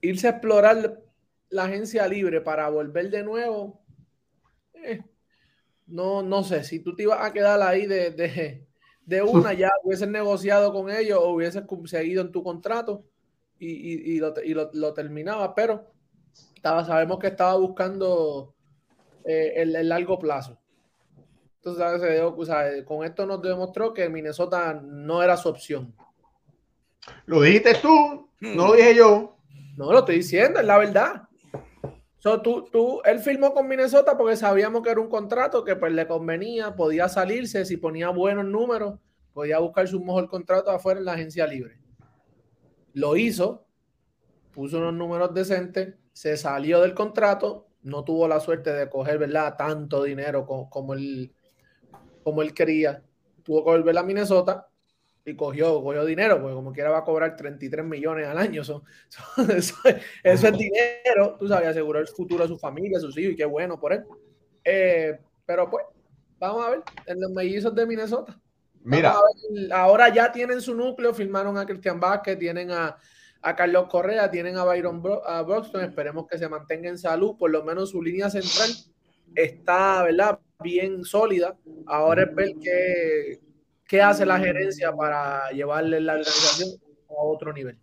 irse 0.00 0.26
a 0.26 0.30
explorar 0.30 1.02
la 1.50 1.64
agencia 1.66 2.08
libre 2.08 2.40
para 2.40 2.68
volver 2.68 3.10
de 3.10 3.22
nuevo, 3.22 3.80
eh, 4.74 5.04
no, 5.86 6.22
no 6.22 6.42
sé, 6.42 6.64
si 6.64 6.80
tú 6.80 6.96
te 6.96 7.04
ibas 7.04 7.20
a 7.24 7.32
quedar 7.32 7.62
ahí 7.62 7.86
de, 7.86 8.10
de, 9.06 9.22
una, 9.22 9.52
ya 9.54 9.70
hubieses 9.84 10.08
negociado 10.08 10.72
con 10.72 10.90
ellos 10.90 11.20
o 11.22 11.30
hubieses 11.30 11.62
seguido 11.84 12.22
en 12.22 12.32
tu 12.32 12.42
contrato 12.42 13.04
y, 13.58 14.18
lo, 14.18 14.34
y 14.42 14.54
lo, 14.54 14.94
terminaba, 14.94 15.54
pero 15.54 15.90
estaba, 16.54 16.84
sabemos 16.84 17.18
que 17.18 17.28
estaba 17.28 17.56
buscando 17.56 18.54
el, 19.24 19.74
el 19.74 19.88
largo 19.88 20.18
plazo. 20.18 20.58
Entonces, 21.62 22.84
con 22.84 23.04
esto 23.04 23.26
nos 23.26 23.42
demostró 23.42 23.92
que 23.92 24.08
Minnesota 24.08 24.74
no 24.74 25.22
era 25.22 25.36
su 25.36 25.48
opción. 25.48 25.94
Lo 27.26 27.42
dijiste 27.42 27.74
tú, 27.74 28.30
no 28.40 28.68
lo 28.68 28.72
dije 28.74 28.94
yo. 28.94 29.36
No, 29.76 29.92
lo 29.92 30.00
estoy 30.00 30.16
diciendo, 30.16 30.60
es 30.60 30.66
la 30.66 30.78
verdad. 30.78 31.28
tú, 32.42 32.68
tú, 32.70 33.00
él 33.04 33.20
firmó 33.20 33.52
con 33.54 33.68
Minnesota 33.68 34.16
porque 34.16 34.36
sabíamos 34.36 34.82
que 34.82 34.90
era 34.90 35.00
un 35.00 35.08
contrato 35.08 35.64
que 35.64 35.76
pues, 35.76 35.92
le 35.92 36.06
convenía, 36.06 36.74
podía 36.74 37.08
salirse, 37.08 37.64
si 37.64 37.76
ponía 37.76 38.10
buenos 38.10 38.44
números, 38.44 38.98
podía 39.32 39.58
buscar 39.58 39.86
su 39.86 40.00
mejor 40.00 40.28
contrato 40.28 40.70
afuera 40.70 40.98
en 40.98 41.06
la 41.06 41.12
agencia 41.12 41.46
libre. 41.46 41.78
Lo 42.98 43.16
hizo, 43.16 43.66
puso 44.52 44.78
unos 44.78 44.94
números 44.94 45.32
decentes, 45.32 45.94
se 46.12 46.36
salió 46.36 46.80
del 46.80 46.94
contrato, 46.94 47.68
no 47.82 48.02
tuvo 48.04 48.26
la 48.26 48.40
suerte 48.40 48.72
de 48.72 48.88
coger, 48.88 49.18
¿verdad? 49.18 49.56
Tanto 49.56 50.02
dinero 50.02 50.44
como, 50.44 50.68
como 50.68 50.94
él 50.94 51.32
como 52.24 52.42
él 52.42 52.52
quería. 52.52 53.02
Tuvo 53.42 53.64
que 53.64 53.70
volver 53.70 53.96
a 53.96 54.02
Minnesota 54.02 54.68
y 55.24 55.34
cogió, 55.34 55.82
cogió 55.82 56.04
dinero, 56.04 56.40
porque 56.40 56.54
como 56.54 56.72
quiera 56.72 56.90
va 56.90 56.98
a 56.98 57.04
cobrar 57.04 57.36
33 57.36 57.84
millones 57.84 58.26
al 58.26 58.38
año. 58.38 58.62
Eso, 58.62 58.82
eso, 59.46 60.48
es 60.48 60.58
dinero, 60.58 61.36
tú 61.38 61.48
sabes, 61.48 61.68
asegurar 61.68 62.02
el 62.02 62.08
futuro 62.08 62.42
de 62.42 62.48
su 62.48 62.58
familia, 62.58 62.98
sus 62.98 63.16
hijos, 63.16 63.32
y 63.32 63.36
qué 63.36 63.44
bueno 63.44 63.78
por 63.78 63.92
él. 63.92 64.04
Eh, 64.64 65.18
pero 65.46 65.70
pues, 65.70 65.84
vamos 66.38 66.66
a 66.66 66.70
ver, 66.70 66.82
en 67.06 67.20
los 67.20 67.30
mellizos 67.30 67.74
de 67.74 67.86
Minnesota. 67.86 68.38
Mira. 68.84 69.14
ahora 69.72 70.08
ya 70.12 70.32
tienen 70.32 70.60
su 70.60 70.74
núcleo, 70.74 71.12
firmaron 71.12 71.58
a 71.58 71.66
Cristian 71.66 72.00
Vázquez, 72.00 72.38
tienen 72.38 72.70
a, 72.70 72.96
a 73.42 73.56
Carlos 73.56 73.86
Correa, 73.88 74.30
tienen 74.30 74.56
a 74.56 74.64
Byron 74.64 75.02
a 75.26 75.42
Broxton, 75.42 75.82
esperemos 75.82 76.26
que 76.26 76.38
se 76.38 76.48
mantenga 76.48 76.88
en 76.88 76.98
salud, 76.98 77.36
por 77.36 77.50
lo 77.50 77.64
menos 77.64 77.90
su 77.90 78.02
línea 78.02 78.30
central 78.30 78.70
está, 79.34 80.02
¿verdad? 80.02 80.38
Bien 80.62 81.04
sólida. 81.04 81.56
Ahora 81.86 82.24
es 82.24 82.34
ver 82.34 82.54
qué, 82.62 83.40
qué 83.86 84.02
hace 84.02 84.26
la 84.26 84.38
gerencia 84.38 84.92
para 84.92 85.50
llevarle 85.50 86.00
la 86.00 86.14
organización 86.14 86.70
a 87.08 87.22
otro 87.22 87.52
nivel. 87.52 87.78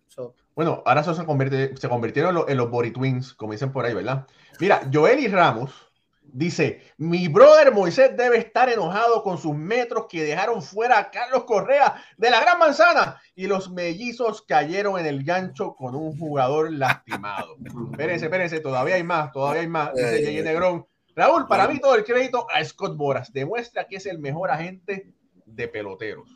Bueno, 0.54 0.82
ahora 0.86 1.02
eso 1.02 1.14
se, 1.14 1.24
convierte, 1.24 1.76
se 1.76 1.88
convirtieron 1.88 2.44
en 2.48 2.56
los, 2.56 2.70
Body 2.70 2.90
Twins, 2.90 3.34
como 3.34 3.52
dicen 3.52 3.72
por 3.72 3.84
ahí, 3.84 3.92
¿verdad? 3.92 4.26
Mira, 4.58 4.88
Joel 4.92 5.20
y 5.20 5.28
Ramos 5.28 5.85
dice, 6.32 6.82
mi 6.98 7.28
brother 7.28 7.72
Moisés 7.72 8.16
debe 8.16 8.38
estar 8.38 8.68
enojado 8.68 9.22
con 9.22 9.38
sus 9.38 9.54
metros 9.54 10.06
que 10.08 10.22
dejaron 10.22 10.62
fuera 10.62 10.98
a 10.98 11.10
Carlos 11.10 11.44
Correa 11.44 12.02
de 12.16 12.30
la 12.30 12.40
Gran 12.40 12.58
Manzana 12.58 13.20
y 13.34 13.46
los 13.46 13.70
mellizos 13.70 14.42
cayeron 14.42 14.98
en 14.98 15.06
el 15.06 15.24
gancho 15.24 15.74
con 15.74 15.94
un 15.94 16.18
jugador 16.18 16.72
lastimado. 16.72 17.56
espérense, 17.92 18.26
espérense, 18.26 18.60
todavía 18.60 18.96
hay 18.96 19.04
más, 19.04 19.32
todavía 19.32 19.62
hay 19.62 19.68
más, 19.68 19.94
dice 19.94 20.24
J. 20.24 20.42
Negrón. 20.42 20.86
Raúl, 21.14 21.46
para 21.46 21.66
mí 21.66 21.80
todo 21.80 21.94
el 21.94 22.04
crédito 22.04 22.46
a 22.52 22.62
Scott 22.62 22.96
Boras. 22.96 23.32
Demuestra 23.32 23.86
que 23.86 23.96
es 23.96 24.06
el 24.06 24.18
mejor 24.18 24.50
agente 24.50 25.14
de 25.46 25.68
peloteros. 25.68 26.28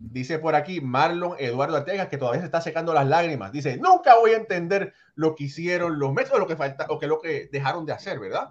Dice 0.00 0.38
por 0.38 0.54
aquí 0.54 0.80
Marlon 0.80 1.36
Eduardo 1.38 1.76
Artegas 1.76 2.08
que 2.08 2.18
todavía 2.18 2.40
se 2.40 2.46
está 2.46 2.60
secando 2.60 2.94
las 2.94 3.06
lágrimas. 3.06 3.52
Dice, 3.52 3.76
nunca 3.76 4.16
voy 4.16 4.32
a 4.32 4.36
entender 4.36 4.92
lo 5.14 5.34
que 5.34 5.44
hicieron 5.44 5.98
los 5.98 6.12
Mets 6.12 6.32
o 6.32 6.38
lo 6.38 6.46
que 6.46 6.56
falta, 6.56 6.86
o 6.88 6.98
que 6.98 7.06
lo 7.06 7.20
que 7.20 7.48
dejaron 7.50 7.84
de 7.84 7.92
hacer, 7.92 8.18
¿verdad? 8.18 8.50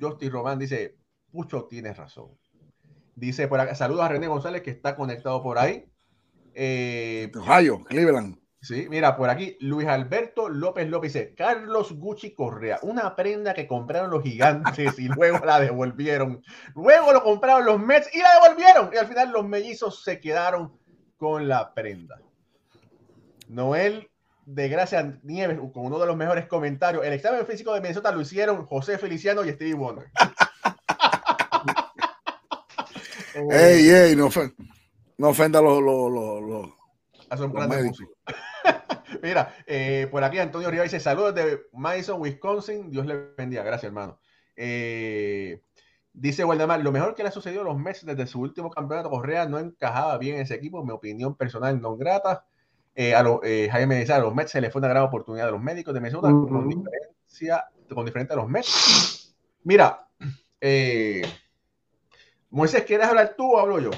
Justin 0.00 0.32
Román 0.32 0.58
dice, 0.58 0.96
Pucho, 1.30 1.64
tienes 1.64 1.96
razón. 1.96 2.30
Dice 3.14 3.48
por 3.48 3.60
acá, 3.60 3.74
saludos 3.74 4.04
a 4.04 4.08
René 4.08 4.26
González 4.26 4.62
que 4.62 4.70
está 4.70 4.96
conectado 4.96 5.42
por 5.42 5.58
ahí. 5.58 5.84
Eh, 6.54 7.30
Ohio, 7.36 7.84
Cleveland. 7.84 8.38
Sí, 8.62 8.88
mira, 8.90 9.16
por 9.16 9.30
aquí 9.30 9.56
Luis 9.60 9.88
Alberto 9.88 10.50
López 10.50 10.88
López 10.88 11.14
dice, 11.14 11.34
Carlos 11.34 11.92
Gucci 11.92 12.34
Correa, 12.34 12.78
una 12.82 13.16
prenda 13.16 13.54
que 13.54 13.66
compraron 13.66 14.10
los 14.10 14.22
gigantes 14.22 14.98
y 14.98 15.08
luego 15.08 15.44
la 15.44 15.60
devolvieron. 15.60 16.42
Luego 16.74 17.12
lo 17.12 17.22
compraron 17.22 17.64
los 17.64 17.80
Mets 17.80 18.14
y 18.14 18.18
la 18.18 18.34
devolvieron. 18.34 18.90
Y 18.92 18.98
al 18.98 19.06
final 19.06 19.32
los 19.32 19.46
mellizos 19.46 20.02
se 20.02 20.20
quedaron 20.20 20.78
con 21.16 21.48
la 21.48 21.72
prenda. 21.72 22.20
Noel 23.48 24.10
de 24.46 24.68
Gracia 24.68 25.18
Nieves, 25.22 25.58
con 25.72 25.86
uno 25.86 25.98
de 25.98 26.06
los 26.06 26.16
mejores 26.16 26.46
comentarios. 26.46 27.04
El 27.04 27.12
examen 27.12 27.44
físico 27.46 27.74
de 27.74 27.80
Minnesota 27.80 28.12
lo 28.12 28.20
hicieron 28.20 28.66
José 28.66 28.98
Feliciano 28.98 29.44
y 29.44 29.50
Stevie 29.50 29.74
Wonder. 29.74 30.10
ey, 33.50 33.88
ey, 33.88 34.16
no, 34.16 34.28
ofenda 35.28 35.58
a 35.58 35.62
los, 35.62 35.82
los, 35.82 37.68
médicos. 37.68 38.06
Mira, 39.22 39.54
eh, 39.66 40.08
por 40.10 40.24
aquí 40.24 40.38
Antonio 40.38 40.70
Rivera 40.70 40.84
dice 40.84 41.00
saludos 41.00 41.34
de 41.34 41.62
Madison, 41.72 42.20
Wisconsin. 42.20 42.90
Dios 42.90 43.06
le 43.06 43.32
bendiga. 43.36 43.62
Gracias, 43.62 43.84
hermano. 43.84 44.18
Eh, 44.56 45.62
dice 46.12 46.44
Waldemar, 46.44 46.82
lo 46.82 46.92
mejor 46.92 47.14
que 47.14 47.22
le 47.22 47.28
ha 47.28 47.32
sucedido 47.32 47.62
a 47.62 47.64
los 47.64 47.78
meses 47.78 48.04
desde 48.04 48.26
su 48.26 48.40
último 48.40 48.70
campeonato, 48.70 49.10
Correa 49.10 49.46
no 49.46 49.58
encajaba 49.58 50.18
bien 50.18 50.36
en 50.36 50.42
ese 50.42 50.54
equipo. 50.54 50.84
Mi 50.84 50.92
opinión 50.92 51.36
personal 51.36 51.80
no 51.80 51.96
grata. 51.96 52.44
Eh, 53.02 53.14
a 53.14 53.24
Jaime 53.72 54.00
dice, 54.00 54.12
a 54.12 54.18
los 54.18 54.34
Mets 54.34 54.50
se 54.50 54.60
le 54.60 54.70
fue 54.70 54.80
una 54.80 54.88
gran 54.88 55.04
oportunidad 55.04 55.48
a 55.48 55.52
los 55.52 55.62
médicos 55.62 55.94
de 55.94 56.00
Minnesota 56.00 56.28
con 56.28 56.68
diferencia, 56.68 57.64
con 57.88 58.04
diferente 58.04 58.34
a 58.34 58.36
los 58.36 58.48
Mets. 58.48 59.34
Mira, 59.64 60.06
Moisés, 62.50 62.84
¿quieres 62.84 63.06
hablar 63.06 63.34
tú 63.36 63.52
o 63.52 63.58
hablo 63.58 63.78
yo? 63.78 63.90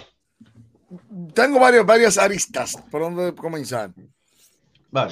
Tengo 1.34 1.58
varias, 1.58 1.84
varias 1.86 2.18
aristas 2.18 2.76
por 2.90 3.00
dónde 3.00 3.34
comenzar. 3.34 3.90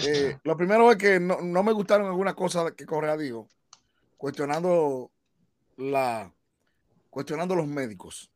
Eh, 0.07 0.39
lo 0.45 0.57
primero 0.57 0.91
es 0.91 0.99
que 0.99 1.19
no, 1.19 1.41
me 1.41 1.73
gustaron 1.73 2.07
algunas 2.07 2.35
cosas 2.35 2.73
que 2.73 2.85
Correa 2.85 3.17
dijo, 3.17 3.49
cuestionando 4.17 5.11
la 5.79 6.31
cuestionando 7.09 7.57
los 7.57 7.67
médicos. 7.67 8.31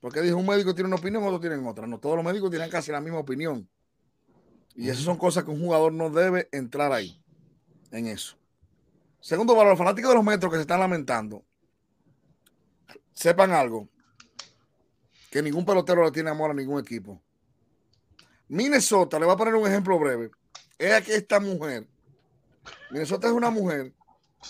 Porque 0.00 0.20
dijo 0.20 0.36
un 0.36 0.46
médico 0.46 0.74
tiene 0.74 0.88
una 0.88 0.96
opinión, 0.96 1.22
otro 1.22 1.40
tienen 1.40 1.64
otra. 1.66 1.86
No, 1.86 1.98
todos 1.98 2.16
los 2.16 2.24
médicos 2.24 2.50
tienen 2.50 2.68
casi 2.68 2.90
la 2.90 3.00
misma 3.00 3.20
opinión. 3.20 3.68
Y 4.74 4.88
esas 4.88 5.04
son 5.04 5.16
cosas 5.16 5.44
que 5.44 5.50
un 5.50 5.60
jugador 5.60 5.92
no 5.92 6.10
debe 6.10 6.48
entrar 6.52 6.92
ahí, 6.92 7.22
en 7.90 8.08
eso. 8.08 8.36
Segundo, 9.20 9.56
para 9.56 9.70
los 9.70 9.78
fanáticos 9.78 10.10
de 10.10 10.16
los 10.16 10.24
metros 10.24 10.50
que 10.50 10.56
se 10.56 10.62
están 10.62 10.80
lamentando, 10.80 11.44
sepan 13.12 13.52
algo, 13.52 13.88
que 15.30 15.42
ningún 15.42 15.64
pelotero 15.64 16.04
le 16.04 16.10
tiene 16.10 16.30
amor 16.30 16.50
a 16.50 16.54
ningún 16.54 16.80
equipo. 16.80 17.22
Minnesota, 18.48 19.18
le 19.18 19.24
voy 19.24 19.34
a 19.34 19.38
poner 19.38 19.54
un 19.54 19.66
ejemplo 19.66 19.98
breve. 19.98 20.30
Es 20.76 21.02
que 21.02 21.14
esta 21.14 21.40
mujer, 21.40 21.86
Minnesota 22.90 23.28
es 23.28 23.32
una 23.32 23.50
mujer 23.50 23.94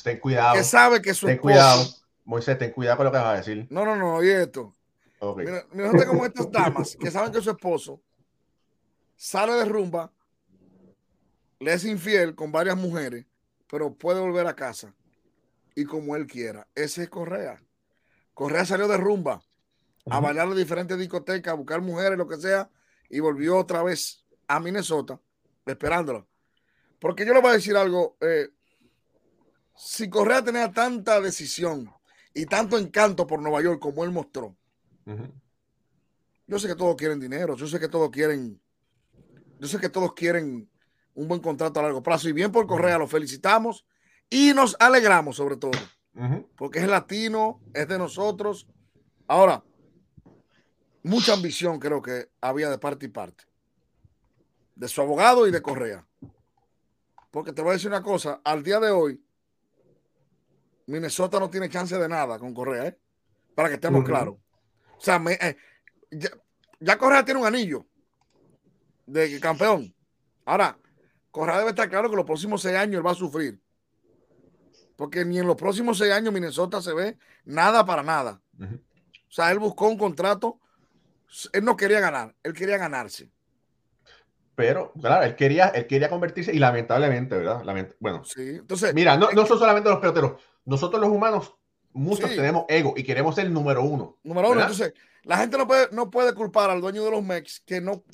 ten 0.02 0.18
cuidado, 0.18 0.54
que 0.54 0.64
sabe 0.64 1.00
que 1.00 1.14
su 1.14 1.26
ten 1.26 1.38
cuidado, 1.38 1.84
Moisés, 2.24 2.58
ten 2.58 2.72
cuidado 2.72 2.96
con 2.96 3.06
lo 3.06 3.12
que 3.12 3.18
vas 3.18 3.26
a 3.26 3.36
decir. 3.36 3.66
No, 3.70 3.84
no, 3.84 3.94
no, 3.96 4.16
oye 4.16 4.42
esto. 4.42 4.74
Minnesota 5.72 6.06
como 6.06 6.26
estas 6.26 6.50
damas 6.50 6.96
que 6.96 7.10
saben 7.10 7.32
que 7.32 7.40
su 7.40 7.50
esposo 7.50 8.02
sale 9.16 9.52
de 9.54 9.64
rumba, 9.64 10.12
le 11.64 11.72
es 11.72 11.84
infiel 11.84 12.34
con 12.34 12.52
varias 12.52 12.76
mujeres, 12.76 13.24
pero 13.70 13.94
puede 13.94 14.20
volver 14.20 14.46
a 14.46 14.54
casa 14.54 14.94
y 15.74 15.84
como 15.84 16.14
él 16.14 16.26
quiera. 16.26 16.68
Ese 16.74 17.04
es 17.04 17.08
Correa. 17.08 17.62
Correa 18.34 18.66
salió 18.66 18.86
de 18.86 18.98
rumba 18.98 19.42
a 20.10 20.20
bailar 20.20 20.48
en 20.48 20.56
diferentes 20.56 20.98
discotecas, 20.98 21.52
a 21.52 21.56
buscar 21.56 21.80
mujeres, 21.80 22.18
lo 22.18 22.28
que 22.28 22.36
sea, 22.36 22.70
y 23.08 23.20
volvió 23.20 23.56
otra 23.56 23.82
vez 23.82 24.26
a 24.46 24.60
Minnesota 24.60 25.18
esperándolo. 25.64 26.28
Porque 26.98 27.24
yo 27.24 27.32
le 27.32 27.40
voy 27.40 27.50
a 27.50 27.54
decir 27.54 27.76
algo. 27.76 28.18
Eh, 28.20 28.50
si 29.74 30.10
Correa 30.10 30.44
tenía 30.44 30.70
tanta 30.70 31.18
decisión 31.20 31.90
y 32.34 32.44
tanto 32.44 32.76
encanto 32.76 33.26
por 33.26 33.40
Nueva 33.40 33.62
York 33.62 33.80
como 33.80 34.04
él 34.04 34.10
mostró, 34.10 34.54
yo 36.46 36.58
sé 36.58 36.68
que 36.68 36.76
todos 36.76 36.94
quieren 36.96 37.18
dinero, 37.18 37.56
yo 37.56 37.66
sé 37.66 37.80
que 37.80 37.88
todos 37.88 38.10
quieren, 38.10 38.60
yo 39.58 39.66
sé 39.66 39.78
que 39.78 39.88
todos 39.88 40.12
quieren 40.12 40.68
un 41.14 41.28
buen 41.28 41.40
contrato 41.40 41.80
a 41.80 41.84
largo 41.84 42.02
plazo 42.02 42.28
y 42.28 42.32
bien 42.32 42.52
por 42.52 42.66
Correa, 42.66 42.98
lo 42.98 43.06
felicitamos 43.06 43.86
y 44.30 44.52
nos 44.52 44.76
alegramos 44.80 45.36
sobre 45.36 45.56
todo, 45.56 45.78
porque 46.56 46.80
es 46.80 46.88
latino, 46.88 47.60
es 47.72 47.88
de 47.88 47.98
nosotros. 47.98 48.66
Ahora, 49.26 49.62
mucha 51.02 51.34
ambición 51.34 51.78
creo 51.78 52.02
que 52.02 52.30
había 52.40 52.70
de 52.70 52.78
parte 52.78 53.06
y 53.06 53.08
parte. 53.08 53.44
De 54.74 54.88
su 54.88 55.00
abogado 55.00 55.46
y 55.46 55.52
de 55.52 55.62
Correa. 55.62 56.06
Porque 57.30 57.52
te 57.52 57.62
voy 57.62 57.70
a 57.70 57.74
decir 57.74 57.88
una 57.88 58.02
cosa, 58.02 58.40
al 58.44 58.62
día 58.62 58.80
de 58.80 58.90
hoy, 58.90 59.24
Minnesota 60.86 61.38
no 61.38 61.48
tiene 61.48 61.70
chance 61.70 61.96
de 61.96 62.08
nada 62.08 62.38
con 62.38 62.52
Correa. 62.52 62.88
¿eh? 62.88 62.98
para 63.54 63.68
que 63.68 63.76
estemos 63.76 64.04
claros. 64.04 64.36
O 64.96 65.00
sea, 65.00 65.22
eh, 65.28 65.56
ya, 66.10 66.30
ya, 66.80 66.98
Correa 66.98 67.24
tiene 67.24 67.40
un 67.40 67.46
anillo 67.46 67.86
de 69.06 69.38
campeón. 69.40 69.94
Ahora, 70.44 70.78
Correa 71.34 71.58
debe 71.58 71.70
estar 71.70 71.90
claro 71.90 72.08
que 72.08 72.14
los 72.14 72.24
próximos 72.24 72.62
seis 72.62 72.76
años 72.76 72.98
él 72.98 73.04
va 73.04 73.10
a 73.10 73.16
sufrir. 73.16 73.60
Porque 74.94 75.24
ni 75.24 75.40
en 75.40 75.48
los 75.48 75.56
próximos 75.56 75.98
seis 75.98 76.12
años 76.12 76.32
Minnesota 76.32 76.80
se 76.80 76.94
ve 76.94 77.18
nada 77.44 77.84
para 77.84 78.04
nada. 78.04 78.40
O 78.56 79.32
sea, 79.32 79.50
él 79.50 79.58
buscó 79.58 79.88
un 79.88 79.98
contrato. 79.98 80.60
Él 81.52 81.64
no 81.64 81.76
quería 81.76 81.98
ganar, 81.98 82.36
él 82.40 82.52
quería 82.52 82.78
ganarse. 82.78 83.32
Pero, 84.54 84.92
claro, 84.92 85.24
él 85.24 85.34
quería, 85.34 85.70
él 85.70 85.88
quería 85.88 86.08
convertirse 86.08 86.54
y 86.54 86.60
lamentablemente, 86.60 87.36
¿verdad? 87.36 87.64
bueno, 87.98 88.22
sí, 88.24 88.50
entonces. 88.50 88.94
Mira, 88.94 89.16
no, 89.16 89.32
no 89.32 89.44
son 89.44 89.58
solamente 89.58 89.90
los 89.90 89.98
peloteros. 89.98 90.40
Nosotros 90.64 91.00
los 91.00 91.10
humanos, 91.10 91.52
muchos 91.94 92.30
tenemos 92.30 92.64
ego 92.68 92.94
y 92.96 93.02
queremos 93.02 93.34
ser 93.34 93.46
el 93.46 93.52
número 93.52 93.82
uno. 93.82 94.18
Número 94.22 94.52
uno. 94.52 94.60
Entonces, 94.60 94.94
la 95.24 95.38
gente 95.38 95.58
no 95.58 95.66
puede, 95.66 95.88
no 95.90 96.12
puede 96.12 96.32
culpar 96.32 96.70
al 96.70 96.80
dueño 96.80 97.04
de 97.04 97.10
los 97.10 97.24
Mex 97.24 97.58
que 97.66 97.80
no, 97.80 98.04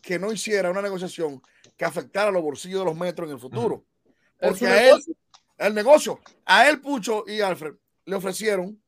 que 0.00 0.20
no 0.20 0.30
hiciera 0.30 0.70
una 0.70 0.82
negociación 0.82 1.42
que 1.76 1.84
afectara 1.84 2.30
los 2.30 2.42
bolsillos 2.42 2.80
de 2.80 2.86
los 2.86 2.96
metros 2.96 3.28
en 3.28 3.34
el 3.34 3.40
futuro. 3.40 3.84
Porque 4.40 4.66
a 4.66 4.90
él, 4.90 5.02
el 5.58 5.74
negocio, 5.74 6.20
a 6.44 6.68
él, 6.68 6.80
Pucho 6.80 7.24
y 7.26 7.40
Alfred 7.40 7.74
le 8.04 8.16
ofrecieron 8.16 8.80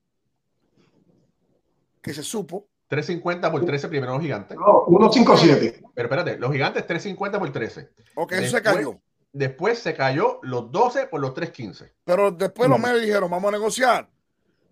que 2.02 2.14
se 2.14 2.22
supo 2.22 2.68
350 2.88 3.50
por 3.52 3.64
13 3.64 3.88
primero 3.88 4.12
los 4.14 4.22
gigantes. 4.22 4.56
No, 4.56 4.86
157. 4.88 5.82
Pero 5.94 6.06
espérate, 6.06 6.38
los 6.38 6.50
gigantes 6.50 6.86
350 6.86 7.38
por 7.38 7.52
13. 7.52 7.90
Ok, 8.14 8.32
eso 8.32 8.56
se 8.56 8.62
cayó. 8.62 9.00
Después 9.30 9.78
se 9.78 9.94
cayó 9.94 10.40
los 10.42 10.72
12 10.72 11.06
por 11.08 11.20
los 11.20 11.34
315. 11.34 11.94
Pero 12.04 12.30
después 12.30 12.70
los 12.70 12.80
medios 12.80 13.02
dijeron, 13.02 13.30
vamos 13.30 13.48
a 13.48 13.52
negociar. 13.52 14.08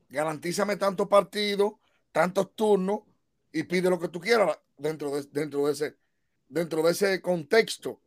Garantízame 0.08 0.76
tantos 0.76 1.08
partidos, 1.08 1.74
tantos 2.10 2.54
turnos 2.54 3.00
y 3.52 3.64
pide 3.64 3.90
lo 3.90 4.00
que 4.00 4.08
tú 4.08 4.18
quieras 4.18 4.58
dentro 4.78 5.14
de, 5.14 5.24
dentro 5.30 5.66
de, 5.66 5.72
ese, 5.72 5.96
dentro 6.48 6.82
de 6.82 6.92
ese 6.92 7.20
contexto 7.20 8.00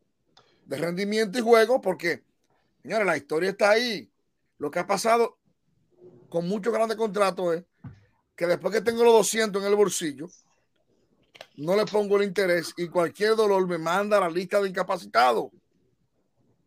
de 0.70 0.76
rendimiento 0.76 1.36
y 1.36 1.42
juego, 1.42 1.80
porque, 1.80 2.22
señores, 2.80 3.04
la 3.04 3.16
historia 3.16 3.50
está 3.50 3.70
ahí. 3.70 4.08
Lo 4.58 4.70
que 4.70 4.78
ha 4.78 4.86
pasado 4.86 5.36
con 6.28 6.48
muchos 6.48 6.72
grandes 6.72 6.96
contratos 6.96 7.56
es 7.56 7.64
que 8.36 8.46
después 8.46 8.72
que 8.72 8.80
tengo 8.80 9.02
los 9.02 9.14
200 9.14 9.60
en 9.60 9.68
el 9.68 9.74
bolsillo, 9.74 10.28
no 11.56 11.74
le 11.74 11.84
pongo 11.86 12.16
el 12.18 12.22
interés 12.22 12.72
y 12.76 12.86
cualquier 12.86 13.34
dolor 13.34 13.66
me 13.66 13.78
manda 13.78 14.18
a 14.18 14.20
la 14.20 14.30
lista 14.30 14.60
de 14.60 14.68
incapacitados. 14.68 15.50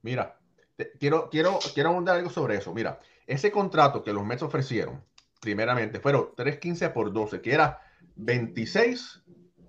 Mira, 0.01 0.37
quiero, 0.99 1.29
quiero, 1.29 1.59
quiero 1.73 1.91
abundar 1.91 2.17
algo 2.17 2.29
sobre 2.29 2.57
eso. 2.57 2.73
Mira, 2.73 2.99
ese 3.25 3.53
contrato 3.53 4.03
que 4.03 4.11
los 4.11 4.25
Mets 4.25 4.43
ofrecieron, 4.43 5.01
primeramente, 5.39 6.01
fueron 6.01 6.31
3.15 6.35 6.91
por 6.91 7.13
12, 7.13 7.39
que 7.39 7.53
era 7.53 7.79
26, 8.17 9.23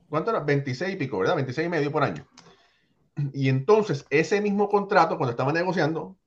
¿cuánto 0.08 0.30
era? 0.32 0.40
26 0.40 0.94
y 0.94 0.96
pico, 0.96 1.20
¿verdad? 1.20 1.36
26 1.36 1.66
y 1.66 1.70
medio 1.70 1.92
por 1.92 2.02
año. 2.02 2.26
Y 3.32 3.48
entonces, 3.48 4.06
ese 4.10 4.40
mismo 4.40 4.68
contrato, 4.68 5.16
cuando 5.16 5.30
estaban 5.30 5.54
negociando, 5.54 6.18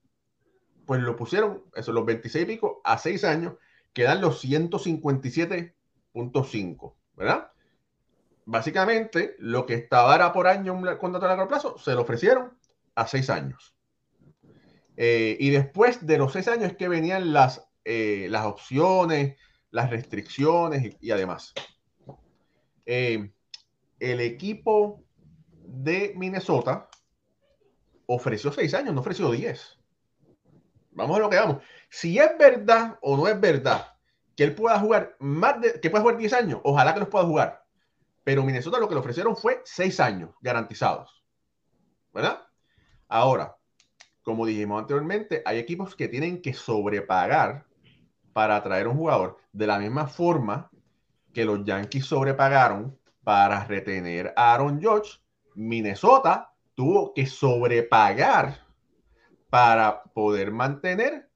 pues 0.85 1.01
lo 1.01 1.15
pusieron, 1.15 1.63
eso, 1.75 1.91
los 1.91 2.05
26 2.05 2.43
y 2.43 2.47
pico 2.47 2.81
a 2.83 2.97
6 2.97 3.23
años, 3.25 3.53
quedan 3.93 4.21
los 4.21 4.43
157.5, 4.43 6.95
¿verdad? 7.15 7.51
Básicamente, 8.45 9.35
lo 9.39 9.65
que 9.65 9.73
estaba 9.73 10.15
era 10.15 10.31
por 10.31 10.47
año 10.47 10.73
un 10.73 10.85
contrato 10.97 11.25
a 11.25 11.29
largo 11.29 11.49
plazo, 11.49 11.77
se 11.77 11.93
lo 11.93 12.03
ofrecieron 12.03 12.57
a 12.95 13.05
seis 13.05 13.29
años. 13.29 13.75
Eh, 14.95 15.35
y 15.38 15.49
después 15.49 16.05
de 16.05 16.17
los 16.17 16.31
seis 16.31 16.47
años 16.47 16.71
es 16.71 16.77
que 16.77 16.88
venían 16.88 17.33
las, 17.33 17.69
eh, 17.83 18.27
las 18.29 18.45
opciones, 18.45 19.35
las 19.69 19.89
restricciones 19.89 20.95
y, 21.01 21.11
además. 21.11 21.53
Eh, 22.85 23.33
el 23.99 24.21
equipo 24.21 25.03
de 25.68 26.13
Minnesota 26.15 26.89
ofreció 28.05 28.51
seis 28.51 28.74
años, 28.74 28.93
no 28.93 29.01
ofreció 29.01 29.32
diez. 29.32 29.78
Vamos 30.91 31.18
a 31.18 31.20
lo 31.20 31.30
que 31.30 31.38
vamos. 31.38 31.63
Si 31.89 32.18
es 32.18 32.38
verdad 32.39 32.97
o 33.01 33.15
no 33.15 33.28
es 33.28 33.39
verdad 33.39 33.86
que 34.36 34.43
él 34.43 34.55
pueda 34.55 34.80
jugar 34.80 35.15
más 35.20 35.59
de, 35.61 35.80
que 35.80 35.89
pueda 35.89 36.01
jugar 36.01 36.18
10 36.18 36.34
años, 36.34 36.61
ojalá 36.63 36.93
que 36.93 36.99
los 36.99 37.09
pueda 37.09 37.26
jugar. 37.26 37.65
Pero 38.24 38.43
Minnesota 38.43 38.80
lo 38.80 38.88
que 38.88 38.93
le 38.93 38.99
ofrecieron 38.99 39.36
fue 39.36 39.61
6 39.65 39.99
años 39.99 40.32
garantizados. 40.41 41.24
¿Verdad? 42.13 42.41
Ahora, 43.07 43.57
como 44.22 44.45
dijimos 44.45 44.82
anteriormente, 44.82 45.41
hay 45.45 45.57
equipos 45.57 45.95
que 45.95 46.07
tienen 46.07 46.41
que 46.41 46.53
sobrepagar 46.53 47.65
para 48.34 48.57
atraer 48.57 48.88
un 48.88 48.97
jugador 48.97 49.38
de 49.51 49.68
la 49.68 49.80
misma 49.80 50.07
forma 50.07 50.70
que 51.34 51.45
los 51.45 51.63
Yankees 51.63 52.05
sobrepagaron 52.05 52.99
para 53.24 53.63
retener 53.65 54.34
a 54.36 54.53
Aaron 54.53 54.80
George. 54.80 55.20
Minnesota 55.58 56.53
tuvo 56.76 57.14
que 57.14 57.26
sobrepagar 57.26 58.60
para 59.49 60.03
poder 60.03 60.51
mantener 60.51 61.28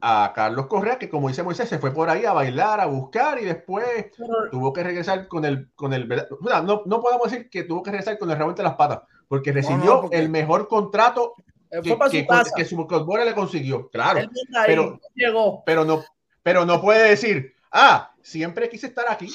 a 0.00 0.32
Carlos 0.34 0.66
Correa, 0.66 0.98
que 0.98 1.10
como 1.10 1.28
dice 1.28 1.42
Moisés, 1.42 1.68
se 1.68 1.78
fue 1.78 1.92
por 1.92 2.08
ahí 2.08 2.24
a 2.24 2.32
bailar, 2.32 2.80
a 2.80 2.86
buscar 2.86 3.38
y 3.38 3.44
después 3.44 4.10
tuvo 4.50 4.72
que 4.72 4.82
regresar 4.82 5.28
con 5.28 5.44
el, 5.44 5.70
con 5.74 5.92
el, 5.92 6.08
no, 6.08 6.82
no 6.86 7.00
podemos 7.02 7.30
decir 7.30 7.50
que 7.50 7.64
tuvo 7.64 7.82
que 7.82 7.90
regresar 7.90 8.18
con 8.18 8.30
el 8.30 8.38
rabo 8.38 8.50
entre 8.50 8.64
las 8.64 8.76
patas, 8.76 9.00
porque 9.28 9.52
recibió 9.52 10.08
el 10.10 10.30
mejor 10.30 10.68
contrato 10.68 11.34
que, 11.70 11.82
que, 11.82 12.26
que, 12.56 12.64
su 12.64 12.88
le 13.24 13.34
consiguió, 13.34 13.90
claro, 13.90 14.28
pero, 14.64 14.98
llegó. 15.14 15.62
pero 15.66 15.84
no, 15.84 16.02
pero 16.42 16.64
no 16.64 16.80
puede 16.80 17.10
decir, 17.10 17.52
ah, 17.70 18.10
siempre 18.22 18.70
quise 18.70 18.86
estar 18.86 19.04
aquí. 19.10 19.28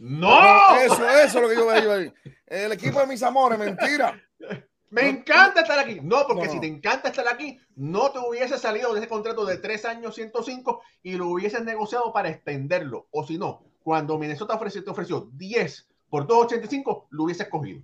No, 0.00 0.76
eso, 0.76 1.10
eso 1.10 1.38
es 1.38 1.42
lo 1.42 1.48
que 1.48 1.56
yo 1.56 1.66
veo 1.66 1.92
ahí. 1.92 2.12
El 2.46 2.72
equipo 2.72 3.00
de 3.00 3.06
mis 3.06 3.22
amores, 3.22 3.58
mentira. 3.58 4.18
Me 4.88 5.08
encanta 5.08 5.60
estar 5.60 5.78
aquí. 5.78 6.00
No, 6.02 6.26
porque 6.26 6.48
si 6.48 6.58
te 6.58 6.66
encanta 6.66 7.10
estar 7.10 7.28
aquí, 7.28 7.60
no 7.76 8.10
te 8.10 8.18
hubiese 8.18 8.56
salido 8.56 8.94
de 8.94 9.00
ese 9.00 9.08
contrato 9.08 9.44
de 9.44 9.58
tres 9.58 9.84
años 9.84 10.14
105 10.14 10.80
y 11.02 11.16
lo 11.16 11.28
hubieses 11.28 11.62
negociado 11.64 12.14
para 12.14 12.30
extenderlo. 12.30 13.08
O 13.10 13.26
si 13.26 13.36
no, 13.36 13.62
cuando 13.82 14.16
Minnesota 14.16 14.54
ofreció, 14.54 14.82
te 14.82 14.90
ofreció 14.90 15.28
10 15.34 15.86
por 16.08 16.26
2.85, 16.26 17.08
lo 17.10 17.24
hubieses 17.24 17.48
cogido. 17.48 17.82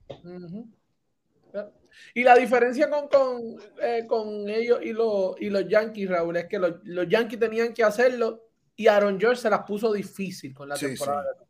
Y 2.14 2.24
la 2.24 2.34
diferencia 2.34 2.88
con, 2.88 3.08
con, 3.08 3.56
eh, 3.82 4.06
con 4.06 4.48
ellos 4.48 4.80
y 4.82 4.94
los, 4.94 5.38
y 5.38 5.50
los 5.50 5.68
Yankees, 5.68 6.08
Raúl, 6.08 6.38
es 6.38 6.46
que 6.46 6.58
los, 6.58 6.76
los, 6.84 7.06
Yankees 7.08 7.38
tenían 7.38 7.74
que 7.74 7.84
hacerlo 7.84 8.42
y 8.74 8.86
Aaron 8.86 9.20
George 9.20 9.42
se 9.42 9.50
las 9.50 9.64
puso 9.64 9.92
difícil 9.92 10.54
con 10.54 10.70
la 10.70 10.76
temporada. 10.76 11.45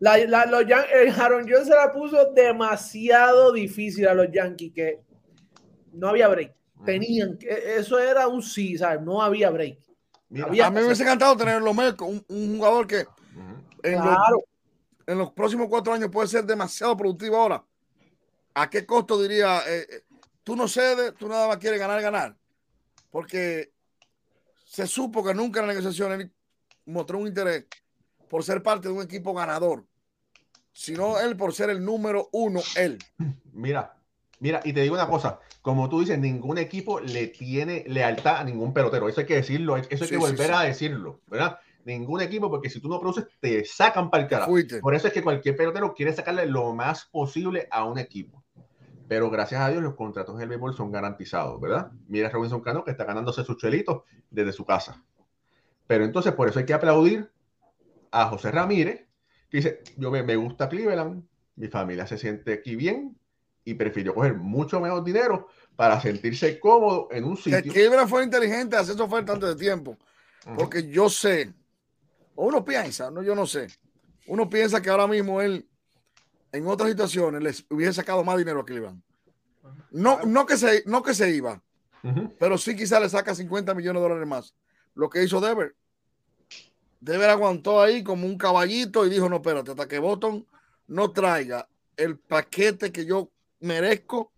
La, 0.00 0.16
la, 0.18 0.46
los 0.46 0.62
el 0.62 1.10
Aaron 1.20 1.46
Jones 1.48 1.66
se 1.66 1.74
la 1.74 1.92
puso 1.92 2.32
demasiado 2.32 3.52
difícil 3.52 4.06
a 4.06 4.14
los 4.14 4.28
Yankees 4.30 4.72
que 4.72 5.00
no 5.92 6.08
había 6.08 6.28
break. 6.28 6.54
Tenían 6.84 7.36
que, 7.36 7.48
eso 7.76 7.98
era 7.98 8.28
un 8.28 8.42
sí, 8.42 8.78
¿sabes? 8.78 9.02
No 9.02 9.20
había 9.20 9.50
break. 9.50 9.78
a 10.30 10.48
mí 10.48 10.60
me 10.72 10.84
hubiese 10.84 11.02
encantado 11.02 11.36
tener 11.36 11.60
un, 11.60 12.24
un 12.28 12.56
jugador 12.56 12.86
que 12.86 13.04
en, 13.82 14.04
los, 14.04 14.16
en, 15.06 15.18
los, 15.18 15.32
próximos 15.32 15.66
cuatro 15.68 15.92
años 15.92 16.10
puede 16.10 16.28
ser 16.28 16.44
demasiado 16.44 16.96
productivo 16.96 17.36
ahora. 17.36 17.64
¿A 18.54 18.70
qué 18.70 18.86
costo 18.86 19.20
diría? 19.20 19.60
Eh, 19.68 19.86
eh, 19.90 20.02
tú 20.44 20.54
no 20.54 20.68
cedes, 20.68 21.14
tú 21.14 21.28
nada 21.28 21.48
más 21.48 21.58
quieres 21.58 21.78
ganar, 21.80 22.00
ganar. 22.00 22.36
Porque 23.10 23.72
se 24.64 24.86
supo 24.86 25.24
que 25.24 25.34
nunca 25.34 25.60
en 25.60 25.66
la 25.66 25.72
negociación 25.72 26.12
él 26.12 26.32
mostró 26.86 27.18
un 27.18 27.28
interés 27.28 27.66
por 28.28 28.44
ser 28.44 28.62
parte 28.62 28.88
de 28.88 28.94
un 28.94 29.02
equipo 29.02 29.34
ganador, 29.34 29.84
sino 30.72 31.18
él 31.18 31.36
por 31.36 31.52
ser 31.52 31.70
el 31.70 31.84
número 31.84 32.28
uno, 32.32 32.60
él. 32.76 32.98
Mira, 33.52 33.96
mira, 34.40 34.60
y 34.64 34.72
te 34.72 34.82
digo 34.82 34.94
una 34.94 35.08
cosa, 35.08 35.40
como 35.62 35.88
tú 35.88 36.00
dices, 36.00 36.18
ningún 36.18 36.58
equipo 36.58 37.00
le 37.00 37.28
tiene 37.28 37.84
lealtad 37.86 38.36
a 38.36 38.44
ningún 38.44 38.72
pelotero, 38.72 39.08
eso 39.08 39.20
hay 39.20 39.26
que 39.26 39.36
decirlo, 39.36 39.76
eso 39.76 40.04
hay 40.04 40.10
que 40.10 40.16
volver 40.16 40.52
a 40.52 40.62
decirlo, 40.62 41.20
¿verdad? 41.26 41.58
Ningún 41.84 42.20
equipo, 42.20 42.50
porque 42.50 42.68
si 42.68 42.80
tú 42.80 42.88
no 42.88 43.00
produces, 43.00 43.26
te 43.40 43.64
sacan 43.64 44.10
para 44.10 44.24
el 44.24 44.28
carajo. 44.28 44.52
Por 44.80 44.94
eso 44.94 45.06
es 45.06 45.12
que 45.12 45.22
cualquier 45.22 45.56
pelotero 45.56 45.94
quiere 45.94 46.12
sacarle 46.12 46.46
lo 46.46 46.74
más 46.74 47.06
posible 47.06 47.66
a 47.70 47.84
un 47.84 47.98
equipo. 47.98 48.44
Pero 49.08 49.30
gracias 49.30 49.62
a 49.62 49.70
Dios 49.70 49.82
los 49.82 49.94
contratos 49.94 50.36
del 50.36 50.50
béisbol 50.50 50.76
son 50.76 50.92
garantizados, 50.92 51.58
¿verdad? 51.58 51.90
Mira 52.08 52.28
a 52.28 52.30
Robinson 52.30 52.60
Cano 52.60 52.84
que 52.84 52.90
está 52.90 53.04
ganándose 53.04 53.42
sus 53.42 53.56
chelitos 53.56 54.02
desde 54.30 54.52
su 54.52 54.66
casa. 54.66 55.02
Pero 55.86 56.04
entonces 56.04 56.34
por 56.34 56.46
eso 56.46 56.58
hay 56.58 56.66
que 56.66 56.74
aplaudir 56.74 57.30
a 58.10 58.26
José 58.28 58.50
Ramírez, 58.50 59.06
que 59.50 59.58
dice, 59.58 59.82
yo 59.96 60.10
me, 60.10 60.36
gusta 60.36 60.68
Cleveland, 60.68 61.24
mi 61.56 61.68
familia 61.68 62.06
se 62.06 62.18
siente 62.18 62.52
aquí 62.52 62.76
bien 62.76 63.16
y 63.64 63.74
prefirió 63.74 64.14
coger 64.14 64.34
mucho 64.34 64.80
menos 64.80 65.04
dinero 65.04 65.48
para 65.76 66.00
sentirse 66.00 66.58
cómodo 66.58 67.08
en 67.10 67.24
un 67.24 67.36
sitio. 67.36 67.62
Que 67.62 67.70
Cleveland 67.70 68.08
fue 68.08 68.24
inteligente 68.24 68.76
hacer 68.76 68.94
esa 68.94 69.04
oferta 69.04 69.32
antes 69.32 69.48
de 69.50 69.56
tiempo, 69.56 69.96
porque 70.56 70.88
yo 70.88 71.08
sé, 71.08 71.52
o 72.34 72.46
uno 72.46 72.64
piensa, 72.64 73.10
no, 73.10 73.22
yo 73.22 73.34
no 73.34 73.46
sé, 73.46 73.68
uno 74.26 74.48
piensa 74.48 74.80
que 74.80 74.90
ahora 74.90 75.06
mismo 75.06 75.40
él, 75.40 75.68
en 76.52 76.66
otras 76.66 76.90
situaciones, 76.90 77.42
les 77.42 77.66
hubiese 77.70 77.94
sacado 77.94 78.24
más 78.24 78.38
dinero 78.38 78.60
a 78.60 78.64
Cleveland. 78.64 79.02
No, 79.90 80.20
no, 80.22 80.46
que, 80.46 80.56
se, 80.56 80.82
no 80.86 81.02
que 81.02 81.14
se 81.14 81.30
iba, 81.30 81.62
pero 82.38 82.56
sí 82.58 82.76
quizá 82.76 83.00
le 83.00 83.08
saca 83.08 83.34
50 83.34 83.74
millones 83.74 84.00
de 84.00 84.08
dólares 84.08 84.28
más. 84.28 84.54
Lo 84.94 85.08
que 85.08 85.22
hizo 85.22 85.40
Dever 85.40 85.74
Deber 87.00 87.30
aguantó 87.30 87.80
ahí 87.80 88.02
como 88.02 88.26
un 88.26 88.36
caballito 88.36 89.06
y 89.06 89.10
dijo, 89.10 89.28
no, 89.28 89.36
espérate, 89.36 89.70
hasta 89.70 89.86
que 89.86 89.98
Boston 89.98 90.44
no 90.88 91.10
traiga 91.12 91.68
el 91.96 92.18
paquete 92.18 92.90
que 92.92 93.04
yo 93.04 93.30
merezco, 93.60 94.32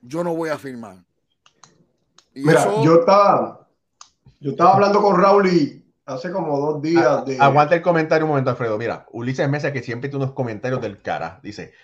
yo 0.00 0.24
no 0.24 0.34
voy 0.34 0.50
a 0.50 0.58
firmar. 0.58 0.96
Mira, 2.34 2.64
yo 2.82 3.00
estaba, 3.00 3.66
yo 4.40 4.52
estaba 4.52 4.74
hablando 4.74 5.02
con 5.02 5.20
Raúl 5.20 5.48
y 5.48 5.84
hace 6.06 6.32
como 6.32 6.58
dos 6.58 6.82
días 6.82 7.24
de... 7.26 7.38
Aguanta 7.38 7.74
el 7.74 7.82
comentario 7.82 8.24
un 8.24 8.30
momento, 8.30 8.50
Alfredo. 8.50 8.78
Mira, 8.78 9.06
Ulises 9.12 9.48
Mesa, 9.48 9.72
que 9.72 9.82
siempre 9.82 10.08
tiene 10.08 10.24
unos 10.24 10.34
comentarios 10.34 10.80
del 10.80 11.02
cara, 11.02 11.40
dice, 11.42 11.74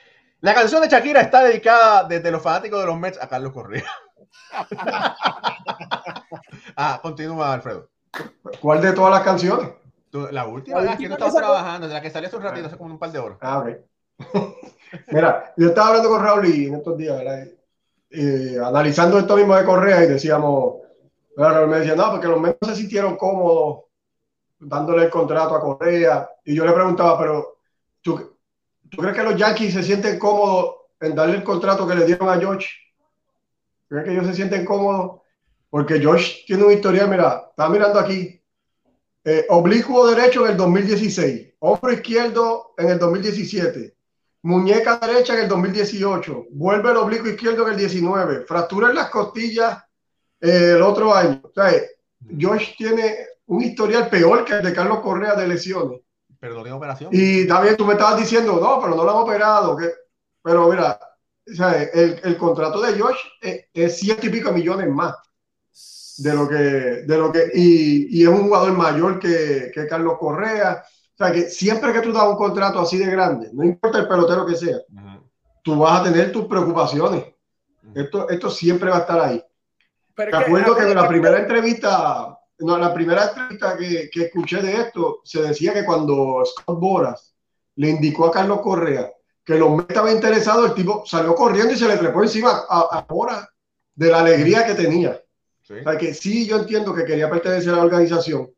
la 0.40 0.54
canción 0.54 0.80
de 0.80 0.88
Shakira 0.88 1.20
está 1.20 1.42
dedicada 1.42 2.04
desde 2.04 2.30
los 2.30 2.40
fanáticos 2.42 2.80
de 2.80 2.86
los 2.86 2.98
Mets 2.98 3.20
a 3.20 3.28
Carlos 3.28 3.52
Correa. 3.52 3.84
ah, 6.76 7.00
continúa, 7.02 7.54
Alfredo. 7.54 7.90
¿Cuál 8.60 8.80
de 8.80 8.92
todas 8.92 9.12
las 9.12 9.22
canciones? 9.22 9.70
La 10.30 10.46
última, 10.46 10.80
la, 10.80 10.96
que 10.96 11.08
no 11.08 11.14
estás 11.14 11.34
trabajando, 11.34 11.86
la 11.86 12.00
que 12.00 12.10
salió 12.10 12.28
hace 12.28 12.36
un 12.36 12.42
ratito, 12.42 12.66
hace 12.66 12.76
como 12.76 12.92
un 12.92 12.98
par 12.98 13.12
de 13.12 13.18
horas. 13.18 13.38
Ah, 13.40 13.58
ok. 13.58 13.68
Mira, 15.08 15.52
yo 15.56 15.68
estaba 15.68 15.88
hablando 15.88 16.08
con 16.08 16.22
Raúl 16.22 16.46
y 16.46 16.66
en 16.66 16.74
estos 16.74 16.96
días, 16.96 17.22
eh, 18.10 18.58
analizando 18.62 19.18
esto 19.18 19.36
mismo 19.36 19.54
de 19.54 19.64
Correa 19.64 20.04
y 20.04 20.08
decíamos, 20.08 20.76
Raúl 21.36 21.68
me 21.68 21.78
decía, 21.78 21.94
no, 21.94 22.10
porque 22.10 22.26
los 22.26 22.40
Mets 22.40 22.58
se 22.66 22.74
sintieron 22.74 23.16
cómodos 23.16 23.84
dándole 24.58 25.04
el 25.04 25.10
contrato 25.10 25.54
a 25.54 25.60
Correa. 25.60 26.28
Y 26.44 26.54
yo 26.54 26.64
le 26.64 26.72
preguntaba, 26.72 27.18
pero 27.18 27.58
¿tú, 28.02 28.36
¿tú 28.88 28.96
crees 28.98 29.16
que 29.16 29.22
los 29.22 29.36
Yankees 29.36 29.74
se 29.74 29.82
sienten 29.82 30.18
cómodos 30.18 30.76
en 31.00 31.14
darle 31.14 31.36
el 31.36 31.44
contrato 31.44 31.86
que 31.86 31.94
le 31.94 32.06
dieron 32.06 32.28
a 32.28 32.38
George? 32.38 32.68
¿Crees 33.88 34.04
que 34.04 34.12
ellos 34.12 34.26
se 34.26 34.34
sienten 34.34 34.64
cómodos? 34.64 35.22
Porque 35.70 36.00
George 36.00 36.44
tiene 36.46 36.64
una 36.64 36.74
historia, 36.74 37.06
mira, 37.06 37.46
estaba 37.50 37.68
mirando 37.68 37.98
aquí, 37.98 38.37
eh, 39.30 39.44
oblicuo 39.50 40.06
derecho 40.06 40.46
en 40.46 40.52
el 40.52 40.56
2016, 40.56 41.48
hombro 41.58 41.92
izquierdo 41.92 42.72
en 42.78 42.88
el 42.88 42.98
2017, 42.98 43.94
muñeca 44.44 44.98
derecha 44.98 45.34
en 45.34 45.40
el 45.40 45.48
2018, 45.48 46.46
vuelve 46.52 46.90
el 46.92 46.96
oblicuo 46.96 47.28
izquierdo 47.28 47.66
en 47.66 47.74
el 47.74 47.78
19, 47.78 48.46
fractura 48.46 48.88
en 48.88 48.94
las 48.94 49.10
costillas 49.10 49.84
eh, 50.40 50.72
el 50.76 50.80
otro 50.80 51.12
año. 51.14 51.42
O 51.44 51.52
sea, 51.52 51.70
Josh 52.40 52.74
tiene 52.78 53.16
un 53.44 53.60
historial 53.60 54.08
peor 54.08 54.46
que 54.46 54.54
el 54.54 54.62
de 54.62 54.72
Carlos 54.72 55.00
Correa 55.00 55.34
de 55.34 55.46
lesiones. 55.46 56.00
Pero 56.40 56.64
no 56.64 56.76
operación. 56.76 57.10
Y 57.12 57.46
también 57.46 57.76
tú 57.76 57.84
me 57.84 57.92
estabas 57.92 58.18
diciendo, 58.18 58.58
no, 58.58 58.80
pero 58.80 58.94
no 58.94 59.04
lo 59.04 59.10
han 59.10 59.16
operado. 59.24 59.76
Que... 59.76 59.92
Pero 60.42 60.70
mira, 60.70 60.98
o 61.46 61.54
sea, 61.54 61.82
el, 61.82 62.18
el, 62.24 62.36
contrato 62.38 62.80
de 62.80 62.98
Josh 62.98 63.18
es, 63.42 63.66
es 63.74 63.98
ciento 63.98 64.26
y 64.26 64.30
pico 64.30 64.52
millones 64.52 64.88
más 64.88 65.14
de 66.18 66.34
lo 66.34 66.48
que, 66.48 66.56
de 66.56 67.16
lo 67.16 67.32
que, 67.32 67.50
y, 67.54 68.18
y 68.18 68.22
es 68.22 68.28
un 68.28 68.44
jugador 68.44 68.72
mayor 68.72 69.18
que, 69.18 69.70
que, 69.72 69.86
Carlos 69.86 70.18
Correa. 70.18 70.82
O 70.84 71.16
sea, 71.16 71.32
que 71.32 71.42
siempre 71.48 71.92
que 71.92 72.00
tú 72.00 72.12
das 72.12 72.24
un 72.24 72.36
contrato 72.36 72.80
así 72.80 72.98
de 72.98 73.10
grande, 73.10 73.50
no 73.52 73.64
importa 73.64 73.98
el 73.98 74.08
pelotero 74.08 74.46
que 74.46 74.56
sea, 74.56 74.78
tú 75.62 75.78
vas 75.78 76.00
a 76.00 76.04
tener 76.04 76.30
tus 76.32 76.46
preocupaciones. 76.46 77.24
esto, 77.94 78.28
esto 78.28 78.50
siempre 78.50 78.90
va 78.90 78.98
a 78.98 79.00
estar 79.00 79.20
ahí. 79.20 79.42
Pero 80.14 80.30
Te 80.30 80.36
acuerdo 80.36 80.76
que, 80.76 80.82
en 80.82 80.94
la 80.94 81.08
primera 81.08 81.38
entrevista, 81.38 82.38
no, 82.58 82.78
la 82.78 82.92
primera 82.92 83.28
entrevista 83.28 83.76
que, 83.76 84.10
que, 84.12 84.24
escuché 84.24 84.60
de 84.60 84.80
esto, 84.80 85.20
se 85.24 85.42
decía 85.42 85.72
que 85.72 85.84
cuando 85.84 86.42
Scott 86.44 86.78
Boras 86.78 87.34
le 87.76 87.90
indicó 87.90 88.26
a 88.26 88.32
Carlos 88.32 88.60
Correa 88.60 89.10
que 89.44 89.54
los 89.54 89.70
Mets 89.70 89.88
estaban 89.88 90.14
interesados, 90.14 90.66
el 90.66 90.74
tipo 90.74 91.04
salió 91.06 91.34
corriendo 91.34 91.72
y 91.72 91.76
se 91.76 91.88
le 91.88 91.96
trepó 91.96 92.22
encima 92.22 92.64
a, 92.68 92.80
a 92.92 93.06
Boras 93.08 93.48
de 93.94 94.10
la 94.10 94.20
alegría 94.20 94.66
que 94.66 94.74
tenía. 94.74 95.18
Sí. 95.68 95.74
Que 96.00 96.14
sí, 96.14 96.46
yo 96.46 96.56
entiendo 96.56 96.94
que 96.94 97.04
quería 97.04 97.28
pertenecer 97.28 97.74
a 97.74 97.76
la 97.76 97.84
organización. 97.84 98.50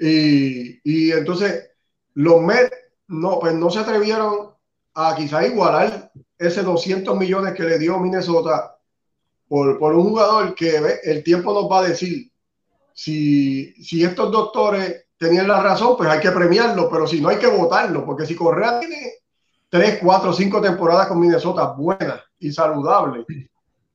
Y, 0.00 0.80
y 0.82 1.12
entonces 1.12 1.70
los 2.14 2.42
Mets 2.42 2.74
no, 3.06 3.38
pues 3.38 3.54
no 3.54 3.70
se 3.70 3.78
atrevieron 3.78 4.50
a 4.94 5.14
quizá 5.14 5.46
igualar 5.46 6.10
ese 6.36 6.62
200 6.62 7.16
millones 7.16 7.54
que 7.54 7.62
le 7.62 7.78
dio 7.78 7.98
Minnesota 8.00 8.76
por, 9.46 9.78
por, 9.78 9.94
un 9.94 10.08
jugador 10.08 10.54
que 10.56 10.98
el 11.04 11.22
tiempo 11.22 11.54
nos 11.54 11.70
va 11.70 11.78
a 11.80 11.88
decir 11.88 12.30
si, 12.92 13.72
si 13.80 14.02
estos 14.02 14.32
doctores 14.32 15.06
tenían 15.16 15.46
la 15.46 15.62
razón, 15.62 15.96
pues 15.96 16.10
hay 16.10 16.18
que 16.18 16.32
premiarlo, 16.32 16.90
pero 16.90 17.06
si 17.06 17.20
no 17.20 17.28
hay 17.28 17.38
que 17.38 17.46
votarlo, 17.46 18.04
porque 18.04 18.26
si 18.26 18.34
Correa 18.34 18.80
tiene 18.80 19.14
3, 19.68 20.00
4, 20.02 20.32
5 20.32 20.60
temporadas 20.60 21.06
con 21.06 21.20
Minnesota 21.20 21.66
buenas 21.76 22.20
y 22.40 22.50
saludables, 22.50 23.24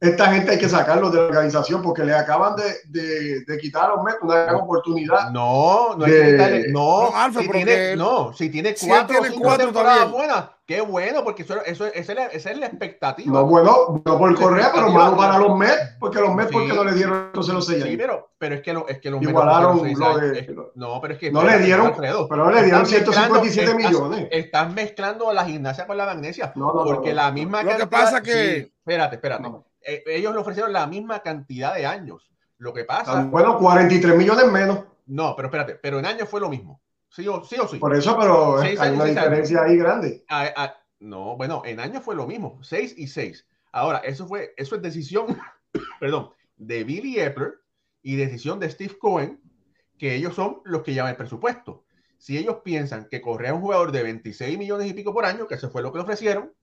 esta 0.04 0.34
gente 0.34 0.51
hay 0.51 0.60
que 0.60 0.68
sacarlo 0.68 1.10
de 1.10 1.18
la 1.18 1.24
organización 1.28 1.82
porque 1.82 2.04
le 2.04 2.14
acaban 2.14 2.56
de, 2.58 2.64
de, 2.89 3.45
de 3.45 3.58
quitar 3.58 3.86
a 3.86 3.95
los 3.95 4.04
Mets 4.04 4.18
una 4.22 4.43
gran 4.43 4.56
oportunidad. 4.56 5.32
No, 5.32 5.95
no 5.95 6.04
hay 6.04 6.12
que 6.12 6.32
quitarle. 6.32 6.72
No, 6.72 7.10
no, 7.10 7.16
Alfa, 7.16 7.41
si 7.41 7.49
tiene, 7.49 7.95
no, 7.95 8.34
si 8.34 8.49
tiene 8.49 8.76
cuatro, 8.76 9.16
si 9.16 9.30
tiene 9.30 9.41
cuatro 9.41 9.66
temporadas 9.66 10.12
buenas, 10.12 10.45
qué 10.66 10.82
bueno, 10.82 11.24
porque 11.24 11.43
eso, 11.43 11.64
eso, 11.66 11.86
esa, 11.86 12.26
es, 12.26 12.45
es 12.45 12.58
la 12.58 12.66
expectativa. 12.66 13.32
No, 13.32 13.45
bueno, 13.45 14.01
no 14.04 14.18
por 14.18 14.36
Correa, 14.36 14.72
pero 14.74 14.89
malo 14.89 15.16
para 15.16 15.38
los 15.38 15.58
Mets, 15.58 15.95
porque 16.01 16.20
los 16.20 16.36
Mets, 16.36 16.49
sí. 16.49 16.54
porque 16.54 16.74
no 16.74 16.84
le 16.84 16.93
dieron 16.93 17.28
entonces 17.28 17.54
los 17.54 17.66
seis 17.66 17.82
Sí, 17.84 17.95
pero, 17.95 18.32
pero 18.38 18.56
es 18.56 18.62
que, 18.62 18.74
lo, 18.74 18.86
es 18.89 18.99
que 18.99 19.10
los 19.10 19.22
Igualaron 19.22 19.82
Mets 19.82 19.99
lo 19.99 20.18
de, 20.18 20.39
es, 20.39 20.47
no, 20.76 20.99
pero 20.99 21.14
es 21.14 21.20
que 21.20 21.32
no 21.32 21.43
le 21.43 21.60
dieron, 21.60 21.88
Alfredo, 21.88 22.28
pero 22.28 22.51
le 22.51 22.64
dieron 22.64 22.86
157 22.86 23.72
estás, 23.72 23.76
millones. 23.76 24.28
Estás 24.32 24.74
mezclando 24.74 25.32
la 25.32 25.45
gimnasia 25.45 25.88
con 25.88 25.95
la 25.95 26.06
magnesia, 26.06 26.51
no, 26.56 26.74
no, 26.74 26.84
porque 26.84 27.14
la 27.14 27.32
misma 27.32 27.64
Lo 27.64 27.78
que 27.78 27.88
pasa 27.88 28.22
que... 28.22 28.74
Espérate, 28.84 29.16
espérate 29.16 29.47
eh, 29.86 30.03
ellos 30.07 30.34
le 30.34 30.39
ofrecieron 30.39 30.73
la 30.73 30.88
misma 30.88 31.21
cantidad 31.21 31.75
de 31.75 31.86
años. 31.86 32.31
Lo 32.57 32.73
que 32.73 32.86
pasa. 32.86 33.23
Bueno, 33.25 33.57
43 33.57 34.15
millones 34.15 34.51
menos. 34.51 34.79
No, 35.05 35.36
pero 35.36 35.47
espérate, 35.47 35.75
pero 35.75 35.99
en 35.99 36.05
años 36.05 36.29
fue 36.29 36.39
lo 36.39 36.49
mismo. 36.49 36.81
Sí 37.09 37.27
o 37.27 37.43
sí. 37.43 37.57
O 37.59 37.67
sí. 37.67 37.77
Por 37.77 37.95
eso, 37.95 38.17
pero 38.17 38.59
seis 38.61 38.79
hay 38.79 38.93
una 38.93 39.05
diferencia 39.05 39.59
años. 39.59 39.71
ahí 39.71 39.77
grande. 39.77 40.25
A, 40.29 40.43
a, 40.55 40.77
no, 41.03 41.36
bueno, 41.36 41.63
en 41.65 41.81
años 41.81 42.01
fue 42.01 42.15
lo 42.15 42.25
mismo, 42.25 42.59
6 42.63 42.95
y 42.97 43.07
6. 43.07 43.45
Ahora, 43.73 43.97
eso 43.99 44.25
fue, 44.25 44.53
eso 44.55 44.75
es 44.75 44.81
decisión, 44.81 45.38
perdón, 45.99 46.29
de 46.55 46.86
Billy 46.86 47.19
Epler 47.19 47.55
y 48.01 48.15
decisión 48.15 48.57
de 48.59 48.69
Steve 48.69 48.97
Cohen, 48.97 49.41
que 49.97 50.15
ellos 50.15 50.34
son 50.34 50.61
los 50.63 50.81
que 50.81 50.93
llevan 50.93 51.09
el 51.09 51.17
presupuesto. 51.17 51.84
Si 52.17 52.38
ellos 52.38 52.59
piensan 52.63 53.09
que 53.09 53.19
Correa 53.19 53.53
un 53.53 53.59
jugador 53.59 53.91
de 53.91 54.01
26 54.01 54.57
millones 54.57 54.89
y 54.89 54.93
pico 54.93 55.13
por 55.13 55.25
año, 55.25 55.45
que 55.45 55.55
eso 55.55 55.69
fue 55.69 55.81
lo 55.81 55.91
que 55.91 55.97
le 55.97 56.03
ofrecieron, 56.03 56.53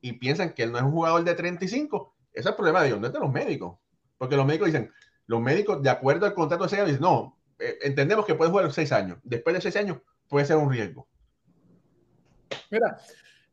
y 0.00 0.14
piensan 0.14 0.54
que 0.54 0.62
él 0.62 0.72
no 0.72 0.78
es 0.78 0.84
un 0.84 0.92
jugador 0.92 1.22
de 1.24 1.34
35, 1.34 2.15
ese 2.36 2.40
es 2.40 2.46
el 2.46 2.54
problema 2.54 2.82
de 2.82 2.88
ellos, 2.88 3.00
no 3.00 3.06
es 3.06 3.12
de 3.14 3.18
los 3.18 3.32
médicos. 3.32 3.78
Porque 4.18 4.36
los 4.36 4.44
médicos 4.44 4.66
dicen, 4.66 4.92
los 5.26 5.40
médicos, 5.40 5.82
de 5.82 5.88
acuerdo 5.88 6.26
al 6.26 6.34
contrato 6.34 6.64
de 6.64 6.68
seis 6.68 6.80
años, 6.80 6.90
dicen, 6.90 7.02
no, 7.02 7.38
eh, 7.58 7.78
entendemos 7.80 8.26
que 8.26 8.34
puede 8.34 8.50
jugar 8.50 8.70
seis 8.72 8.92
años. 8.92 9.18
Después 9.22 9.54
de 9.54 9.62
seis 9.62 9.76
años 9.76 9.98
puede 10.28 10.44
ser 10.44 10.56
un 10.56 10.70
riesgo. 10.70 11.08
Mira, 12.70 12.98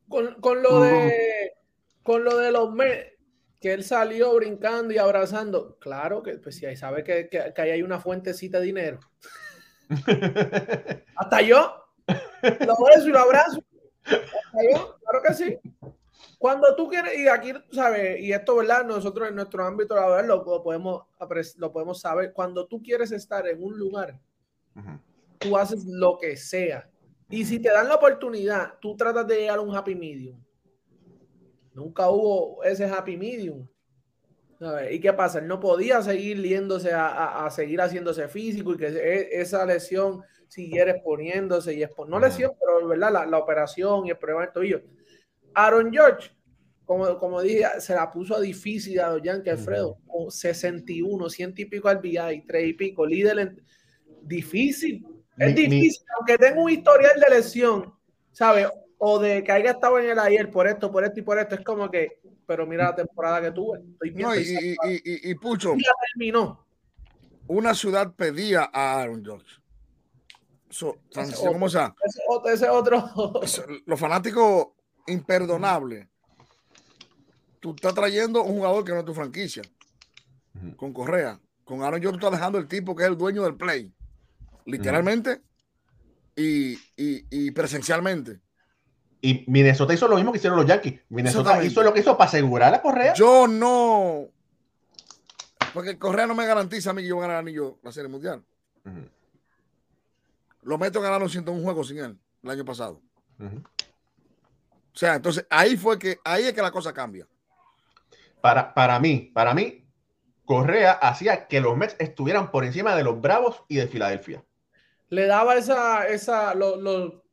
con, 0.09 0.35
con 0.41 0.61
lo 0.61 0.81
de 0.81 1.53
con 2.03 2.25
lo 2.25 2.37
de 2.37 2.51
los 2.51 2.73
médicos, 2.73 3.13
que 3.61 3.71
él 3.71 3.85
salió 3.85 4.35
brincando 4.35 4.93
y 4.93 4.97
abrazando, 4.97 5.77
claro 5.79 6.21
que 6.21 6.33
pues 6.33 6.57
si 6.57 6.65
ahí 6.65 6.75
sabe 6.75 7.05
que, 7.05 7.29
que, 7.29 7.53
que 7.55 7.61
ahí 7.61 7.71
hay 7.71 7.83
una 7.83 8.01
fuentecita 8.01 8.59
de 8.59 8.65
dinero. 8.65 8.99
Hasta 11.15 11.41
yo 11.41 11.83
lo 12.43 12.75
beso 12.85 13.07
y 13.07 13.11
lo 13.11 13.19
abrazo. 13.19 13.63
Hasta 14.03 14.63
yo, 14.69 14.99
claro 14.99 15.23
que 15.25 15.33
sí. 15.33 15.59
Cuando 16.43 16.75
tú 16.75 16.89
quieres, 16.89 17.17
y 17.17 17.29
aquí, 17.29 17.53
¿sabes? 17.71 18.19
Y 18.19 18.33
esto, 18.33 18.57
¿verdad? 18.57 18.83
Nosotros 18.83 19.29
en 19.29 19.35
nuestro 19.35 19.63
ámbito 19.63 19.95
laboral 19.95 20.27
lo, 20.27 20.43
podemos, 20.43 21.03
lo 21.55 21.71
podemos 21.71 22.01
saber. 22.01 22.33
Cuando 22.33 22.67
tú 22.67 22.83
quieres 22.83 23.13
estar 23.13 23.47
en 23.47 23.63
un 23.63 23.79
lugar, 23.79 24.19
-huh. 24.75 24.99
tú 25.39 25.55
haces 25.55 25.85
lo 25.85 26.17
que 26.17 26.35
sea. 26.35 26.91
Y 27.29 27.45
si 27.45 27.59
te 27.59 27.69
dan 27.69 27.87
la 27.87 27.95
oportunidad, 27.95 28.73
tú 28.81 28.97
tratas 28.97 29.25
de 29.25 29.37
llegar 29.37 29.59
a 29.59 29.61
un 29.61 29.73
happy 29.73 29.95
medium. 29.95 30.37
Nunca 31.73 32.09
hubo 32.09 32.61
ese 32.65 32.83
happy 32.87 33.15
medium. 33.15 33.65
¿sabes? 34.59 34.91
¿Y 34.91 34.99
qué 34.99 35.13
pasa? 35.13 35.39
Él 35.39 35.47
no 35.47 35.61
podía 35.61 36.01
seguir 36.01 36.39
liéndose 36.39 36.91
a, 36.91 37.07
a, 37.07 37.45
a, 37.45 37.51
seguir 37.51 37.79
haciéndose 37.79 38.27
físico 38.27 38.73
y 38.73 38.77
que 38.77 38.87
e, 38.87 39.39
esa 39.39 39.65
lesión 39.65 40.21
siguiera 40.49 40.91
exponiéndose 40.91 41.73
y 41.73 41.83
expon... 41.83 42.09
no 42.09 42.19
lesión, 42.19 42.51
pero 42.59 42.85
¿verdad? 42.85 43.13
La, 43.13 43.25
la 43.25 43.37
operación 43.37 44.07
y 44.07 44.09
el 44.09 44.17
problema 44.17 44.41
del 44.41 44.51
tobillo 44.51 44.81
Aaron 45.53 45.91
George, 45.91 46.31
como, 46.85 47.17
como 47.17 47.41
dije, 47.41 47.65
se 47.79 47.95
la 47.95 48.11
puso 48.11 48.39
difícil 48.39 48.99
a 48.99 49.11
los 49.13 49.21
Yankees, 49.21 49.53
Alfredo, 49.53 49.97
con 50.05 50.29
61, 50.29 51.29
100 51.29 51.53
y 51.57 51.65
pico 51.65 51.87
al 51.87 51.99
BI, 51.99 52.43
3 52.45 52.67
y 52.67 52.73
pico, 52.73 53.05
líder 53.05 53.39
en... 53.39 53.63
difícil. 54.21 55.05
Es 55.37 55.55
ni, 55.55 55.63
difícil, 55.63 56.01
ni... 56.01 56.15
aunque 56.17 56.37
tenga 56.37 56.61
un 56.61 56.69
historial 56.69 57.19
de 57.19 57.35
lesión, 57.35 57.93
¿sabes? 58.31 58.67
O 58.97 59.19
de 59.19 59.43
que 59.43 59.51
haya 59.51 59.71
estado 59.71 59.99
en 59.99 60.09
el 60.09 60.19
ayer 60.19 60.51
por 60.51 60.67
esto, 60.67 60.91
por 60.91 61.03
esto 61.03 61.19
y 61.19 61.23
por 61.23 61.39
esto, 61.39 61.55
es 61.55 61.61
como 61.61 61.89
que, 61.89 62.19
pero 62.45 62.67
mira 62.67 62.85
la 62.85 62.95
temporada 62.95 63.41
que 63.41 63.51
tuve. 63.51 63.79
Estoy 63.79 64.09
bien 64.11 64.27
no, 64.27 64.35
y, 64.35 64.75
y, 64.83 65.31
y, 65.31 65.35
Pucho, 65.35 65.75
ya 65.75 65.91
terminó. 66.11 66.65
Una 67.47 67.73
ciudad 67.73 68.13
pedía 68.15 68.69
a 68.71 69.01
Aaron 69.01 69.23
George. 69.23 69.63
So, 70.69 70.97
ese 71.11 71.35
¿Cómo 71.35 71.65
otro, 71.67 71.95
ese, 72.45 72.53
ese 72.53 72.69
otro. 72.69 73.09
Los 73.85 73.99
fanáticos 73.99 74.72
imperdonable. 75.07 76.07
Tú 77.59 77.71
estás 77.75 77.93
trayendo 77.93 78.43
un 78.43 78.57
jugador 78.57 78.83
que 78.83 78.91
no 78.91 78.99
es 78.99 79.05
tu 79.05 79.13
franquicia. 79.13 79.63
Uh 80.55 80.59
-huh. 80.67 80.75
Con 80.75 80.93
Correa. 80.93 81.39
Con 81.63 81.81
Aaron 81.81 82.01
George 82.01 82.17
estás 82.17 82.31
dejando 82.31 82.57
el 82.57 82.67
tipo 82.67 82.95
que 82.95 83.03
es 83.03 83.09
el 83.09 83.17
dueño 83.17 83.43
del 83.43 83.55
play. 83.55 83.91
literalmente 84.65 85.41
y, 86.35 86.73
y, 86.97 87.25
y 87.29 87.51
presencialmente. 87.51 88.39
Y 89.21 89.43
Minnesota 89.49 89.93
hizo 89.93 90.07
lo 90.07 90.15
mismo 90.15 90.31
que 90.31 90.37
hicieron 90.37 90.57
los 90.57 90.65
Yankees. 90.67 91.01
Minnesota 91.09 91.63
hizo 91.63 91.81
lo 91.83 91.93
que 91.93 91.99
hizo 92.01 92.17
para 92.17 92.27
asegurar 92.29 92.71
la 92.71 92.81
correa. 92.81 93.13
Yo 93.13 93.47
no. 93.47 94.27
Porque 95.73 95.97
Correa 95.97 96.27
no 96.27 96.35
me 96.35 96.45
garantiza 96.45 96.89
a 96.91 96.93
mí 96.93 97.01
que 97.01 97.07
yo 97.07 97.17
a 97.17 97.21
ganar 97.21 97.35
el 97.37 97.47
anillo 97.47 97.77
la 97.83 97.91
Serie 97.91 98.09
Mundial. 98.09 98.43
Ujú, 98.85 99.09
Los 100.63 100.79
Mets 100.79 100.97
ganaron 100.97 101.29
101 101.29 101.63
juegos 101.63 101.87
sin 101.87 101.97
él 101.99 102.19
el 102.43 102.49
año 102.49 102.63
pasado. 102.65 103.01
O 104.93 104.97
sea, 104.97 105.15
entonces 105.15 105.45
ahí 105.49 105.75
fue 105.75 105.97
que, 105.97 106.19
ahí 106.23 106.43
es 106.43 106.53
que 106.53 106.61
la 106.61 106.71
cosa 106.71 106.93
cambia. 106.93 107.27
Para, 108.41 108.73
para 108.73 108.99
mí, 108.99 109.31
para 109.33 109.53
mí, 109.53 109.83
Correa 110.45 110.91
hacía 110.91 111.47
que 111.47 111.61
los 111.61 111.75
Mets 111.75 111.95
estuvieran 111.99 112.51
por 112.51 112.63
encima 112.63 112.95
de 112.95 113.03
los 113.03 113.19
Bravos 113.19 113.63
y 113.67 113.77
de 113.77 113.87
Filadelfia. 113.87 114.43
Le 115.09 115.25
daba 115.25 115.55
esa, 115.55 116.07
esa, 116.07 116.53
lo. 116.53 117.23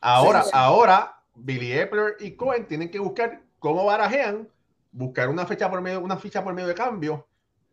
Ahora, 0.00 0.42
Sí, 0.42 0.50
sí. 0.50 0.50
ahora, 0.52 1.22
Billy 1.34 1.72
Epler 1.72 2.16
y 2.20 2.32
Cohen 2.32 2.66
tienen 2.66 2.90
que 2.90 2.98
buscar 2.98 3.40
cómo 3.58 3.84
barajean, 3.84 4.48
buscar 4.92 5.28
una 5.28 5.46
fecha 5.46 5.70
por 5.70 5.80
medio, 5.80 6.00
una 6.00 6.18
ficha 6.18 6.44
por 6.44 6.52
medio 6.52 6.68
de 6.68 6.74
cambio, 6.74 7.26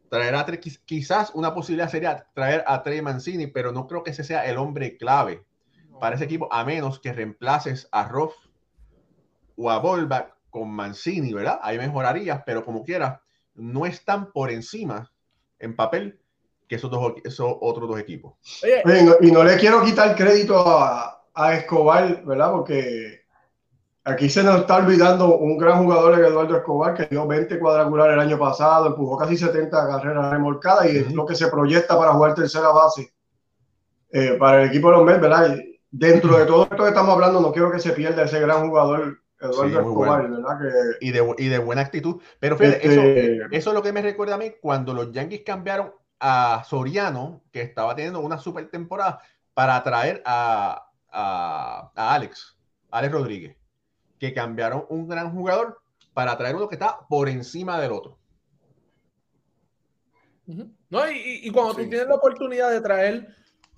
traer 0.09 0.35
a 0.35 0.45
quizás 0.85 1.31
una 1.33 1.53
posibilidad 1.53 1.89
sería 1.89 2.27
traer 2.33 2.63
a 2.67 2.81
Trey 2.83 3.01
Mancini, 3.01 3.47
pero 3.47 3.71
no 3.71 3.87
creo 3.87 4.03
que 4.03 4.11
ese 4.11 4.23
sea 4.23 4.45
el 4.45 4.57
hombre 4.57 4.97
clave 4.97 5.43
para 5.99 6.15
ese 6.15 6.25
equipo, 6.25 6.47
a 6.51 6.63
menos 6.65 6.99
que 6.99 7.13
reemplaces 7.13 7.87
a 7.91 8.07
Roth 8.07 8.33
o 9.55 9.69
a 9.69 9.79
Volbach 9.79 10.33
con 10.49 10.69
Mancini, 10.69 11.33
¿verdad? 11.33 11.59
Ahí 11.61 11.77
mejorarías, 11.77 12.41
pero 12.45 12.63
como 12.63 12.83
quiera, 12.83 13.21
no 13.55 13.85
están 13.85 14.31
por 14.31 14.51
encima 14.51 15.11
en 15.59 15.75
papel 15.75 16.19
que 16.67 16.75
esos, 16.75 16.89
dos, 16.91 17.13
esos 17.23 17.55
otros 17.61 17.87
dos 17.89 17.99
equipos. 17.99 18.33
Oye, 18.63 19.03
no- 19.03 19.15
y 19.21 19.31
no 19.31 19.43
le 19.43 19.57
quiero 19.57 19.83
quitar 19.83 20.15
crédito 20.15 20.57
a, 20.67 21.23
a 21.33 21.53
Escobar, 21.55 22.23
¿verdad? 22.25 22.51
Porque 22.51 23.21
aquí 24.03 24.29
se 24.29 24.43
nos 24.43 24.61
está 24.61 24.77
olvidando 24.77 25.37
un 25.37 25.57
gran 25.57 25.83
jugador, 25.83 26.19
Eduardo 26.19 26.57
Escobar, 26.57 26.93
que 26.95 27.05
dio 27.05 27.25
20 27.27 27.59
cuadrangulares 27.59 28.15
el 28.15 28.19
año 28.19 28.37
pasado, 28.39 28.87
empujó 28.87 29.17
casi 29.17 29.37
70 29.37 29.87
carreras 29.87 30.31
remolcadas 30.31 30.85
y 30.91 30.97
es 30.97 31.07
Ujú. 31.07 31.15
lo 31.15 31.25
que 31.25 31.35
se 31.35 31.47
proyecta 31.47 31.97
para 31.97 32.13
jugar 32.13 32.35
tercera 32.35 32.69
base 32.69 33.13
eh, 34.11 34.35
para 34.39 34.61
el 34.63 34.69
equipo 34.69 34.89
de 34.89 34.97
los 34.97 35.05
Mets, 35.05 35.21
¿verdad? 35.21 35.57
Dentro 35.95 36.37
de 36.37 36.45
todo 36.47 36.63
esto 36.63 36.75
que 36.75 36.87
estamos 36.89 37.13
hablando, 37.13 37.39
no 37.39 37.51
quiero 37.51 37.71
que 37.71 37.79
se 37.79 37.91
pierda 37.93 38.23
ese 38.23 38.39
gran 38.39 38.67
jugador, 38.67 39.19
Eduardo 39.39 39.63
Sí, 39.69 39.75
Escobar, 39.75 40.27
¿verdad? 40.29 40.59
Que, 40.59 41.05
Y 41.05 41.11
de, 41.11 41.35
y 41.37 41.47
de 41.49 41.59
buena 41.59 41.81
actitud. 41.83 42.19
Pero 42.39 42.57
fíjate, 42.57 42.77
este, 42.87 43.35
eso, 43.35 43.45
Eso 43.51 43.69
es 43.69 43.73
lo 43.75 43.83
que 43.83 43.93
me 43.93 44.01
recuerda 44.01 44.33
a 44.35 44.37
mí 44.39 44.53
cuando 44.59 44.93
los 44.93 45.11
Yankees 45.11 45.43
cambiaron 45.45 45.91
a 46.19 46.63
Soriano, 46.65 47.43
que 47.51 47.61
estaba 47.61 47.93
teniendo 47.95 48.21
una 48.21 48.39
super 48.39 48.69
temporada, 48.71 49.19
para 49.53 49.83
traer 49.83 50.23
a, 50.25 50.87
a, 51.11 51.91
a 51.95 52.13
Alex, 52.15 52.57
Alex 52.89 53.13
Rodríguez, 53.13 53.55
que 54.17 54.33
cambiaron 54.33 54.85
un 54.89 55.07
gran 55.07 55.31
jugador 55.31 55.79
para 56.13 56.35
traer 56.37 56.55
uno 56.55 56.67
que 56.69 56.75
está 56.75 57.05
por 57.07 57.29
encima 57.29 57.79
del 57.79 57.91
otro. 57.91 58.17
No, 60.89 61.09
y, 61.09 61.15
y- 61.17 61.47
y 61.47 61.51
cuando 61.51 61.73
Sí. 61.75 61.83
tú 61.83 61.89
tienes 61.89 62.07
la 62.07 62.15
oportunidad 62.15 62.71
de 62.71 62.81
traer 62.81 63.35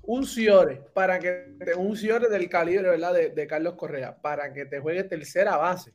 un 0.08 0.26
Ciore 0.26 0.84
para 0.94 1.20
que 1.20 1.56
te- 1.60 1.76
un 1.76 1.96
Ciore 1.96 2.28
del 2.30 2.50
calibre, 2.50 2.90
¿verdad? 2.90 3.14
De, 3.14 3.48
Carlos 3.48 3.76
Correa, 3.76 4.20
para 4.22 4.52
que 4.54 4.66
te 4.66 4.80
juegue 4.80 5.04
tercera 5.04 5.58
base. 5.58 5.94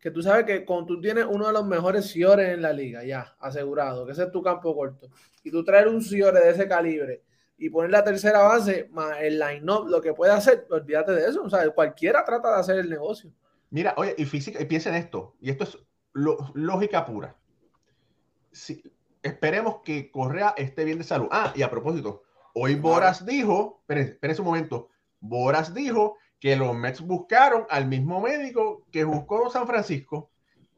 Que 0.00 0.10
tú 0.10 0.22
sabes 0.22 0.44
que 0.44 0.64
cuando 0.64 0.86
tú 0.86 1.00
tienes 1.00 1.24
uno 1.28 1.46
de 1.46 1.52
los 1.52 1.66
mejores 1.66 2.06
Ciores 2.06 2.50
en 2.50 2.62
la 2.62 2.72
liga, 2.72 3.04
ya, 3.04 3.36
asegurado, 3.40 4.06
que 4.06 4.12
ese 4.12 4.24
es 4.24 4.30
tu 4.30 4.42
campo 4.42 4.74
corto, 4.74 5.08
y 5.42 5.50
tú 5.50 5.64
traer 5.64 5.88
un 5.88 6.02
Ciore 6.02 6.40
de 6.40 6.50
ese 6.50 6.68
calibre 6.68 7.22
y 7.56 7.70
poner 7.70 7.90
la 7.90 8.04
tercera 8.04 8.42
base, 8.42 8.88
más 8.92 9.16
el 9.20 9.38
line-up, 9.38 9.88
lo 9.88 10.00
que 10.00 10.14
puede 10.14 10.32
hacer, 10.32 10.66
olvídate 10.70 11.12
de 11.12 11.26
eso. 11.26 11.42
O 11.42 11.50
sea, 11.50 11.68
cualquiera 11.70 12.24
trata 12.24 12.54
de 12.54 12.60
hacer 12.60 12.78
el 12.78 12.88
negocio. 12.88 13.32
Mira, 13.70 13.94
oye, 13.96 14.14
y 14.16 14.24
física, 14.24 14.62
y 14.62 14.66
piensa 14.66 14.90
en 14.90 14.96
esto, 14.96 15.34
y 15.40 15.50
esto 15.50 15.64
es 15.64 15.78
lógica 16.14 17.04
pura. 17.04 17.36
Si, 18.52 18.82
esperemos 19.22 19.82
que 19.84 20.10
Correa 20.10 20.54
esté 20.56 20.84
bien 20.84 20.98
de 20.98 21.04
salud. 21.04 21.28
Ah, 21.30 21.52
y 21.54 21.62
a 21.62 21.70
propósito, 21.70 22.22
hoy. 22.60 22.74
Boras 22.74 23.24
dijo, 23.24 23.78
espérense, 23.80 24.12
espérense 24.12 24.42
un 24.42 24.48
momento, 24.48 24.88
Boras 25.20 25.74
dijo 25.74 26.16
que 26.40 26.56
los 26.56 26.74
Mets 26.74 27.00
buscaron 27.00 27.66
al 27.70 27.86
mismo 27.86 28.20
médico 28.20 28.84
que 28.92 29.04
buscó 29.04 29.50
San 29.50 29.66
Francisco, 29.66 30.30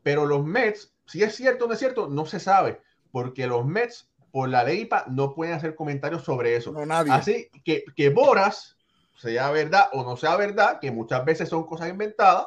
pero 0.02 0.24
los 0.24 0.44
Mets, 0.44 0.94
si 1.06 1.22
es 1.22 1.34
cierto 1.34 1.64
o 1.64 1.68
no 1.68 1.74
es 1.74 1.80
cierto, 1.80 2.08
no 2.08 2.26
se 2.26 2.40
sabe, 2.40 2.80
porque 3.12 3.46
los 3.46 3.66
Mets, 3.66 4.10
por 4.32 4.48
la 4.48 4.64
ley 4.64 4.82
IPA, 4.82 5.06
no 5.08 5.34
pueden 5.34 5.54
hacer 5.54 5.74
comentarios 5.74 6.22
sobre 6.22 6.56
eso. 6.56 6.72
No, 6.72 6.86
nadie. 6.86 7.12
Así 7.12 7.50
que, 7.64 7.84
que 7.96 8.08
Boras, 8.10 8.76
sea 9.16 9.50
verdad 9.50 9.88
o 9.92 10.02
no 10.02 10.16
sea 10.16 10.36
verdad, 10.36 10.78
que 10.80 10.90
muchas 10.90 11.24
veces 11.24 11.48
son 11.48 11.64
cosas 11.64 11.90
inventadas 11.90 12.46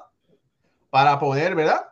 para 0.90 1.20
poner, 1.20 1.56
¿verdad? 1.56 1.90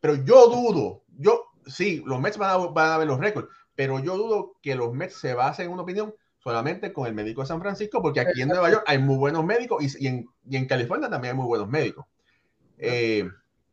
Pero 0.00 0.14
yo 0.14 0.48
dudo, 0.48 1.02
yo, 1.18 1.44
sí, 1.66 2.02
los 2.06 2.20
Mets 2.20 2.38
van 2.38 2.50
a, 2.50 2.56
van 2.56 2.92
a 2.92 2.98
ver 2.98 3.08
los 3.08 3.20
récords, 3.20 3.48
pero 3.74 3.98
yo 3.98 4.16
dudo 4.16 4.54
que 4.62 4.74
los 4.74 4.92
Mets 4.92 5.16
se 5.16 5.34
basen 5.34 5.66
en 5.66 5.72
una 5.72 5.82
opinión 5.82 6.14
solamente 6.42 6.92
con 6.92 7.06
el 7.06 7.14
médico 7.14 7.42
de 7.42 7.46
San 7.46 7.60
Francisco, 7.60 8.02
porque 8.02 8.20
aquí 8.20 8.42
en 8.42 8.48
Nueva 8.48 8.70
York 8.70 8.84
hay 8.86 8.98
muy 8.98 9.16
buenos 9.16 9.44
médicos 9.44 9.82
y, 9.82 10.04
y 10.04 10.08
en, 10.08 10.28
y 10.48 10.56
en 10.56 10.66
California 10.66 11.08
también 11.08 11.32
hay 11.32 11.36
muy 11.38 11.46
buenos 11.46 11.68
médicos. 11.68 12.06
Eh, 12.78 13.28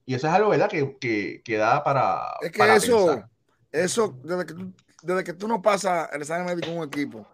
y 0.06 0.14
eso 0.14 0.28
es 0.28 0.34
algo, 0.34 0.50
¿verdad? 0.50 0.70
Que, 0.70 0.98
que, 1.00 1.42
que 1.44 1.58
da 1.58 1.84
para. 1.84 2.36
Es 2.42 2.52
que 2.52 2.60
para 2.60 2.76
eso, 2.76 3.08
pensar. 3.08 3.30
eso, 3.72 4.20
desde 4.24 4.46
que, 4.46 4.54
tú, 4.54 4.74
desde 5.02 5.24
que 5.24 5.34
tú 5.34 5.48
no 5.48 5.62
pasas 5.62 6.10
el 6.14 6.22
examen 6.22 6.46
médico 6.46 6.68
en 6.68 6.78
un 6.78 6.88
equipo, 6.88 7.28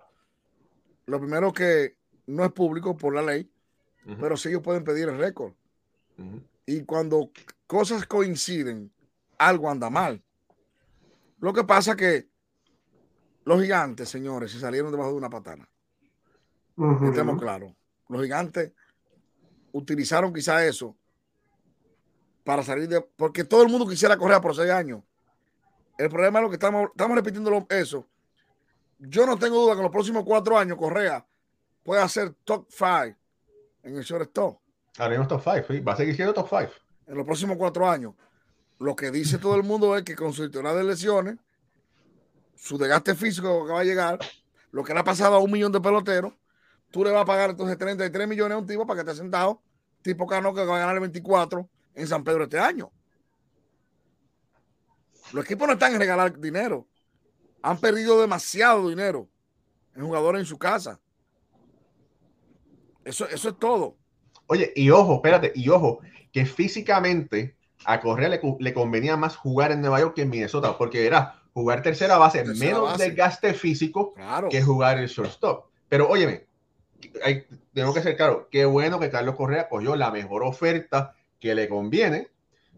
lo 1.05 1.19
primero 1.19 1.51
que 1.51 1.97
no 2.27 2.45
es 2.45 2.51
público 2.51 2.95
por 2.95 3.13
la 3.13 3.21
ley, 3.21 3.49
pero 4.19 4.37
sí 4.37 4.49
ellos 4.49 4.61
pueden 4.61 4.83
pedir 4.83 5.09
el 5.09 5.17
récord. 5.17 5.53
ujú. 6.17 6.41
Y 6.65 6.83
cuando 6.83 7.29
cosas 7.67 8.07
coinciden, 8.07 8.91
algo 9.37 9.69
anda 9.69 9.89
mal. 9.89 10.23
Lo 11.39 11.53
que 11.53 11.63
pasa 11.63 11.95
que 11.95 12.27
los 13.45 13.61
gigantes, 13.61 14.09
señores, 14.09 14.51
se 14.51 14.59
salieron 14.59 14.91
debajo 14.91 15.11
de 15.11 15.17
una 15.17 15.29
patana. 15.29 15.67
ujú. 16.75 17.05
Estemos 17.07 17.39
claros. 17.39 17.71
Los 18.09 18.21
gigantes 18.21 18.71
utilizaron 19.71 20.33
quizá 20.33 20.65
eso 20.65 20.95
para 22.43 22.63
salir 22.63 22.87
de. 22.87 23.01
Porque 23.01 23.43
todo 23.43 23.63
el 23.63 23.69
mundo 23.69 23.87
quisiera 23.87 24.17
correr 24.17 24.41
por 24.41 24.55
seis 24.55 24.71
años. 24.71 25.01
El 25.97 26.09
problema 26.09 26.39
es 26.39 26.43
lo 26.43 26.49
que 26.49 26.55
estamos, 26.55 26.89
estamos 26.91 27.15
repitiendo 27.15 27.49
lo- 27.49 27.65
eso. 27.69 28.05
Yo 28.99 29.25
no 29.25 29.37
tengo 29.37 29.61
duda 29.61 29.73
que 29.73 29.79
en 29.79 29.83
los 29.83 29.91
próximos 29.91 30.23
cuatro 30.25 30.57
años 30.57 30.77
Correa 30.77 31.25
pueda 31.83 32.07
ser 32.09 32.33
top 32.43 32.65
five 32.69 33.15
en 33.83 33.95
el 33.97 34.03
shortstop. 34.03 34.59
Ahora 34.97 35.21
es 35.21 35.27
top 35.27 35.41
5, 35.43 35.65
sí, 35.73 35.79
va 35.81 35.93
a 35.93 35.95
seguir 35.97 36.15
siendo 36.15 36.33
top 36.33 36.47
5. 36.49 36.71
En 37.07 37.15
los 37.17 37.25
próximos 37.25 37.57
cuatro 37.57 37.87
años. 37.89 38.13
Lo 38.79 38.95
que 38.95 39.11
dice 39.11 39.37
todo 39.37 39.55
el 39.55 39.63
mundo 39.63 39.95
es 39.97 40.03
que 40.03 40.15
con 40.15 40.31
su 40.33 40.45
historial 40.45 40.75
de 40.77 40.83
lesiones, 40.85 41.37
su 42.55 42.77
desgaste 42.77 43.15
físico 43.15 43.65
que 43.65 43.73
va 43.73 43.81
a 43.81 43.83
llegar, 43.83 44.19
lo 44.71 44.83
que 44.83 44.93
le 44.93 44.99
ha 44.99 45.03
pasado 45.03 45.35
a 45.35 45.39
un 45.39 45.51
millón 45.51 45.71
de 45.71 45.81
peloteros, 45.81 46.33
tú 46.91 47.03
le 47.03 47.11
vas 47.11 47.23
a 47.23 47.25
pagar 47.25 47.51
entonces 47.51 47.77
33 47.77 48.27
millones 48.27 48.55
a 48.55 48.59
un 48.59 48.67
tipo 48.67 48.85
para 48.85 49.03
que 49.03 49.09
esté 49.09 49.21
sentado, 49.21 49.61
tipo 50.01 50.25
Cano 50.25 50.53
que 50.53 50.65
va 50.65 50.77
a 50.77 50.79
ganar 50.79 50.95
el 50.95 51.01
24 51.01 51.69
en 51.95 52.07
San 52.07 52.23
Pedro 52.23 52.43
este 52.43 52.59
año. 52.59 52.91
Los 55.33 55.45
equipos 55.45 55.67
no 55.67 55.73
están 55.73 55.93
en 55.93 55.99
regalar 55.99 56.39
dinero. 56.39 56.87
Han 57.61 57.79
perdido 57.79 58.21
demasiado 58.21 58.87
dinero 58.89 59.27
en 59.95 60.03
jugadores 60.05 60.41
en 60.41 60.45
su 60.45 60.57
casa. 60.57 60.99
Eso, 63.03 63.27
eso 63.27 63.49
es 63.49 63.59
todo. 63.59 63.97
Oye, 64.47 64.71
y 64.75 64.89
ojo, 64.91 65.15
espérate, 65.15 65.51
y 65.55 65.69
ojo, 65.69 65.99
que 66.31 66.45
físicamente 66.45 67.57
a 67.85 67.99
Correa 67.99 68.29
le, 68.29 68.41
le 68.59 68.73
convenía 68.73 69.17
más 69.17 69.35
jugar 69.35 69.71
en 69.71 69.81
Nueva 69.81 69.99
York 69.99 70.15
que 70.15 70.21
en 70.23 70.29
Minnesota, 70.29 70.77
porque 70.77 71.05
era 71.05 71.41
jugar 71.55 71.81
tercera 71.81 72.17
base, 72.17 72.43
Tercera 72.43 72.65
menos 72.71 72.83
base. 72.91 73.05
desgaste 73.09 73.53
físico 73.55 74.13
Claro. 74.13 74.49
que 74.49 74.61
jugar 74.61 74.99
el 74.99 75.07
shortstop. 75.07 75.65
Pero 75.89 76.07
óyeme, 76.09 76.45
hay, 77.23 77.45
tengo 77.73 77.93
que 77.93 78.01
ser 78.01 78.15
claro, 78.17 78.47
qué 78.51 78.65
bueno 78.65 78.99
que 78.99 79.09
Carlos 79.09 79.35
Correa 79.35 79.67
cogió 79.69 79.95
la 79.95 80.11
mejor 80.11 80.43
oferta 80.43 81.15
que 81.39 81.55
le 81.55 81.67
conviene. 81.69 82.27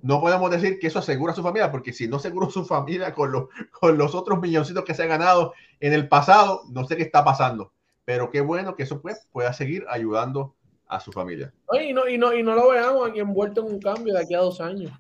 No 0.04 0.22
podemos 0.22 0.52
decir 0.52 0.78
que 0.80 0.88
eso 0.88 1.00
asegura 1.00 1.34
a 1.34 1.36
su 1.36 1.42
familia, 1.42 1.72
porque 1.72 1.92
si 1.92 2.08
no 2.08 2.18
aseguró 2.18 2.52
su 2.52 2.64
familia 2.66 3.14
con 3.16 3.32
los, 3.32 3.46
con 3.72 3.98
los 3.98 4.14
otros 4.14 4.40
milloncitos 4.40 4.84
que 4.86 4.94
se 4.94 5.04
ha 5.04 5.08
ganado 5.08 5.54
en 5.80 5.92
el 5.94 6.08
pasado, 6.08 6.62
no 6.70 6.86
sé 6.86 6.96
qué 6.98 7.04
está 7.04 7.24
pasando. 7.26 7.74
Pero 8.06 8.30
qué 8.30 8.42
bueno 8.42 8.76
que 8.76 8.84
eso 8.84 9.02
pues, 9.02 9.28
pueda 9.32 9.52
seguir 9.54 9.86
ayudando 9.90 10.54
a 10.88 11.00
su 11.00 11.12
familia. 11.12 11.52
No, 11.72 11.82
Y 11.82 11.94
no, 11.94 12.08
y, 12.08 12.18
no, 12.20 12.32
y 12.34 12.44
no 12.44 12.54
lo 12.54 12.70
veamos 12.70 13.10
aquí 13.10 13.20
envuelto 13.20 13.66
en 13.66 13.74
un 13.74 13.80
cambio 13.82 14.14
de 14.14 14.22
aquí 14.22 14.36
a 14.36 14.40
dos 14.40 14.62
años. 14.62 14.92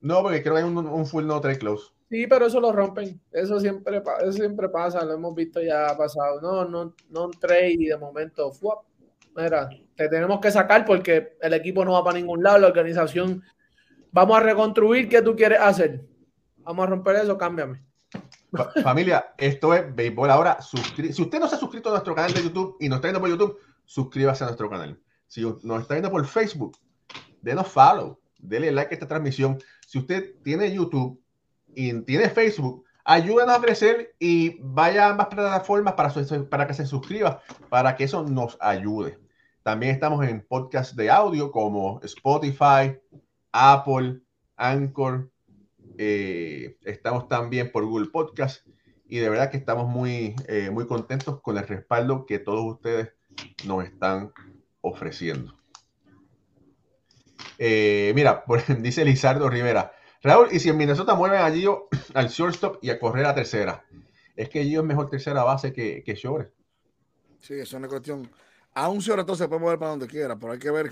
No, 0.00 0.22
porque 0.22 0.40
creo 0.42 0.54
que 0.54 0.60
hay 0.62 0.66
un, 0.68 0.78
un 0.78 1.04
full 1.06 1.24
no 1.26 1.40
trade 1.40 1.58
close. 1.58 1.90
Sí, 2.08 2.26
pero 2.26 2.46
eso 2.46 2.60
lo 2.60 2.70
rompen. 2.70 3.20
Eso 3.32 3.58
siempre, 3.58 4.02
eso 4.22 4.32
siempre 4.32 4.68
pasa, 4.68 5.04
lo 5.04 5.14
hemos 5.14 5.34
visto 5.34 5.62
ya 5.62 5.96
pasado. 5.96 6.40
No, 6.40 6.64
no, 6.64 6.94
no 7.10 7.30
trade 7.30 7.72
y 7.72 7.86
de 7.86 7.96
momento, 7.96 8.52
¡fuap! 8.52 8.84
mira, 9.36 9.68
te 9.96 10.08
tenemos 10.08 10.40
que 10.40 10.50
sacar 10.50 10.84
porque 10.84 11.36
el 11.40 11.54
equipo 11.54 11.84
no 11.84 11.92
va 11.92 12.04
para 12.04 12.18
ningún 12.18 12.42
lado, 12.42 12.58
la 12.58 12.68
organización. 12.68 13.42
Vamos 14.12 14.36
a 14.36 14.40
reconstruir, 14.40 15.08
¿qué 15.08 15.22
tú 15.22 15.34
quieres 15.34 15.58
hacer? 15.60 16.04
Vamos 16.58 16.86
a 16.86 16.90
romper 16.90 17.16
eso, 17.16 17.36
cámbiame. 17.36 17.82
familia, 18.82 19.34
esto 19.36 19.74
es 19.74 19.94
Béisbol 19.94 20.30
Ahora. 20.30 20.58
Si 20.62 21.22
usted 21.22 21.40
no 21.40 21.48
se 21.48 21.56
ha 21.56 21.58
suscrito 21.58 21.88
a 21.88 21.92
nuestro 21.92 22.14
canal 22.14 22.32
de 22.32 22.42
YouTube 22.42 22.76
y 22.80 22.88
nos 22.88 22.98
está 22.98 23.08
viendo 23.08 23.20
por 23.20 23.30
YouTube, 23.30 23.58
suscríbase 23.84 24.44
a 24.44 24.46
nuestro 24.46 24.70
canal. 24.70 24.98
Si 25.26 25.42
nos 25.42 25.82
está 25.82 25.94
viendo 25.94 26.10
por 26.10 26.24
Facebook, 26.26 26.78
denos 27.40 27.66
follow, 27.66 28.20
denle 28.38 28.70
like 28.70 28.92
a 28.92 28.94
esta 28.94 29.08
transmisión. 29.08 29.58
Si 29.86 29.98
usted 29.98 30.36
tiene 30.42 30.72
YouTube 30.72 31.20
y 31.76 31.92
tiene 32.02 32.28
Facebook, 32.28 32.84
ayúdanos 33.04 33.56
a 33.56 33.60
crecer 33.60 34.14
y 34.18 34.56
vaya 34.60 35.06
a 35.06 35.10
ambas 35.10 35.28
plataformas 35.28 35.94
para, 35.94 36.12
para 36.48 36.66
que 36.66 36.74
se 36.74 36.86
suscriba, 36.86 37.42
para 37.68 37.96
que 37.96 38.04
eso 38.04 38.22
nos 38.22 38.56
ayude. 38.60 39.18
También 39.62 39.92
estamos 39.92 40.26
en 40.26 40.46
podcast 40.46 40.94
de 40.94 41.10
audio 41.10 41.50
como 41.50 42.00
Spotify, 42.02 42.98
Apple, 43.52 44.20
Anchor. 44.56 45.30
Eh, 45.96 46.76
estamos 46.82 47.28
también 47.28 47.70
por 47.72 47.84
Google 47.84 48.10
Podcast 48.10 48.66
y 49.06 49.18
de 49.18 49.30
verdad 49.30 49.50
que 49.50 49.56
estamos 49.56 49.86
muy, 49.86 50.34
eh, 50.48 50.70
muy 50.70 50.86
contentos 50.86 51.40
con 51.40 51.56
el 51.56 51.66
respaldo 51.66 52.26
que 52.26 52.38
todos 52.38 52.64
ustedes 52.64 53.12
nos 53.64 53.84
están 53.84 54.32
ofreciendo. 54.80 55.56
Eh, 57.58 58.12
mira, 58.14 58.44
dice 58.80 59.04
Lizardo 59.04 59.48
Rivera, 59.48 59.92
Raúl, 60.24 60.48
y 60.50 60.58
si 60.58 60.70
en 60.70 60.78
Minnesota 60.78 61.14
mueven 61.14 61.40
a 61.40 61.50
Gio 61.50 61.88
al 62.14 62.28
shortstop 62.28 62.78
y 62.82 62.88
a 62.90 62.98
correr 62.98 63.26
a 63.26 63.34
tercera, 63.34 63.84
es 64.34 64.48
que 64.48 64.64
Gio 64.64 64.80
es 64.80 64.86
mejor 64.86 65.10
tercera 65.10 65.44
base 65.44 65.72
que, 65.72 66.02
que 66.02 66.14
Shore. 66.14 66.50
Sí, 67.38 67.54
es 67.54 67.72
una 67.74 67.88
cuestión. 67.88 68.30
A 68.72 68.88
un 68.88 68.98
shortstop 69.00 69.36
se 69.36 69.48
puede 69.48 69.60
mover 69.60 69.78
para 69.78 69.90
donde 69.90 70.06
quiera, 70.06 70.36
pero 70.36 70.54
hay 70.54 70.58
que 70.58 70.70
ver 70.70 70.90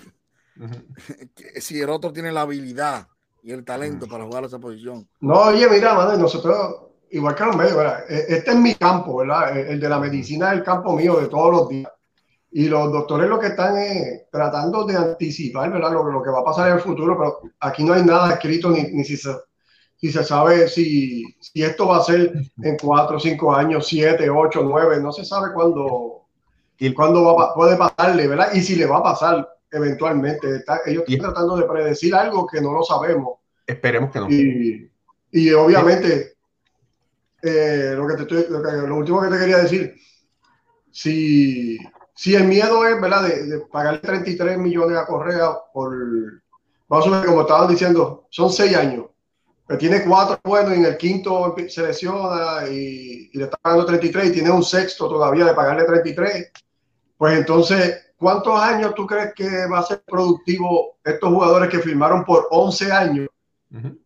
si 1.61 1.81
el 1.81 1.89
otro 1.89 2.13
tiene 2.13 2.31
la 2.31 2.43
habilidad 2.43 3.09
y 3.43 3.53
el 3.53 3.65
talento 3.65 4.07
para 4.07 4.25
jugar 4.25 4.45
a 4.45 4.47
esa 4.49 4.59
posición. 4.59 5.09
No, 5.21 5.35
oye, 5.35 5.67
mira, 5.69 5.95
madre, 5.95 6.19
nosotros, 6.19 6.91
igual 7.11 7.35
que 7.35 7.45
los 7.45 7.57
medios, 7.57 7.77
¿verdad? 7.77 8.05
E, 8.09 8.37
este 8.37 8.51
es 8.51 8.57
mi 8.57 8.75
campo, 8.75 9.17
¿verdad? 9.17 9.57
El 9.57 9.81
de 9.81 9.89
la 9.89 9.99
medicina 9.99 10.53
es 10.53 10.59
el 10.59 10.63
campo 10.63 10.95
mío 10.95 11.19
de 11.19 11.29
todos 11.29 11.51
los 11.51 11.69
días. 11.71 11.91
Y 12.53 12.69
los 12.69 12.93
doctores 12.93 13.29
lo 13.29 13.41
que 13.41 13.49
están 13.49 13.79
es 13.79 14.31
tratando 14.31 14.85
de 14.85 14.97
anticipar, 14.97 15.73
¿verdad? 15.73 15.93
Lo, 15.93 16.11
lo 16.11 16.23
que 16.23 16.31
va 16.31 16.41
a 16.41 16.45
pasar 16.45 16.69
en 16.69 16.75
el 16.75 16.81
futuro, 16.81 17.17
pero 17.17 17.53
aquí 17.61 17.83
no 17.83 17.95
hay 17.95 18.05
nada 18.05 18.33
escrito 18.33 18.71
ni, 18.71 18.83
ni 18.83 19.05
si, 19.05 19.17
se, 19.17 19.31
si 19.97 20.13
se 20.13 20.23
sabe 20.23 20.69
si, 20.69 21.25
si 21.41 21.63
esto 21.63 21.87
va 21.87 21.99
a 21.99 22.05
ser 22.05 22.33
en 22.63 22.77
cuatro, 22.77 23.19
cinco 23.19 23.55
años, 23.55 23.87
siete, 23.87 24.29
ocho, 24.29 24.63
nueve, 24.63 25.01
no 25.01 25.13
se 25.13 25.25
sabe 25.25 25.55
cuándo, 25.55 26.27
y 26.79 26.93
cuándo 26.93 27.25
va, 27.25 27.55
puede 27.55 27.77
pasarle, 27.77 28.29
¿verdad? 28.29 28.53
Y 28.53 28.61
si 28.61 28.77
le 28.77 28.87
va 28.87 28.99
a 28.99 29.03
pasar 29.03 29.49
eventualmente. 29.73 30.63
ellos 30.87 31.05
están 31.07 31.33
tratando 31.33 31.57
de 31.57 31.65
predecir 31.65 32.15
algo 32.15 32.47
que 32.47 32.61
no 32.61 32.73
lo 32.73 32.83
sabemos. 32.83 33.39
Esperemos 33.67 34.11
que 34.11 34.21
no. 34.21 34.31
Y, 34.31 34.91
y 35.31 35.53
obviamente, 35.53 36.35
eh, 37.43 37.95
lo, 37.97 38.07
que 38.07 38.15
te 38.17 38.23
estoy, 38.23 38.47
lo, 38.49 38.97
último 38.97 39.21
que 39.23 39.29
te 39.29 39.39
quería 39.39 39.59
decir, 39.59 39.95
si, 40.91 41.79
si 42.15 42.35
el 42.35 42.45
miedo 42.45 42.87
es, 42.87 43.01
¿verdad?, 43.01 43.23
de, 43.23 43.47
de 43.47 43.59
pagar 43.61 44.01
33 44.01 44.59
millones 44.59 44.99
a 44.99 45.07
Correa 45.07 45.51
por, 45.73 45.93
vamos 46.89 47.07
a 47.07 47.11
ver, 47.11 47.27
como 47.27 47.43
estaban 47.43 47.69
diciendo, 47.69 48.27
son 48.31 48.53
seis 48.53 48.77
años. 48.77 49.07
Pero 49.67 49.79
tiene 49.79 50.05
cuatro 50.05 50.39
buenos 50.45 50.73
y 50.73 50.81
en 50.81 50.85
el 50.85 50.97
quinto 50.97 51.55
se 51.69 51.83
lesiona 51.83 52.69
y, 52.69 53.31
y 53.33 53.39
le 53.39 53.45
está 53.45 53.57
pagando 53.57 53.87
33 53.87 54.29
y 54.29 54.33
tiene 54.33 54.51
un 54.51 54.65
sexto 54.65 55.09
todavía 55.09 55.45
de 55.45 55.55
pagarle 55.55 55.85
33. 55.85 56.51
Pues 57.17 57.39
entonces 57.39 58.13
¿Cuántos 58.23 58.57
años 58.57 58.95
tú 58.95 59.05
crees 59.05 59.35
que 59.35 59.67
va 59.67 59.81
a 59.81 59.83
ser 59.83 60.01
productivo 60.05 60.99
estos 61.03 61.29
jugadores 61.29 61.69
que 61.69 61.81
firmaron 61.81 62.25
por 62.25 62.47
11 62.53 62.93
años, 62.93 63.29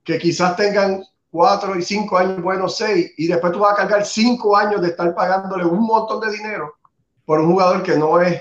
que 0.02 0.16
quizás 0.16 0.56
tengan 0.56 1.04
4 1.30 1.78
y 1.78 1.82
5 1.82 2.16
años 2.16 2.42
buenos, 2.42 2.78
6, 2.78 3.12
y 3.18 3.26
después 3.26 3.52
tú 3.52 3.58
vas 3.58 3.74
a 3.74 3.76
cargar 3.76 4.06
5 4.06 4.56
años 4.56 4.80
de 4.80 4.88
estar 4.88 5.14
pagándole 5.14 5.66
un 5.66 5.82
montón 5.82 6.20
de 6.20 6.34
dinero 6.34 6.76
por 7.26 7.40
un 7.40 7.50
jugador 7.50 7.82
que 7.82 7.98
no 7.98 8.20
es, 8.22 8.40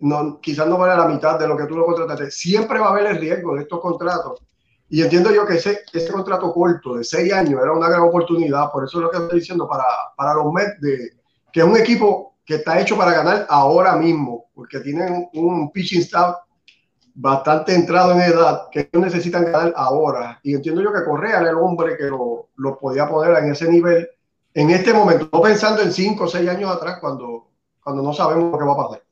no, 0.00 0.40
quizás 0.40 0.66
no 0.66 0.78
vale 0.78 0.96
la 0.96 1.06
mitad 1.06 1.38
de 1.38 1.46
lo 1.46 1.56
que 1.56 1.66
tú 1.66 1.76
lo 1.76 1.86
contrataste? 1.86 2.30
Siempre 2.32 2.80
va 2.80 2.86
a 2.86 2.90
haber 2.90 3.06
el 3.06 3.18
riesgo 3.18 3.54
de 3.54 3.62
estos 3.62 3.80
contratos. 3.80 4.42
Y 4.88 5.02
entiendo 5.02 5.30
yo 5.32 5.46
que 5.46 5.54
ese, 5.54 5.80
ese 5.92 6.12
contrato 6.12 6.52
corto 6.52 6.96
de 6.96 7.04
6 7.04 7.32
años 7.32 7.60
era 7.62 7.72
una 7.72 7.88
gran 7.88 8.02
oportunidad, 8.02 8.72
por 8.72 8.84
eso 8.84 8.98
es 8.98 9.04
lo 9.04 9.10
que 9.10 9.18
estoy 9.18 9.40
diciendo 9.40 9.68
para, 9.68 9.84
para 10.16 10.34
los 10.34 10.52
Mets, 10.52 10.80
de, 10.80 11.10
que 11.52 11.60
es 11.60 11.66
un 11.66 11.76
equipo 11.76 12.34
que 12.44 12.56
está 12.56 12.80
hecho 12.80 12.96
para 12.96 13.12
ganar 13.12 13.46
ahora 13.48 13.96
mismo, 13.96 14.46
porque 14.54 14.80
tienen 14.80 15.28
un 15.34 15.70
pitching 15.72 16.00
staff 16.00 16.36
bastante 17.14 17.74
entrado 17.74 18.12
en 18.12 18.20
edad 18.20 18.68
que 18.70 18.88
necesitan 18.92 19.44
ganar 19.44 19.72
ahora. 19.76 20.38
Y 20.42 20.54
entiendo 20.54 20.82
yo 20.82 20.92
que 20.92 21.04
Correa 21.04 21.40
era 21.40 21.50
el 21.50 21.56
hombre 21.56 21.96
que 21.96 22.04
lo, 22.04 22.48
lo 22.56 22.78
podía 22.78 23.08
poner 23.08 23.42
en 23.42 23.52
ese 23.52 23.70
nivel 23.70 24.08
en 24.56 24.70
este 24.70 24.94
momento, 24.94 25.28
no 25.30 25.42
pensando 25.42 25.82
en 25.82 25.92
cinco 25.92 26.24
o 26.24 26.28
seis 26.28 26.48
años 26.48 26.74
atrás 26.74 26.96
cuando, 26.98 27.45
cuando 27.86 28.02
no 28.02 28.12
sabemos 28.12 28.50
lo 28.50 28.58
que 28.58 28.64
va 28.64 28.72
a 28.72 28.76
pasar. 28.76 29.02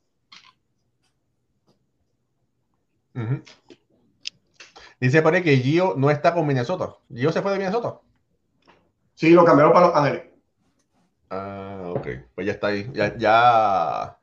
Dice 4.98 5.22
por 5.22 5.40
que 5.44 5.56
Gio 5.58 5.94
no 5.96 6.10
está 6.10 6.34
con 6.34 6.44
Minnesota. 6.44 6.96
¿Gio 7.08 7.30
se 7.30 7.40
fue 7.40 7.52
de 7.52 7.58
Minnesota? 7.58 8.00
Sí, 9.14 9.30
lo 9.30 9.44
cambiaron 9.44 9.72
para 9.72 9.86
los 9.86 9.96
Ángeles. 9.96 10.24
Ah, 11.30 11.92
ok. 11.94 12.08
Pues 12.34 12.48
ya 12.48 12.54
está 12.54 12.66
ahí. 12.66 12.90
Ya, 12.92 13.16
ya 13.16 14.18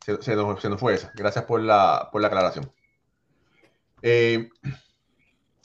se, 0.00 0.36
nos, 0.36 0.78
fue 0.78 0.96
esa. 0.96 1.10
Gracias 1.14 1.46
por 1.46 1.62
la, 1.62 2.10
por 2.12 2.20
la 2.20 2.26
aclaración. 2.26 2.70
Eh, 4.02 4.50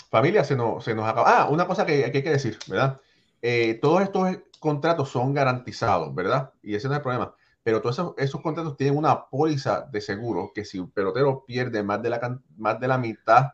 familia, 0.10 0.46
se 0.46 0.56
nos, 0.56 0.86
se 0.86 0.96
nos 0.96 1.06
acaba. 1.06 1.42
Ah, 1.42 1.50
una 1.50 1.68
cosa 1.68 1.86
que, 1.86 2.06
hay 2.06 2.12
que 2.14 2.22
decir, 2.22 2.58
¿verdad? 2.68 3.02
Eh, 3.42 3.80
todos 3.82 4.02
estos 4.02 4.38
contratos 4.62 5.10
son 5.10 5.34
garantizados, 5.34 6.16
¿verdad? 6.16 6.54
Y 6.64 6.76
ese 6.76 6.88
no 6.88 6.94
es 6.94 7.00
el 7.00 7.04
problema. 7.04 7.36
Pero 7.64 7.82
todos 7.82 8.14
esos, 8.18 8.42
contratos 8.42 8.78
tienen 8.78 8.98
una 8.98 9.28
póliza 9.30 9.82
de 9.92 10.02
seguro 10.02 10.52
que 10.54 10.66
si 10.66 10.80
un 10.80 10.92
pelotero 10.92 11.44
pierde 11.46 11.84
más 11.84 12.02
de 12.02 12.10
la, 12.10 12.42
más 12.58 12.80
de 12.80 12.88
la 12.88 12.98
mitad 12.98 13.54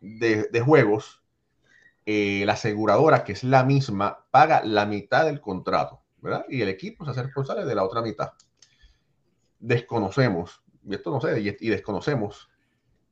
de, 0.00 0.44
de 0.44 0.60
juegos, 0.60 1.24
eh, 2.06 2.42
la 2.44 2.52
aseguradora, 2.52 3.24
que 3.24 3.32
es 3.32 3.44
la 3.44 3.64
misma, 3.64 4.26
paga 4.30 4.62
la 4.64 4.84
mitad 4.84 5.24
del 5.24 5.40
contrato. 5.40 6.02
Y 6.48 6.62
el 6.62 6.68
equipo 6.68 7.04
se 7.04 7.10
hace 7.12 7.22
responsable 7.22 7.64
de 7.64 7.74
la 7.74 7.84
otra 7.84 8.02
mitad. 8.02 8.32
Desconocemos, 9.58 10.62
y 10.84 10.94
esto 10.94 11.10
no 11.10 11.20
sé, 11.20 11.40
y, 11.40 11.68
desconocemos 11.68 12.50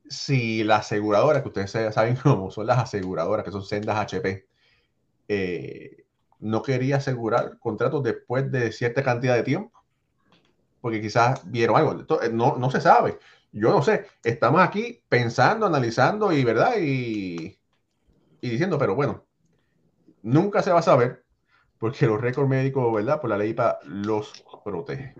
si 0.07 0.63
la 0.63 0.77
aseguradora, 0.77 1.41
que 1.41 1.47
ustedes 1.47 1.71
saben 1.71 2.15
cómo 2.23 2.51
son 2.51 2.67
las 2.67 2.79
aseguradoras, 2.79 3.43
que 3.45 3.51
son 3.51 3.63
sendas 3.63 3.97
HP, 3.97 4.47
eh, 5.27 6.05
no 6.39 6.61
quería 6.61 6.97
asegurar 6.97 7.57
contratos 7.59 8.03
después 8.03 8.51
de 8.51 8.71
cierta 8.71 9.01
cantidad 9.03 9.35
de 9.35 9.43
tiempo, 9.43 9.72
porque 10.83 10.99
quizás 10.99 11.49
vieron 11.49 11.77
algo. 11.77 12.05
Eh, 12.21 12.29
no, 12.29 12.57
no 12.57 12.69
se 12.69 12.81
sabe. 12.81 13.19
Yo 13.53 13.69
no 13.69 13.81
sé. 13.81 14.05
Estamos 14.21 14.61
aquí 14.61 15.01
pensando, 15.07 15.65
analizando 15.65 16.33
y, 16.33 16.43
¿verdad? 16.43 16.73
Y, 16.77 17.57
y 18.41 18.49
diciendo, 18.49 18.77
pero 18.77 18.93
bueno, 18.93 19.23
nunca 20.23 20.61
se 20.61 20.73
va 20.73 20.79
a 20.79 20.83
saber 20.83 21.23
porque 21.79 22.05
los 22.05 22.19
récords 22.19 22.49
médicos, 22.49 22.93
¿verdad? 22.93 23.21
Por 23.21 23.29
la 23.29 23.37
ley 23.37 23.51
IPA 23.51 23.79
los 23.85 24.43
protege. 24.65 25.15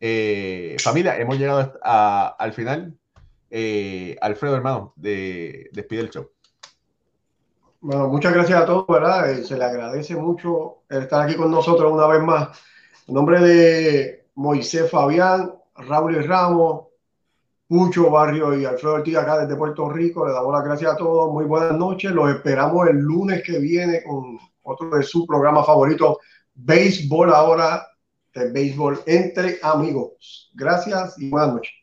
Eh, 0.00 0.76
familia, 0.82 1.16
hemos 1.16 1.38
llegado 1.38 1.78
al 1.84 2.52
final. 2.52 2.98
Eh, 3.48 4.16
Alfredo, 4.20 4.56
hermano, 4.56 4.94
de, 4.96 5.70
despide 5.72 6.00
el 6.00 6.10
show. 6.10 6.28
Bueno, 7.80 8.08
muchas 8.08 8.34
gracias 8.34 8.60
a 8.60 8.66
todos, 8.66 8.86
¿verdad? 8.88 9.30
Eh, 9.30 9.44
se 9.44 9.56
le 9.56 9.64
agradece 9.64 10.16
mucho 10.16 10.82
estar 10.90 11.24
aquí 11.24 11.36
con 11.36 11.52
nosotros 11.52 11.92
una 11.92 12.08
vez 12.08 12.20
más. 12.20 12.60
En 13.06 13.14
nombre 13.14 13.40
de 13.40 14.21
Moisés 14.34 14.90
Fabián, 14.90 15.52
Raúl 15.74 16.22
Ramos, 16.24 16.86
Pucho 17.66 18.10
Barrio 18.10 18.58
y 18.58 18.64
Alfredo 18.66 18.96
Ortiz 18.96 19.16
acá 19.16 19.38
desde 19.38 19.56
Puerto 19.56 19.88
Rico, 19.88 20.26
le 20.26 20.32
damos 20.32 20.52
las 20.52 20.64
gracias 20.64 20.92
a 20.92 20.96
todos. 20.96 21.32
Muy 21.32 21.46
buenas 21.46 21.72
noches. 21.76 22.12
Los 22.12 22.30
esperamos 22.30 22.86
el 22.88 22.98
lunes 22.98 23.42
que 23.42 23.58
viene 23.58 24.02
con 24.02 24.38
otro 24.62 24.90
de 24.90 25.02
su 25.02 25.26
programa 25.26 25.64
favorito, 25.64 26.18
Béisbol 26.54 27.32
ahora, 27.32 27.86
de 28.34 28.50
béisbol 28.50 29.00
entre 29.06 29.58
amigos. 29.62 30.50
Gracias 30.54 31.18
y 31.18 31.30
buenas 31.30 31.54
noches. 31.54 31.81